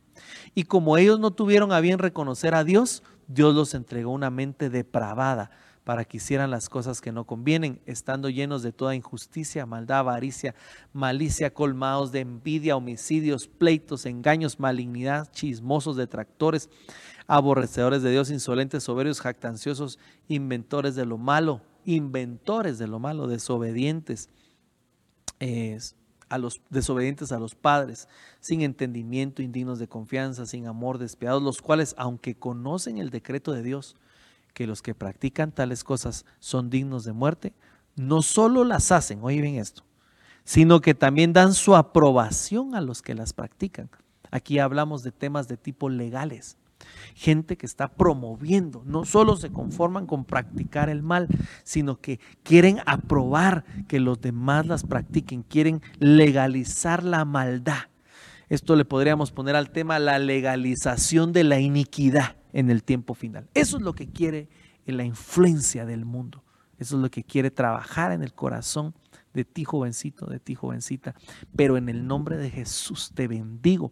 Y 0.55 0.63
como 0.63 0.97
ellos 0.97 1.19
no 1.19 1.31
tuvieron 1.31 1.71
a 1.71 1.79
bien 1.79 1.99
reconocer 1.99 2.55
a 2.55 2.63
Dios, 2.63 3.03
Dios 3.27 3.55
los 3.55 3.73
entregó 3.73 4.11
una 4.11 4.29
mente 4.29 4.69
depravada 4.69 5.51
para 5.83 6.05
que 6.05 6.17
hicieran 6.17 6.51
las 6.51 6.69
cosas 6.69 7.01
que 7.01 7.11
no 7.11 7.25
convienen, 7.25 7.81
estando 7.85 8.29
llenos 8.29 8.61
de 8.61 8.71
toda 8.71 8.95
injusticia, 8.95 9.65
maldad, 9.65 9.99
avaricia, 9.99 10.53
malicia, 10.93 11.53
colmados 11.53 12.11
de 12.11 12.19
envidia, 12.19 12.75
homicidios, 12.75 13.47
pleitos, 13.47 14.05
engaños, 14.05 14.59
malignidad, 14.59 15.31
chismosos, 15.31 15.95
detractores, 15.95 16.69
aborrecedores 17.27 18.03
de 18.03 18.11
Dios, 18.11 18.29
insolentes, 18.29 18.83
soberbios, 18.83 19.21
jactanciosos, 19.21 19.97
inventores 20.27 20.95
de 20.95 21.05
lo 21.05 21.17
malo, 21.17 21.61
inventores 21.85 22.77
de 22.77 22.87
lo 22.87 22.99
malo, 22.99 23.27
desobedientes 23.27 24.29
a 26.29 26.37
los 26.37 26.61
desobedientes 26.69 27.31
a 27.31 27.39
los 27.39 27.55
padres, 27.55 28.07
sin 28.39 28.61
entendimiento, 28.61 29.41
indignos 29.41 29.79
de 29.79 29.87
confianza, 29.87 30.45
sin 30.45 30.67
amor, 30.67 30.97
despiadados, 30.97 31.43
los 31.43 31.61
cuales, 31.61 31.93
aunque 31.97 32.35
conocen 32.35 32.97
el 32.97 33.09
decreto 33.09 33.51
de 33.51 33.63
Dios, 33.63 33.95
que 34.53 34.67
los 34.67 34.81
que 34.81 34.95
practican 34.95 35.51
tales 35.51 35.83
cosas 35.83 36.25
son 36.39 36.69
dignos 36.69 37.03
de 37.03 37.13
muerte, 37.13 37.53
no 37.95 38.21
solo 38.21 38.63
las 38.63 38.91
hacen, 38.91 39.19
oye 39.23 39.41
bien 39.41 39.55
esto, 39.55 39.83
sino 40.43 40.79
que 40.79 40.93
también 40.93 41.33
dan 41.33 41.53
su 41.53 41.75
aprobación 41.75 42.75
a 42.75 42.81
los 42.81 43.01
que 43.01 43.15
las 43.15 43.33
practican. 43.33 43.89
Aquí 44.29 44.59
hablamos 44.59 45.03
de 45.03 45.11
temas 45.11 45.47
de 45.47 45.57
tipo 45.57 45.89
legales 45.89 46.57
gente 47.13 47.57
que 47.57 47.65
está 47.65 47.89
promoviendo, 47.89 48.83
no 48.85 49.05
solo 49.05 49.35
se 49.35 49.51
conforman 49.51 50.05
con 50.05 50.25
practicar 50.25 50.89
el 50.89 51.03
mal, 51.03 51.27
sino 51.63 51.99
que 51.99 52.19
quieren 52.43 52.79
aprobar 52.85 53.65
que 53.87 53.99
los 53.99 54.21
demás 54.21 54.65
las 54.65 54.83
practiquen, 54.83 55.43
quieren 55.43 55.81
legalizar 55.99 57.03
la 57.03 57.25
maldad. 57.25 57.89
Esto 58.49 58.75
le 58.75 58.85
podríamos 58.85 59.31
poner 59.31 59.55
al 59.55 59.71
tema 59.71 59.97
la 59.99 60.19
legalización 60.19 61.31
de 61.31 61.43
la 61.45 61.59
iniquidad 61.59 62.35
en 62.53 62.69
el 62.69 62.83
tiempo 62.83 63.13
final. 63.13 63.47
Eso 63.53 63.77
es 63.77 63.83
lo 63.83 63.93
que 63.93 64.07
quiere 64.07 64.49
la 64.91 65.03
influencia 65.03 65.85
del 65.85 66.05
mundo. 66.05 66.43
Eso 66.77 66.95
es 66.95 67.01
lo 67.01 67.09
que 67.09 67.23
quiere 67.23 67.51
trabajar 67.51 68.11
en 68.11 68.23
el 68.23 68.33
corazón 68.33 68.93
de 69.33 69.45
ti 69.45 69.63
jovencito, 69.63 70.25
de 70.25 70.39
ti 70.39 70.55
jovencita. 70.55 71.15
Pero 71.55 71.77
en 71.77 71.89
el 71.89 72.05
nombre 72.07 72.37
de 72.37 72.49
Jesús 72.49 73.11
te 73.13 73.27
bendigo 73.27 73.91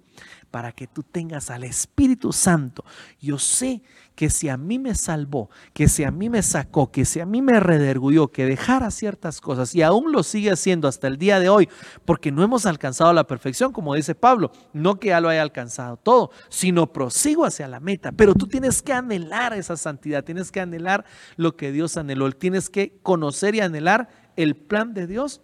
para 0.52 0.72
que 0.72 0.88
tú 0.88 1.04
tengas 1.04 1.50
al 1.50 1.64
Espíritu 1.64 2.34
Santo. 2.34 2.84
Yo 3.20 3.38
sé 3.38 3.84
que 4.16 4.30
si 4.30 4.50
a 4.50 4.58
mí 4.58 4.80
me 4.80 4.96
salvó, 4.96 5.50
que 5.74 5.88
si 5.88 6.04
a 6.04 6.12
mí 6.12 6.30
me 6.30 6.42
sacó, 6.42 6.92
que 6.92 7.06
si 7.06 7.20
a 7.22 7.26
mí 7.26 7.42
me 7.42 7.60
rederguyó, 7.60 8.30
que 8.30 8.46
dejara 8.46 8.92
ciertas 8.92 9.40
cosas 9.40 9.74
y 9.76 9.82
aún 9.82 10.12
lo 10.12 10.24
sigue 10.24 10.52
haciendo 10.52 10.88
hasta 10.88 11.08
el 11.08 11.18
día 11.18 11.40
de 11.40 11.48
hoy, 11.48 11.70
porque 12.04 12.32
no 12.32 12.44
hemos 12.44 12.66
alcanzado 12.66 13.14
la 13.14 13.28
perfección, 13.28 13.72
como 13.72 13.96
dice 13.96 14.16
Pablo, 14.16 14.52
no 14.74 15.00
que 15.00 15.10
ya 15.10 15.22
lo 15.22 15.30
haya 15.30 15.42
alcanzado 15.42 15.98
todo, 15.98 16.32
sino 16.50 16.92
prosigo 16.92 17.46
hacia 17.46 17.68
la 17.68 17.80
meta. 17.80 18.12
Pero 18.12 18.34
tú 18.34 18.48
tienes 18.48 18.82
que 18.82 18.92
anhelar 18.92 19.54
esa 19.54 19.78
santidad, 19.78 20.24
tienes 20.24 20.52
que 20.52 20.60
anhelar 20.60 21.06
lo 21.38 21.56
que 21.56 21.72
Dios 21.72 21.96
anheló, 21.96 22.30
tienes 22.32 22.70
que 22.70 23.00
conocer 23.02 23.56
y 23.56 23.62
anhelar 23.62 24.10
el 24.40 24.56
plan 24.56 24.94
de 24.94 25.06
Dios 25.06 25.42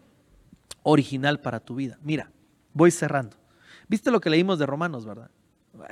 original 0.83 1.41
para 1.41 1.59
tu 1.59 1.75
vida. 1.75 1.99
Mira, 2.01 2.31
voy 2.73 2.91
cerrando. 2.91 3.35
¿Viste 3.89 4.09
lo 4.09 4.21
que 4.21 4.29
leímos 4.29 4.57
de 4.57 4.65
Romanos, 4.65 5.05
verdad? 5.05 5.29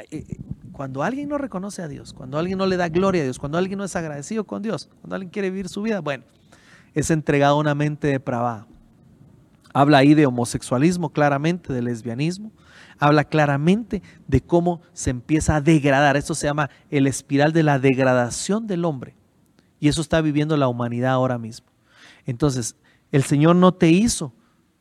Eh, 0.09 0.37
cuando 0.71 1.03
alguien 1.03 1.27
no 1.27 1.37
reconoce 1.37 1.81
a 1.81 1.89
Dios, 1.89 2.13
cuando 2.13 2.39
alguien 2.39 2.57
no 2.57 2.65
le 2.65 2.77
da 2.77 2.87
gloria 2.87 3.21
a 3.21 3.25
Dios, 3.25 3.39
cuando 3.39 3.57
alguien 3.57 3.77
no 3.77 3.83
es 3.83 3.95
agradecido 3.97 4.45
con 4.45 4.61
Dios, 4.61 4.89
cuando 5.01 5.15
alguien 5.15 5.31
quiere 5.31 5.49
vivir 5.49 5.67
su 5.67 5.81
vida, 5.81 5.99
bueno, 5.99 6.23
es 6.93 7.11
entregado 7.11 7.57
a 7.57 7.59
una 7.59 7.75
mente 7.75 8.07
depravada. 8.07 8.67
Habla 9.73 9.97
ahí 9.97 10.13
de 10.13 10.25
homosexualismo 10.25 11.09
claramente, 11.09 11.73
de 11.73 11.81
lesbianismo. 11.81 12.53
Habla 12.99 13.25
claramente 13.25 14.01
de 14.27 14.39
cómo 14.39 14.81
se 14.93 15.09
empieza 15.09 15.57
a 15.57 15.61
degradar. 15.61 16.15
Esto 16.15 16.35
se 16.35 16.47
llama 16.47 16.69
el 16.89 17.07
espiral 17.07 17.51
de 17.51 17.63
la 17.63 17.79
degradación 17.79 18.65
del 18.65 18.85
hombre. 18.85 19.15
Y 19.81 19.89
eso 19.89 19.99
está 19.99 20.21
viviendo 20.21 20.55
la 20.55 20.69
humanidad 20.69 21.11
ahora 21.11 21.37
mismo. 21.37 21.67
Entonces, 22.25 22.77
el 23.13 23.23
Señor 23.23 23.55
no 23.55 23.73
te 23.73 23.89
hizo 23.89 24.33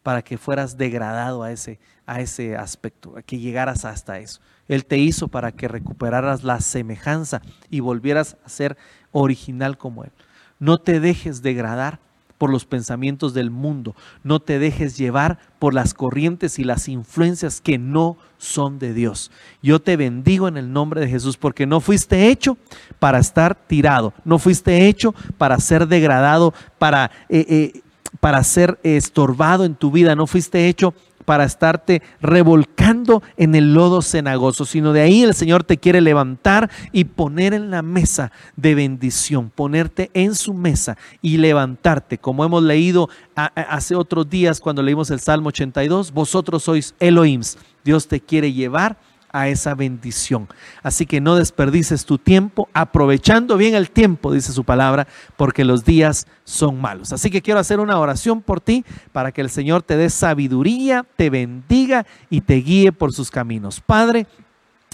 para 0.03 0.23
que 0.23 0.39
fueras 0.39 0.77
degradado 0.77 1.43
a 1.45 1.53
ese, 1.53 1.79
a 2.07 2.21
ese 2.21 2.57
aspecto, 2.57 3.17
a 3.17 3.23
que 3.23 3.39
llegaras 3.39 3.85
hasta 3.85 4.19
eso. 4.19 4.41
Él 4.67 4.85
te 4.87 4.99
hizo 4.99 5.29
para 5.29 5.53
que 5.53 5.69
recuperaras 5.69 6.43
la 6.43 6.61
semejanza 6.61 7.43
y 7.71 7.81
volvieras 7.81 8.37
a 8.45 8.49
ser 8.49 8.77
original 9.13 9.77
como 9.77 10.03
Él. 10.05 10.11
No 10.59 10.79
te 10.79 10.99
dejes 10.99 11.43
degradar 11.43 12.01
por 12.39 12.51
los 12.51 12.65
pensamientos 12.65 13.35
del 13.35 13.51
mundo. 13.51 13.95
No 14.25 14.41
te 14.41 14.59
dejes 14.59 14.97
llevar 14.97 15.39
por 15.61 15.75
las 15.75 15.95
corrientes 15.95 16.59
y 16.59 16.65
las 16.65 16.89
influencias 16.89 17.61
que 17.61 17.79
no 17.79 18.17
son 18.39 18.81
de 18.81 18.95
Dios. 18.95 19.31
Yo 19.63 19.81
te 19.81 19.97
bendigo 19.97 20.49
en 20.49 20.57
el 20.57 20.73
nombre 20.73 21.01
de 21.01 21.09
Jesús 21.09 21.37
porque 21.37 21.67
no 21.67 21.81
fuiste 21.81 22.29
hecho 22.29 22.57
para 22.99 23.19
estar 23.19 23.55
tirado, 23.55 24.13
no 24.25 24.41
fuiste 24.41 24.89
hecho 24.89 25.15
para 25.39 25.61
ser 25.61 25.87
degradado, 25.87 26.53
para 26.79 27.13
eh, 27.29 27.47
eh, 27.49 27.83
para 28.21 28.43
ser 28.45 28.79
estorbado 28.83 29.65
en 29.65 29.75
tu 29.75 29.91
vida, 29.91 30.15
no 30.15 30.27
fuiste 30.27 30.69
hecho 30.69 30.95
para 31.25 31.45
estarte 31.45 32.03
revolcando 32.21 33.23
en 33.37 33.55
el 33.55 33.75
lodo 33.75 34.03
cenagoso, 34.03 34.65
sino 34.65 34.93
de 34.93 35.03
ahí 35.03 35.23
el 35.23 35.35
Señor 35.35 35.65
te 35.65 35.79
quiere 35.79 36.01
levantar 36.01 36.71
y 36.91 37.05
poner 37.05 37.55
en 37.55 37.71
la 37.71 37.83
mesa 37.83 38.33
de 38.57 38.75
bendición, 38.75 39.51
ponerte 39.55 40.11
en 40.15 40.35
su 40.35 40.55
mesa 40.55 40.97
y 41.21 41.37
levantarte, 41.37 42.19
como 42.19 42.45
hemos 42.45 42.63
leído 42.63 43.09
hace 43.35 43.95
otros 43.95 44.29
días 44.29 44.61
cuando 44.61 44.83
leímos 44.83 45.11
el 45.11 45.21
Salmo 45.21 45.49
82, 45.49 46.13
vosotros 46.13 46.65
sois 46.65 46.95
Elohims, 47.01 47.59
Dios 47.85 48.09
te 48.09 48.21
quiere 48.21 48.53
llevar 48.53 48.99
a 49.33 49.49
esa 49.49 49.75
bendición. 49.75 50.49
Así 50.83 51.07
que 51.07 51.21
no 51.21 51.37
desperdices 51.37 52.05
tu 52.05 52.19
tiempo, 52.19 52.69
aprovechando 52.73 53.57
bien 53.57 53.75
el 53.75 53.91
tiempo, 53.91 54.33
dice 54.33 54.53
su 54.53 54.65
palabra, 54.65 55.07
porque 55.37 55.65
los 55.65 55.85
días 55.85 56.27
son 56.45 56.81
malos. 56.81 57.13
Así 57.13 57.31
que 57.31 57.43
quiero 57.43 57.61
hacer 57.61 57.81
una 57.81 57.99
oración 57.99 58.43
por 58.43 58.61
ti 58.61 58.85
para 59.13 59.33
que 59.33 59.41
el 59.41 59.51
Señor 59.51 59.83
te 59.83 59.97
dé 59.97 60.11
sabiduría, 60.11 61.05
te 61.17 61.31
bendiga 61.31 62.07
y 62.31 62.43
te 62.43 62.55
guíe 62.57 62.93
por 62.93 63.13
sus 63.13 63.31
caminos. 63.31 63.81
Padre, 63.81 64.27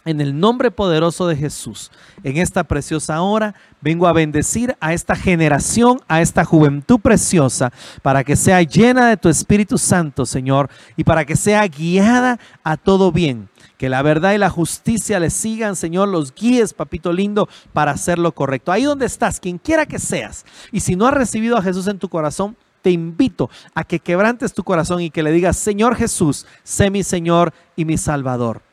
en 0.05 0.21
el 0.21 0.39
nombre 0.39 0.71
poderoso 0.71 1.27
de 1.27 1.37
Jesús, 1.37 1.91
en 2.23 2.39
esta 2.39 2.65
preciosa 2.65 3.21
hora, 3.21 3.55
vengo 3.81 4.07
a 4.07 4.13
bendecir 4.13 4.77
a 4.81 4.95
esta 4.95 5.15
generación, 5.15 6.01
a 6.09 6.23
esta 6.23 6.45
juventud 6.45 6.99
preciosa, 7.01 7.73
para 8.01 8.25
que 8.25 8.37
sea 8.37 8.63
llena 8.63 9.09
de 9.09 9.17
tu 9.17 9.29
Espíritu 9.29 9.77
Santo, 9.77 10.25
Señor, 10.25 10.71
y 10.97 11.05
para 11.05 11.25
que 11.25 11.37
sea 11.37 11.67
guiada 11.67 12.39
a 12.65 12.77
todo 12.77 13.13
bien 13.13 13.49
que 13.79 13.89
la 13.89 14.03
verdad 14.03 14.35
y 14.35 14.39
la 14.39 14.51
justicia 14.51 15.21
le 15.21 15.31
sigan, 15.31 15.77
Señor, 15.77 16.09
los 16.09 16.35
guíes, 16.35 16.75
papito 16.75 17.13
lindo, 17.13 17.49
para 17.73 17.93
hacer 17.93 18.19
lo 18.19 18.33
correcto. 18.33 18.73
Ahí 18.73 18.83
donde 18.83 19.07
estás, 19.07 19.41
quien 19.41 19.57
quiera 19.57 19.87
que 19.87 19.99
seas, 19.99 20.45
y 20.73 20.81
si 20.81 20.97
no 20.97 21.07
has 21.07 21.15
recibido 21.15 21.57
a 21.57 21.63
Jesús 21.63 21.87
en 21.87 21.99
tu 21.99 22.09
corazón, 22.09 22.57
te 22.83 22.91
invito 22.91 23.49
a 23.75 23.85
que 23.85 24.01
quebrantes 24.01 24.53
tu 24.53 24.65
corazón 24.65 25.01
y 25.01 25.11
que 25.11 25.23
le 25.23 25.33
digas, 25.33 25.57
Señor 25.57 25.97
Jesús, 25.97 26.45
sé 26.63 26.91
mi 26.91 27.03
Señor 27.03 27.53
y 27.77 27.85
mi 27.85 27.97
Salvador. 27.97 28.68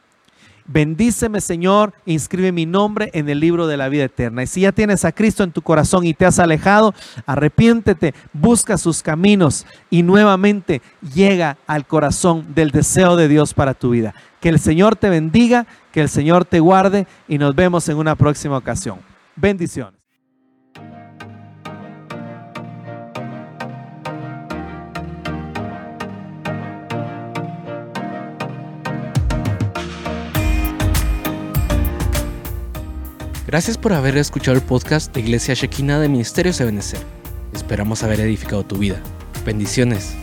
Bendíceme, 0.67 1.41
Señor, 1.41 1.93
inscribe 2.05 2.51
mi 2.51 2.65
nombre 2.65 3.11
en 3.13 3.29
el 3.29 3.39
libro 3.39 3.67
de 3.67 3.77
la 3.77 3.87
vida 3.87 4.05
eterna. 4.05 4.41
Y 4.41 4.47
si 4.47 4.61
ya 4.61 4.71
tienes 4.71 5.05
a 5.05 5.11
Cristo 5.11 5.43
en 5.43 5.51
tu 5.51 5.61
corazón 5.61 6.05
y 6.05 6.15
te 6.15 6.25
has 6.25 6.39
alejado, 6.39 6.95
arrepiéntete, 7.27 8.15
busca 8.33 8.77
sus 8.77 9.03
caminos 9.03 9.67
y 9.91 10.01
nuevamente 10.01 10.81
llega 11.13 11.57
al 11.67 11.85
corazón 11.85 12.55
del 12.55 12.71
deseo 12.71 13.15
de 13.15 13.27
Dios 13.27 13.53
para 13.53 13.75
tu 13.75 13.91
vida. 13.91 14.15
Que 14.41 14.49
el 14.49 14.59
Señor 14.59 14.95
te 14.95 15.09
bendiga, 15.09 15.67
que 15.91 16.01
el 16.01 16.09
Señor 16.09 16.45
te 16.45 16.59
guarde 16.59 17.05
y 17.27 17.37
nos 17.37 17.53
vemos 17.55 17.87
en 17.89 17.97
una 17.97 18.15
próxima 18.15 18.57
ocasión. 18.57 18.99
Bendiciones. 19.35 20.04
Gracias 33.55 33.77
por 33.77 33.93
haber 33.93 34.17
escuchado 34.17 34.57
el 34.57 34.61
podcast 34.61 35.13
de 35.13 35.21
Iglesia 35.21 35.53
Shekina 35.53 35.97
de 35.97 36.09
Ministerios 36.09 36.59
Ebenezer. 36.59 36.99
Esperamos 37.53 38.03
haber 38.03 38.19
edificado 38.19 38.65
tu 38.65 38.75
vida. 38.75 39.01
Bendiciones. 39.45 40.13